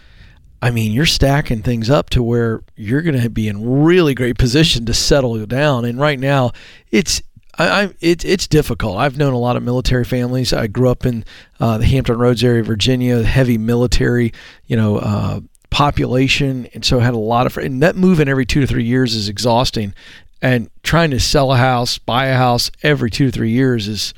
I 0.63 0.71
mean, 0.71 0.93
you're 0.93 1.05
stacking 1.05 1.61
things 1.61 1.91
up 1.91 2.09
to 2.11 2.23
where 2.23 2.63
you're 2.75 3.03
going 3.03 3.21
to 3.21 3.29
be 3.29 3.49
in 3.49 3.83
really 3.85 4.15
great 4.15 4.39
position 4.39 4.87
to 4.87 4.95
settle 4.95 5.45
down. 5.45 5.85
And 5.85 6.01
right 6.01 6.19
now, 6.19 6.53
it's 6.91 7.21
I, 7.59 7.83
I 7.83 7.95
it's 8.01 8.25
it's 8.25 8.47
difficult. 8.47 8.97
I've 8.97 9.17
known 9.17 9.33
a 9.33 9.39
lot 9.39 9.57
of 9.57 9.63
military 9.63 10.05
families. 10.05 10.53
I 10.53 10.67
grew 10.67 10.89
up 10.89 11.05
in 11.05 11.25
uh, 11.61 11.79
the 11.79 11.87
Hampton 11.87 12.19
Roads 12.19 12.43
area, 12.43 12.63
Virginia, 12.63 13.23
heavy 13.23 13.59
military, 13.59 14.33
you 14.67 14.77
know, 14.77 14.97
uh, 14.99 15.41
population, 15.71 16.67
and 16.75 16.85
so 16.85 17.01
I 17.01 17.05
had 17.05 17.15
a 17.15 17.19
lot 17.19 17.47
of. 17.47 17.57
And 17.59 17.83
that 17.83 17.97
moving 17.97 18.29
every 18.29 18.47
two 18.47 18.61
to 18.61 18.67
three 18.67 18.85
years 18.85 19.15
is 19.15 19.29
exhausting. 19.29 19.95
And 20.41 20.71
trying 20.83 21.13
to 21.13 21.21
sell 21.21 21.53
a 21.53 21.57
house, 21.57 21.99
buy 21.99 22.27
a 22.27 22.37
house 22.37 22.71
every 22.83 23.11
two 23.11 23.27
to 23.27 23.31
three 23.31 23.53
years 23.53 23.87
is 23.87 24.13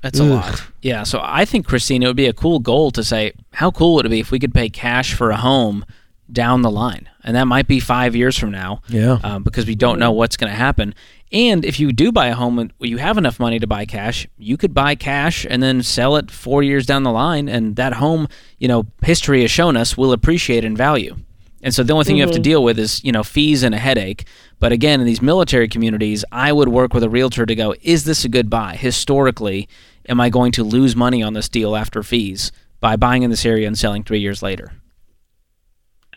That's 0.00 0.18
a 0.18 0.24
Ugh. 0.24 0.30
lot. 0.30 0.62
Yeah. 0.80 1.02
So 1.02 1.20
I 1.22 1.44
think, 1.44 1.66
Christine, 1.66 2.02
it 2.02 2.06
would 2.06 2.16
be 2.16 2.26
a 2.26 2.32
cool 2.32 2.60
goal 2.60 2.90
to 2.92 3.04
say, 3.04 3.32
how 3.52 3.70
cool 3.70 3.94
would 3.96 4.06
it 4.06 4.08
be 4.08 4.20
if 4.20 4.30
we 4.30 4.38
could 4.38 4.54
pay 4.54 4.70
cash 4.70 5.12
for 5.12 5.30
a 5.30 5.36
home 5.36 5.84
down 6.32 6.62
the 6.62 6.70
line? 6.70 7.10
And 7.22 7.36
that 7.36 7.44
might 7.44 7.68
be 7.68 7.78
five 7.78 8.16
years 8.16 8.38
from 8.38 8.52
now. 8.52 8.80
Yeah. 8.88 9.18
Um, 9.22 9.42
because 9.42 9.66
we 9.66 9.74
don't 9.74 9.98
know 9.98 10.12
what's 10.12 10.38
going 10.38 10.50
to 10.50 10.56
happen. 10.56 10.94
And 11.32 11.64
if 11.64 11.80
you 11.80 11.92
do 11.92 12.12
buy 12.12 12.26
a 12.26 12.34
home 12.34 12.58
and 12.58 12.72
you 12.78 12.98
have 12.98 13.18
enough 13.18 13.40
money 13.40 13.58
to 13.58 13.66
buy 13.66 13.84
cash, 13.84 14.28
you 14.38 14.56
could 14.56 14.72
buy 14.72 14.94
cash 14.94 15.44
and 15.48 15.62
then 15.62 15.82
sell 15.82 16.16
it 16.16 16.30
four 16.30 16.62
years 16.62 16.86
down 16.86 17.02
the 17.02 17.10
line. 17.10 17.48
And 17.48 17.76
that 17.76 17.94
home, 17.94 18.28
you 18.58 18.68
know, 18.68 18.86
history 19.02 19.42
has 19.42 19.50
shown 19.50 19.76
us 19.76 19.96
will 19.96 20.12
appreciate 20.12 20.64
in 20.64 20.76
value. 20.76 21.16
And 21.62 21.74
so 21.74 21.82
the 21.82 21.92
only 21.92 22.04
thing 22.04 22.16
you 22.16 22.22
have 22.22 22.30
to 22.30 22.36
mm-hmm. 22.36 22.42
deal 22.42 22.62
with 22.62 22.78
is, 22.78 23.02
you 23.02 23.10
know, 23.10 23.24
fees 23.24 23.64
and 23.64 23.74
a 23.74 23.78
headache. 23.78 24.24
But 24.60 24.70
again, 24.70 25.00
in 25.00 25.06
these 25.06 25.20
military 25.20 25.66
communities, 25.66 26.24
I 26.30 26.52
would 26.52 26.68
work 26.68 26.94
with 26.94 27.02
a 27.02 27.10
realtor 27.10 27.44
to 27.44 27.54
go, 27.56 27.74
is 27.82 28.04
this 28.04 28.24
a 28.24 28.28
good 28.28 28.48
buy? 28.48 28.76
Historically, 28.76 29.68
am 30.08 30.20
I 30.20 30.30
going 30.30 30.52
to 30.52 30.62
lose 30.62 30.94
money 30.94 31.24
on 31.24 31.32
this 31.32 31.48
deal 31.48 31.74
after 31.74 32.04
fees 32.04 32.52
by 32.78 32.94
buying 32.94 33.24
in 33.24 33.30
this 33.30 33.44
area 33.44 33.66
and 33.66 33.76
selling 33.76 34.04
three 34.04 34.20
years 34.20 34.42
later? 34.42 34.72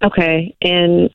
Okay. 0.04 0.56
And 0.62 1.10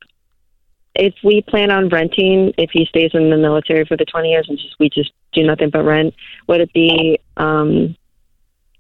if 0.95 1.15
we 1.25 1.43
plan 1.43 1.71
on 1.71 1.89
renting, 1.89 2.53
if 2.57 2.71
he 2.73 2.87
stays 2.87 3.11
in 3.15 3.31
the 3.31 3.37
military 3.37 3.85
for 3.85 3.97
the 3.97 4.05
20 4.05 4.29
years 4.29 4.47
and 4.49 4.59
just 4.59 4.77
we 4.79 4.89
just 4.89 5.13
do 5.33 5.43
nothing 5.43 5.71
but 5.71 5.85
rent, 5.85 6.15
would 6.47 6.61
it 6.61 6.73
be 6.73 7.19
um, 7.37 7.97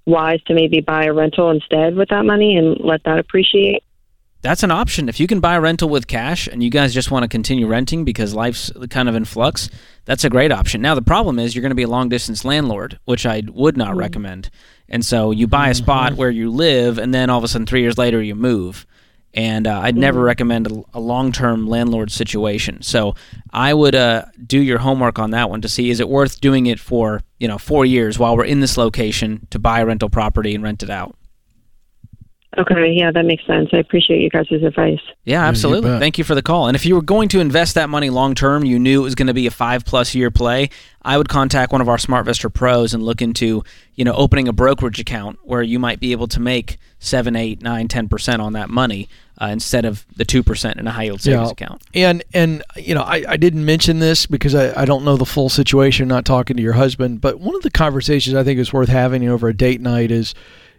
wise 0.07 0.43
to 0.45 0.55
maybe 0.55 0.81
buy 0.81 1.05
a 1.05 1.13
rental 1.13 1.51
instead 1.51 1.97
with 1.97 2.09
that 2.11 2.25
money 2.25 2.57
and 2.57 2.79
let 2.81 3.03
that 3.05 3.19
appreciate? 3.19 3.83
That's 4.43 4.63
an 4.63 4.71
option. 4.71 5.09
If 5.09 5.21
you 5.21 5.27
can 5.27 5.41
buy 5.41 5.55
a 5.55 5.61
rental 5.61 5.89
with 5.89 6.07
cash 6.07 6.47
and 6.47 6.63
you 6.63 6.69
guys 6.69 6.93
just 6.93 7.11
want 7.11 7.23
to 7.23 7.29
continue 7.29 7.67
renting 7.67 8.05
because 8.05 8.35
life's 8.35 8.71
kind 8.91 9.09
of 9.09 9.15
in 9.15 9.25
flux, 9.25 9.71
that's 10.05 10.23
a 10.23 10.29
great 10.29 10.53
option. 10.53 10.83
Now, 10.83 10.95
the 10.95 11.01
problem 11.01 11.39
is 11.39 11.55
you're 11.55 11.63
going 11.63 11.71
to 11.71 11.75
be 11.75 11.85
a 11.85 11.89
long 11.89 12.11
distance 12.11 12.45
landlord, 12.45 12.99
which 13.07 13.25
I 13.25 13.43
would 13.51 13.79
not 13.79 13.97
recommend. 13.97 14.51
And 14.87 15.05
so 15.05 15.31
you 15.31 15.47
buy 15.47 15.71
a 15.71 15.75
spot 15.75 16.13
where 16.13 16.29
you 16.29 16.51
live, 16.51 16.99
and 16.99 17.15
then 17.15 17.31
all 17.31 17.39
of 17.39 17.45
a 17.45 17.49
sudden, 17.49 17.67
three 17.67 17.81
years 17.81 17.97
later, 17.97 18.21
you 18.23 18.35
move. 18.35 18.87
And 19.35 19.67
uh, 19.67 19.81
I'd 19.81 19.97
never 19.97 20.21
recommend 20.21 20.71
a, 20.71 20.83
a 20.95 21.01
long 21.01 21.33
term 21.33 21.67
landlord 21.67 22.11
situation. 22.11 22.83
So 22.83 23.15
I 23.53 23.75
would 23.75 23.95
uh, 23.95 24.27
do 24.47 24.61
your 24.61 24.79
homework 24.79 25.19
on 25.19 25.31
that 25.33 25.51
one 25.51 25.61
to 25.63 25.69
see 25.69 25.91
is 25.91 26.01
it 26.01 26.09
worth 26.09 26.41
doing 26.41 26.67
it 26.67 26.79
for 26.79 27.21
you 27.39 27.49
know 27.49 27.59
four 27.59 27.85
years 27.85 28.19
while 28.19 28.37
we're 28.37 28.45
in 28.45 28.61
this 28.61 28.77
location 28.77 29.47
to 29.51 29.59
buy 29.59 29.81
a 29.81 29.87
rental 29.87 30.09
property 30.09 30.55
and 30.55 30.63
rent 30.63 30.83
it 30.83 30.91
out. 30.91 31.17
Okay. 32.59 32.91
Yeah, 32.93 33.11
that 33.13 33.25
makes 33.25 33.47
sense. 33.47 33.71
I 33.73 33.79
appreciate 33.79 34.21
you 34.21 34.31
guys' 34.31 34.47
advice. 34.51 35.01
Yeah, 35.25 35.43
you 35.43 35.49
absolutely. 35.49 35.91
bet. 35.91 36.01
Thank 36.01 36.19
you 36.19 36.25
for 36.25 36.35
the 36.35 36.43
call. 36.43 36.69
And 36.69 36.75
if 36.77 36.85
you 36.87 36.95
were 36.95 37.03
going 37.03 37.29
to 37.31 37.41
invest 37.41 37.75
that 37.75 37.89
money 37.89 38.11
long 38.11 38.35
term, 38.35 38.65
you 38.65 38.79
knew 38.79 39.01
it 39.01 39.05
was 39.05 39.15
going 39.15 39.27
to 39.29 39.35
be 39.35 39.47
a 39.47 39.51
five 39.51 39.85
plus 39.85 40.15
year 40.15 40.31
play, 40.31 40.71
I 41.03 41.19
would 41.19 41.29
contact 41.29 41.73
one 41.73 41.81
of 41.81 41.89
our 41.89 41.97
SmartVestor 41.97 42.53
pros 42.53 42.95
and 42.95 43.03
look 43.03 43.21
into, 43.23 43.65
you 43.95 44.05
know, 44.05 44.15
opening 44.15 44.49
a 44.49 44.53
brokerage 44.53 44.99
account 45.01 45.39
where 45.45 45.63
you 45.63 45.79
might 45.79 46.01
be 46.01 46.13
able 46.13 46.29
to 46.29 46.41
make 46.41 46.79
seven, 46.99 47.37
eight, 47.37 47.63
nine, 47.63 47.89
ten 47.89 48.09
percent 48.09 48.41
on 48.41 48.55
that 48.55 48.71
money 48.71 49.09
uh, 49.41 49.47
instead 49.47 49.85
of 49.85 50.07
the 50.17 50.25
two 50.25 50.43
percent 50.43 50.79
in 50.79 50.87
a 50.87 50.91
high 50.91 51.03
yield 51.05 51.21
savings 51.21 51.49
Yeah. 51.49 51.53
account. 51.53 51.83
And 51.95 52.23
and 52.33 52.63
you 52.77 52.95
know, 52.95 53.03
I, 53.03 53.25
I 53.29 53.37
didn't 53.37 53.65
mention 53.65 53.99
this 53.99 54.27
because 54.27 54.55
I, 54.55 54.83
I 54.83 54.85
don't 54.85 55.05
know 55.05 55.17
the 55.17 55.27
full 55.27 55.49
situation, 55.49 56.09
not 56.09 56.25
talking 56.25 56.57
to 56.57 56.63
your 56.63 56.73
husband, 56.75 57.21
but 57.21 57.41
one 57.41 57.55
of 57.55 57.63
the 57.63 57.71
conversations 57.71 58.35
I 58.35 58.45
think 58.45 58.59
is 58.59 58.73
worth 58.73 58.89
having 58.89 59.29
over 59.29 59.49
a 59.49 59.55
date 59.57 59.81
night 59.81 60.11
is, 60.11 60.35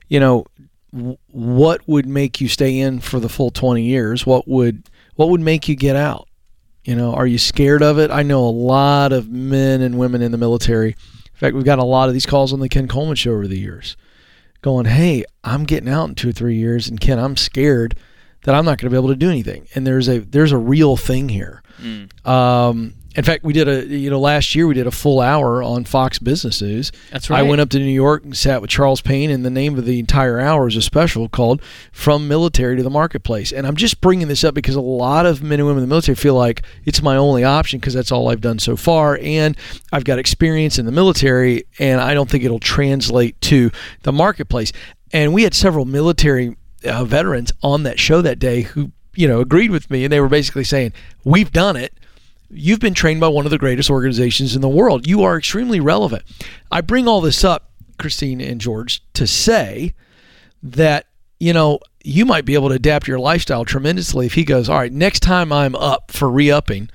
you 0.08 0.20
know, 0.20 0.46
w- 0.58 0.65
what 0.92 1.88
would 1.88 2.08
make 2.08 2.40
you 2.40 2.48
stay 2.48 2.80
in 2.80 3.00
for 3.00 3.20
the 3.20 3.30
full 3.30 3.52
20 3.52 3.84
years? 3.84 4.26
What 4.26 4.48
would 4.48 4.90
what 5.16 5.30
would 5.30 5.42
make 5.42 5.68
you 5.68 5.76
get 5.76 5.96
out? 5.96 6.28
You 6.84 6.96
know, 6.96 7.14
are 7.14 7.26
you 7.26 7.38
scared 7.38 7.82
of 7.82 7.98
it? 7.98 8.12
I 8.12 8.22
know 8.24 8.44
a 8.44 8.50
lot 8.50 9.12
of 9.12 9.30
men 9.30 9.82
and 9.82 9.98
women 9.98 10.22
in 10.22 10.32
the 10.32 10.38
military. 10.38 10.90
In 10.90 11.40
fact, 11.40 11.56
we've 11.56 11.66
got 11.66 11.80
a 11.80 11.84
lot 11.84 12.08
of 12.08 12.14
these 12.14 12.26
calls 12.26 12.54
on 12.54 12.60
the 12.60 12.70
Ken 12.70 12.88
Coleman 12.88 13.16
show 13.16 13.32
over 13.32 13.48
the 13.48 13.60
years 13.60 13.98
going, 14.62 14.86
"Hey, 14.86 15.26
I'm 15.44 15.64
getting 15.64 15.90
out 15.90 16.10
in 16.10 16.16
2 16.16 16.30
or 16.30 16.32
3 16.32 16.56
years 16.56 16.88
and 16.88 17.00
Ken, 17.00 17.20
I'm 17.20 17.36
scared 17.38 17.96
that 18.44 18.56
I'm 18.56 18.66
not 18.66 18.78
going 18.78 18.90
to 18.90 18.90
be 18.90 18.98
able 18.98 19.10
to 19.10 19.16
do 19.16 19.30
anything." 19.30 19.68
And 19.76 19.86
there's 19.86 20.08
a 20.08 20.20
there's 20.20 20.52
a 20.52 20.58
real 20.58 20.96
thing 20.98 21.30
here. 21.30 21.62
Um, 22.24 22.94
in 23.16 23.24
fact, 23.24 23.44
we 23.44 23.54
did 23.54 23.68
a 23.68 23.86
you 23.86 24.10
know 24.10 24.20
last 24.20 24.56
year 24.56 24.68
we 24.68 24.74
did 24.74 24.88
a 24.88 24.92
full 24.92 25.22
hour 25.22 25.64
on 25.64 25.86
Fox 25.86 26.20
Business 26.20 26.62
News. 26.62 26.92
That's 27.12 27.30
right. 27.30 27.40
I 27.40 27.44
went 27.44 27.62
up 27.62 27.70
to 27.70 27.80
New 27.80 27.86
York 27.86 28.24
and 28.24 28.36
sat 28.36 28.62
with 28.62 28.70
Charles 28.70 29.02
Payne, 29.02 29.32
and 29.32 29.46
the 29.46 29.50
name 29.50 29.78
of 29.78 29.86
the 29.86 30.00
entire 30.00 30.40
hour 30.40 30.68
is 30.68 30.76
a 30.76 30.82
special 30.82 31.30
called 31.30 31.62
"From 31.92 32.28
Military 32.28 32.76
to 32.76 32.84
the 32.84 32.90
Marketplace." 32.90 33.54
And 33.54 33.66
I'm 33.66 33.76
just 33.76 34.02
bringing 34.02 34.28
this 34.28 34.44
up 34.44 34.54
because 34.54 34.76
a 34.76 34.82
lot 34.82 35.26
of 35.26 35.42
men 35.42 35.60
and 35.60 35.68
women 35.68 35.84
in 35.84 35.90
the 35.90 35.94
military 35.94 36.16
feel 36.16 36.36
like 36.36 36.64
it's 36.84 37.02
my 37.02 37.16
only 37.16 37.44
option 37.44 37.80
because 37.80 37.94
that's 37.94 38.12
all 38.12 38.30
I've 38.30 38.42
done 38.42 38.60
so 38.60 38.76
far, 38.76 39.18
and 39.22 39.56
I've 39.94 40.04
got 40.04 40.20
experience 40.20 40.78
in 40.78 40.86
the 40.86 40.92
military, 40.92 41.64
and 41.80 42.02
I 42.02 42.14
don't 42.14 42.30
think 42.30 42.44
it'll 42.44 42.60
translate 42.60 43.40
to 43.42 43.72
the 44.04 44.12
marketplace. 44.12 44.74
And 45.14 45.34
we 45.34 45.44
had 45.44 45.54
several 45.54 45.86
military 45.86 46.58
uh, 46.84 47.06
veterans 47.06 47.52
on 47.64 47.84
that 47.84 48.00
show 48.00 48.22
that 48.22 48.40
day 48.40 48.62
who 48.64 48.92
you 49.16 49.28
know 49.28 49.40
agreed 49.40 49.72
with 49.72 49.90
me, 49.90 50.04
and 50.04 50.12
they 50.12 50.20
were 50.20 50.28
basically 50.28 50.66
saying, 50.66 50.92
"We've 51.24 51.54
done 51.54 51.78
it." 51.78 51.94
You've 52.50 52.80
been 52.80 52.94
trained 52.94 53.20
by 53.20 53.28
one 53.28 53.46
of 53.46 53.52
the 53.52 53.58
greatest 53.58 53.90
organizations 53.90 54.56
in 54.56 54.62
the 54.62 54.70
world. 54.70 55.08
You 55.08 55.24
are 55.24 55.38
extremely 55.38 55.80
relevant. 55.80 56.24
I 56.72 56.82
bring 56.82 57.08
all 57.08 57.22
this 57.22 57.44
up, 57.44 57.72
Christine 57.98 58.42
and 58.42 58.62
George, 58.62 59.02
to 59.14 59.26
say 59.28 59.94
that 60.62 61.08
you 61.40 61.54
know 61.54 61.80
you 62.04 62.26
might 62.26 62.46
be 62.46 62.54
able 62.54 62.70
to 62.70 62.76
adapt 62.76 63.08
your 63.08 63.20
lifestyle 63.20 63.66
tremendously 63.66 64.26
if 64.28 64.34
he 64.34 64.44
goes, 64.44 64.70
all 64.70 64.78
right, 64.78 64.94
next 64.94 65.22
time 65.22 65.52
I'm 65.52 65.76
up 65.76 66.12
for 66.12 66.30
re-upping, 66.30 66.90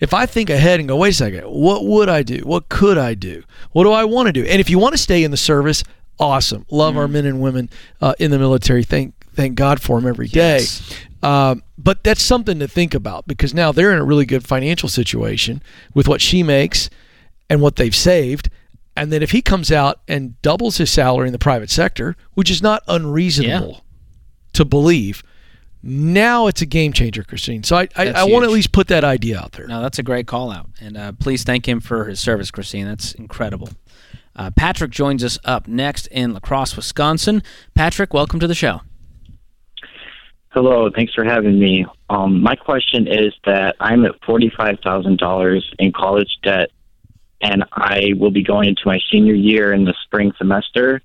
if 0.00 0.14
I 0.14 0.26
think 0.26 0.48
ahead 0.48 0.80
and 0.80 0.88
go, 0.88 0.96
wait 0.96 1.10
a 1.10 1.12
second, 1.12 1.42
what 1.42 1.84
would 1.84 2.08
I 2.08 2.22
do? 2.22 2.38
What 2.38 2.68
could 2.68 2.96
I 2.98 3.14
do? 3.14 3.42
What 3.72 3.84
do 3.84 3.92
I 3.92 4.04
want 4.04 4.26
to 4.26 4.32
do? 4.32 4.44
And 4.44 4.60
if 4.60 4.70
you 4.70 4.78
want 4.78 4.94
to 4.94 4.98
stay 4.98 5.22
in 5.22 5.30
the 5.30 5.36
service, 5.36 5.84
awesome. 6.18 6.64
Love 6.70 6.96
our 6.96 7.08
men 7.08 7.26
and 7.26 7.40
women 7.40 7.68
uh, 8.00 8.14
in 8.18 8.30
the 8.30 8.38
military. 8.38 8.84
Thank 8.84 9.14
thank 9.34 9.54
God 9.56 9.80
for 9.80 10.00
them 10.00 10.08
every 10.08 10.28
day. 10.28 10.58
Yes. 10.58 10.96
Um, 11.24 11.62
but 11.78 12.04
that's 12.04 12.22
something 12.22 12.58
to 12.58 12.68
think 12.68 12.92
about 12.92 13.26
because 13.26 13.54
now 13.54 13.72
they're 13.72 13.92
in 13.92 13.98
a 13.98 14.04
really 14.04 14.26
good 14.26 14.46
financial 14.46 14.88
situation 14.90 15.62
with 15.94 16.06
what 16.06 16.20
she 16.20 16.42
makes 16.42 16.90
and 17.48 17.62
what 17.62 17.76
they've 17.76 17.94
saved. 17.94 18.50
And 18.94 19.10
then 19.10 19.22
if 19.22 19.30
he 19.30 19.40
comes 19.40 19.72
out 19.72 20.00
and 20.06 20.40
doubles 20.42 20.76
his 20.76 20.90
salary 20.90 21.26
in 21.26 21.32
the 21.32 21.38
private 21.38 21.70
sector, 21.70 22.14
which 22.34 22.50
is 22.50 22.62
not 22.62 22.82
unreasonable 22.86 23.84
to 24.52 24.64
believe, 24.64 25.22
now 25.82 26.46
it's 26.46 26.62
a 26.62 26.66
game 26.66 26.92
changer, 26.92 27.22
Christine. 27.24 27.62
So 27.62 27.76
I, 27.76 27.88
I, 27.96 28.08
I 28.10 28.24
want 28.24 28.44
to 28.44 28.50
at 28.50 28.54
least 28.54 28.72
put 28.72 28.88
that 28.88 29.02
idea 29.02 29.38
out 29.38 29.52
there. 29.52 29.66
No, 29.66 29.82
that's 29.82 29.98
a 29.98 30.02
great 30.02 30.26
call 30.26 30.50
out. 30.50 30.68
And 30.80 30.96
uh, 30.96 31.12
please 31.12 31.42
thank 31.42 31.66
him 31.66 31.80
for 31.80 32.04
his 32.04 32.20
service, 32.20 32.50
Christine. 32.50 32.86
That's 32.86 33.12
incredible. 33.12 33.70
Uh, 34.36 34.50
Patrick 34.50 34.90
joins 34.90 35.24
us 35.24 35.38
up 35.44 35.68
next 35.68 36.06
in 36.08 36.32
La 36.32 36.40
Crosse, 36.40 36.76
Wisconsin. 36.76 37.42
Patrick, 37.74 38.12
welcome 38.12 38.40
to 38.40 38.46
the 38.46 38.54
show. 38.54 38.82
Hello, 40.54 40.88
thanks 40.88 41.12
for 41.12 41.24
having 41.24 41.58
me. 41.58 41.84
Um, 42.08 42.40
my 42.40 42.54
question 42.54 43.08
is 43.08 43.34
that 43.44 43.74
I'm 43.80 44.04
at 44.04 44.12
forty-five 44.24 44.78
thousand 44.84 45.18
dollars 45.18 45.68
in 45.80 45.90
college 45.90 46.38
debt, 46.44 46.70
and 47.40 47.64
I 47.72 48.12
will 48.16 48.30
be 48.30 48.44
going 48.44 48.68
into 48.68 48.82
my 48.86 49.00
senior 49.10 49.34
year 49.34 49.72
in 49.72 49.84
the 49.84 49.94
spring 50.04 50.32
semester. 50.38 51.02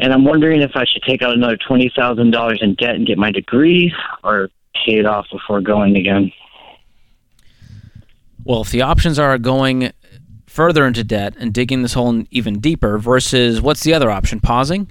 And 0.00 0.12
I'm 0.12 0.24
wondering 0.24 0.60
if 0.60 0.72
I 0.74 0.84
should 0.92 1.04
take 1.04 1.22
out 1.22 1.34
another 1.34 1.56
twenty 1.56 1.88
thousand 1.94 2.32
dollars 2.32 2.58
in 2.62 2.74
debt 2.74 2.96
and 2.96 3.06
get 3.06 3.16
my 3.16 3.30
degree, 3.30 3.94
or 4.24 4.48
pay 4.84 4.98
it 4.98 5.06
off 5.06 5.26
before 5.30 5.60
going 5.60 5.96
again. 5.96 6.32
Well, 8.42 8.62
if 8.62 8.70
the 8.72 8.82
options 8.82 9.20
are 9.20 9.38
going 9.38 9.92
further 10.48 10.84
into 10.84 11.04
debt 11.04 11.34
and 11.38 11.54
digging 11.54 11.82
this 11.82 11.92
hole 11.92 12.24
even 12.32 12.58
deeper 12.58 12.98
versus 12.98 13.60
what's 13.60 13.84
the 13.84 13.94
other 13.94 14.10
option? 14.10 14.40
Pausing? 14.40 14.90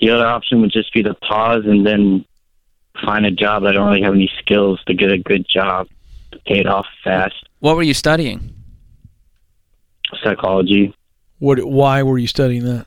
The 0.00 0.10
other 0.10 0.26
option 0.26 0.60
would 0.60 0.72
just 0.72 0.92
be 0.92 1.02
to 1.02 1.14
pause 1.14 1.64
and 1.64 1.86
then 1.86 2.24
find 3.04 3.26
a 3.26 3.30
job. 3.30 3.64
I 3.64 3.72
don't 3.72 3.88
really 3.88 4.02
have 4.02 4.14
any 4.14 4.30
skills 4.38 4.82
to 4.86 4.94
get 4.94 5.10
a 5.10 5.18
good 5.18 5.46
job 5.48 5.88
to 6.32 6.38
pay 6.40 6.60
it 6.60 6.66
off 6.66 6.86
fast. 7.02 7.34
What 7.60 7.76
were 7.76 7.82
you 7.82 7.94
studying? 7.94 8.54
Psychology. 10.22 10.94
What? 11.38 11.64
Why 11.64 12.02
were 12.02 12.18
you 12.18 12.26
studying 12.26 12.64
that? 12.64 12.86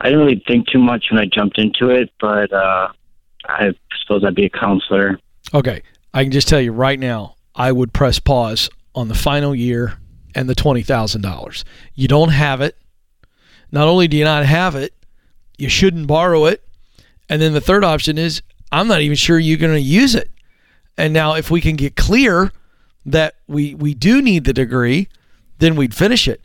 I 0.00 0.10
didn't 0.10 0.20
really 0.20 0.42
think 0.46 0.68
too 0.68 0.78
much 0.78 1.06
when 1.10 1.20
I 1.20 1.26
jumped 1.26 1.58
into 1.58 1.90
it, 1.90 2.12
but 2.20 2.52
uh, 2.52 2.88
I 3.46 3.72
suppose 4.02 4.24
I'd 4.24 4.34
be 4.34 4.44
a 4.44 4.50
counselor. 4.50 5.18
Okay, 5.54 5.82
I 6.12 6.22
can 6.22 6.32
just 6.32 6.48
tell 6.48 6.60
you 6.60 6.72
right 6.72 6.98
now, 6.98 7.36
I 7.54 7.72
would 7.72 7.92
press 7.92 8.18
pause 8.18 8.68
on 8.94 9.08
the 9.08 9.14
final 9.14 9.54
year 9.54 9.98
and 10.34 10.48
the 10.48 10.54
twenty 10.54 10.82
thousand 10.82 11.22
dollars. 11.22 11.64
You 11.94 12.08
don't 12.08 12.28
have 12.28 12.60
it. 12.60 12.76
Not 13.72 13.88
only 13.88 14.08
do 14.08 14.16
you 14.16 14.24
not 14.24 14.46
have 14.46 14.74
it, 14.74 14.94
you 15.58 15.68
shouldn't 15.68 16.06
borrow 16.06 16.46
it. 16.46 16.62
And 17.28 17.42
then 17.42 17.52
the 17.52 17.60
third 17.60 17.84
option 17.84 18.18
is 18.18 18.42
I'm 18.70 18.88
not 18.88 19.00
even 19.00 19.16
sure 19.16 19.38
you're 19.38 19.58
going 19.58 19.74
to 19.74 19.80
use 19.80 20.14
it. 20.14 20.30
And 20.98 21.12
now, 21.12 21.34
if 21.34 21.50
we 21.50 21.60
can 21.60 21.76
get 21.76 21.94
clear 21.96 22.52
that 23.04 23.34
we 23.46 23.74
we 23.74 23.92
do 23.94 24.22
need 24.22 24.44
the 24.44 24.52
degree, 24.52 25.08
then 25.58 25.76
we'd 25.76 25.94
finish 25.94 26.26
it. 26.26 26.40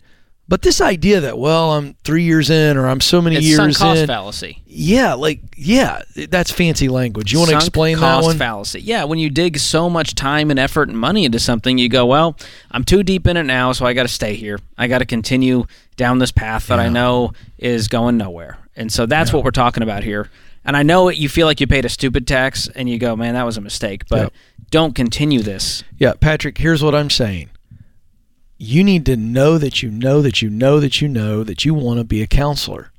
But 0.52 0.64
this 0.64 0.82
idea 0.82 1.22
that 1.22 1.38
well, 1.38 1.72
I'm 1.72 1.94
three 2.04 2.24
years 2.24 2.50
in 2.50 2.76
or 2.76 2.86
I'm 2.88 3.00
so 3.00 3.22
many 3.22 3.38
It's 3.38 3.46
years 3.46 3.58
sunk 3.58 3.78
cost 3.78 4.02
in, 4.02 4.08
fallacy. 4.08 4.62
yeah, 4.68 5.14
like 5.14 5.40
yeah, 5.56 6.02
that's 6.30 6.52
fancy 6.52 6.90
language. 6.90 7.32
You 7.32 7.40
want 7.40 7.52
to 7.52 7.56
explain 7.56 7.96
that 7.96 8.02
cost 8.02 8.26
one? 8.28 8.38
fallacy. 8.38 8.82
Yeah, 8.82 9.06
when 9.06 9.18
you 9.18 9.30
dig 9.30 9.58
so 9.60 9.90
much 9.90 10.14
time 10.14 10.52
and 10.52 10.60
effort 10.60 10.90
and 10.90 10.98
money 11.00 11.24
into 11.24 11.40
something, 11.40 11.78
you 11.78 11.88
go, 11.88 12.06
well, 12.06 12.36
I'm 12.70 12.84
too 12.84 13.02
deep 13.02 13.28
in 13.28 13.38
it 13.38 13.44
now, 13.44 13.72
so 13.72 13.86
I 13.86 13.94
got 13.94 14.04
to 14.04 14.10
stay 14.10 14.36
here. 14.36 14.60
I 14.78 14.88
got 14.88 14.98
to 14.98 15.06
continue 15.06 15.68
down 15.96 16.18
this 16.18 16.34
path 16.34 16.68
that 16.68 16.80
I 16.80 16.90
know 16.90 17.32
is 17.58 17.88
going 17.88 18.18
nowhere. 18.18 18.58
And 18.76 18.92
so 18.92 19.06
that's 19.06 19.32
what 19.32 19.46
we're 19.46 19.52
talking 19.52 19.84
about 19.84 20.04
here. 20.04 20.30
And 20.66 20.76
I 20.76 20.84
know 20.84 21.08
you 21.08 21.30
feel 21.30 21.48
like 21.48 21.62
you 21.62 21.68
paid 21.68 21.86
a 21.86 21.90
stupid 21.90 22.28
tax 22.28 22.68
and 22.76 22.90
you 22.90 23.00
go, 23.00 23.16
man, 23.16 23.36
that 23.36 23.46
was 23.46 23.56
a 23.56 23.62
mistake, 23.62 24.04
but 24.10 24.20
Yep. 24.24 24.34
don't 24.70 24.96
continue 24.96 25.42
this. 25.44 25.84
Yeah, 25.98 26.12
Patrick, 26.20 26.58
here's 26.58 26.84
what 26.84 26.94
I'm 26.94 27.10
saying. 27.10 27.50
You 28.64 28.84
need 28.84 29.08
to 29.08 29.18
know 29.18 29.58
that 29.58 29.82
you 29.82 29.90
know 29.90 30.22
that 30.22 30.44
you 30.44 30.50
know 30.52 30.80
that 30.80 31.02
you 31.02 31.08
know 31.08 31.44
that 31.44 31.66
you 31.66 31.74
want 31.74 32.00
to 32.00 32.04
be 32.04 32.22
a 32.22 32.28
counselor. 32.28 32.92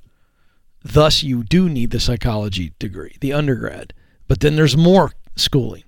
Thus, 0.82 1.22
you 1.22 1.44
do 1.44 1.68
need 1.68 1.92
the 1.92 2.00
psychology 2.00 2.72
degree, 2.80 3.16
the 3.20 3.32
undergrad. 3.32 3.94
But 4.26 4.40
then 4.40 4.56
there's 4.56 4.76
more 4.76 5.12
schooling. 5.36 5.84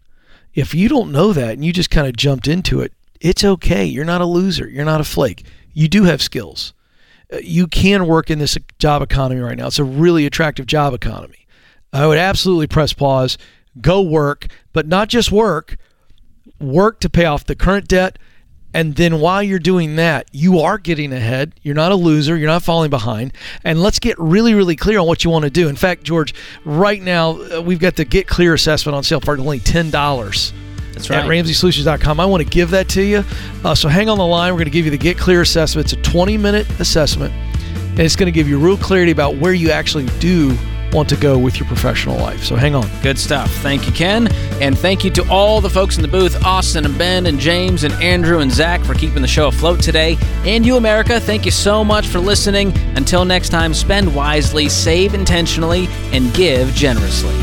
If 0.55 0.77
you 0.77 0.89
don't 0.89 1.11
know 1.11 1.33
that 1.33 1.55
and 1.55 1.65
you 1.65 1.73
just 1.73 1.91
kind 1.91 2.07
of 2.07 2.15
jumped 2.15 2.47
into 2.47 2.83
it, 2.83 2.93
it's 3.21 3.43
okay. 3.43 3.85
You're 3.85 4.05
not 4.05 4.21
a 4.21 4.27
loser. 4.27 4.69
You're 4.69 4.85
not 4.85 5.01
a 5.01 5.05
flake. 5.05 5.45
You 5.73 5.89
do 5.89 6.05
have 6.05 6.23
skills. 6.23 6.73
Uh, 7.33 7.39
You 7.39 7.67
can 7.67 8.07
work 8.07 8.31
in 8.31 8.39
this 8.39 8.57
job 8.79 9.03
economy 9.03 9.41
right 9.41 9.59
now. 9.59 9.67
It's 9.67 9.81
a 9.81 9.85
really 9.85 10.25
attractive 10.25 10.67
job 10.67 10.95
economy. 10.95 11.49
I 11.93 12.07
would 12.07 12.19
absolutely 12.19 12.69
press 12.69 12.93
pause, 12.93 13.39
go 13.81 14.01
work, 14.01 14.47
but 14.73 14.87
not 14.87 15.09
just 15.09 15.33
work, 15.33 15.77
work 16.61 17.01
to 17.01 17.11
pay 17.11 17.25
off 17.25 17.45
the 17.45 17.57
current 17.57 17.89
debt. 17.89 18.21
And 18.75 18.97
then 18.97 19.21
while 19.21 19.41
you're 19.41 19.61
doing 19.61 19.97
that, 19.97 20.29
you 20.33 20.59
are 20.59 20.79
getting 20.79 21.13
ahead. 21.13 21.55
You're 21.63 21.77
not 21.77 21.93
a 21.93 21.95
loser. 21.95 22.37
You're 22.37 22.49
not 22.49 22.65
falling 22.65 22.91
behind. 22.91 23.33
And 23.63 23.81
let's 23.81 24.01
get 24.01 24.19
really, 24.19 24.53
really 24.53 24.75
clear 24.75 24.99
on 24.99 25.07
what 25.07 25.23
you 25.23 25.31
want 25.31 25.45
to 25.45 25.51
do. 25.51 25.69
In 25.69 25.77
fact, 25.77 26.03
George, 26.03 26.35
right 26.65 27.01
now, 27.01 27.41
uh, 27.41 27.63
we've 27.63 27.79
got 27.79 27.95
the 27.95 28.05
Get 28.05 28.27
Clear 28.27 28.53
assessment 28.53 28.97
on 28.97 29.05
sale 29.05 29.21
for 29.21 29.39
only 29.39 29.61
$10 29.61 29.93
That's 30.93 31.09
at 31.09 31.29
right. 31.29 31.45
RamseySolutions.com. 31.45 32.19
I 32.19 32.27
want 32.27 32.43
to 32.43 32.49
give 32.49 32.71
that 32.71 32.89
to 32.91 33.03
you. 33.03 33.25
Uh, 33.65 33.77
so 33.77 33.89
hang 33.89 34.09
on 34.09 34.19
the 34.19 34.27
line. 34.27 34.53
We're 34.53 34.59
going 34.59 34.65
to 34.65 34.71
give 34.73 34.87
you 34.87 34.91
the 34.91 34.99
Get 34.99 35.17
Clear 35.17 35.41
assessment. 35.41 35.93
It's 35.93 36.09
a 36.09 36.11
20 36.11 36.37
minute 36.37 36.69
assessment, 36.81 37.33
and 37.33 38.01
it's 38.01 38.17
going 38.17 38.27
to 38.27 38.33
give 38.33 38.49
you 38.49 38.59
real 38.59 38.77
clarity 38.77 39.13
about 39.13 39.37
where 39.37 39.55
you 39.55 39.71
actually 39.71 40.07
do 40.19 40.59
want 40.95 41.09
to 41.09 41.17
go 41.17 41.37
with 41.37 41.59
your 41.59 41.67
professional 41.67 42.17
life. 42.17 42.45
So 42.45 42.57
hang 42.57 42.75
on. 42.75 42.89
Good 43.03 43.19
stuff. 43.19 43.51
Thank 43.57 43.87
you, 43.87 43.93
Ken. 43.93 44.29
And 44.61 44.79
thank 44.79 45.05
you 45.05 45.11
to 45.11 45.29
all 45.29 45.61
the 45.61 45.69
folks 45.69 45.97
in 45.97 46.03
the 46.03 46.09
booth 46.09 46.43
Austin 46.45 46.85
and 46.85 46.97
Ben 46.97 47.27
and 47.27 47.39
James 47.39 47.85
and 47.85 47.93
Andrew 47.95 48.39
and 48.39 48.51
Zach 48.51 48.81
for 48.83 48.95
keeping 48.95 49.21
the 49.21 49.29
show 49.29 49.49
afloat 49.49 49.83
today. 49.83 50.17
And 50.45 50.65
you, 50.65 50.77
America, 50.77 51.19
thank 51.19 51.45
you 51.45 51.51
so 51.51 51.85
much 51.85 52.07
for 52.07 52.21
listening. 52.21 52.73
Until 52.97 53.25
next 53.25 53.49
time, 53.49 53.75
spend 53.75 54.15
wisely, 54.15 54.69
save 54.69 55.15
intentionally, 55.15 55.89
and 56.13 56.33
give 56.33 56.73
generously. 56.75 57.35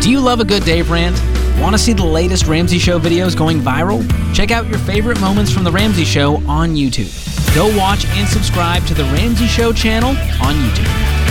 Do 0.00 0.10
you 0.10 0.18
love 0.18 0.40
a 0.40 0.44
good 0.44 0.64
Dave 0.64 0.90
rant? 0.90 1.20
Want 1.60 1.76
to 1.76 1.78
see 1.78 1.92
the 1.92 2.04
latest 2.04 2.46
Ramsey 2.46 2.78
Show 2.78 2.98
videos 2.98 3.36
going 3.36 3.60
viral? 3.60 4.02
Check 4.34 4.50
out 4.50 4.66
your 4.66 4.78
favorite 4.78 5.20
moments 5.20 5.52
from 5.52 5.62
The 5.62 5.70
Ramsey 5.70 6.04
Show 6.04 6.36
on 6.48 6.70
YouTube. 6.70 7.31
Go 7.54 7.66
watch 7.76 8.06
and 8.06 8.26
subscribe 8.26 8.86
to 8.86 8.94
The 8.94 9.04
Ramsey 9.04 9.46
Show 9.46 9.74
channel 9.74 10.10
on 10.40 10.54
YouTube. 10.54 11.21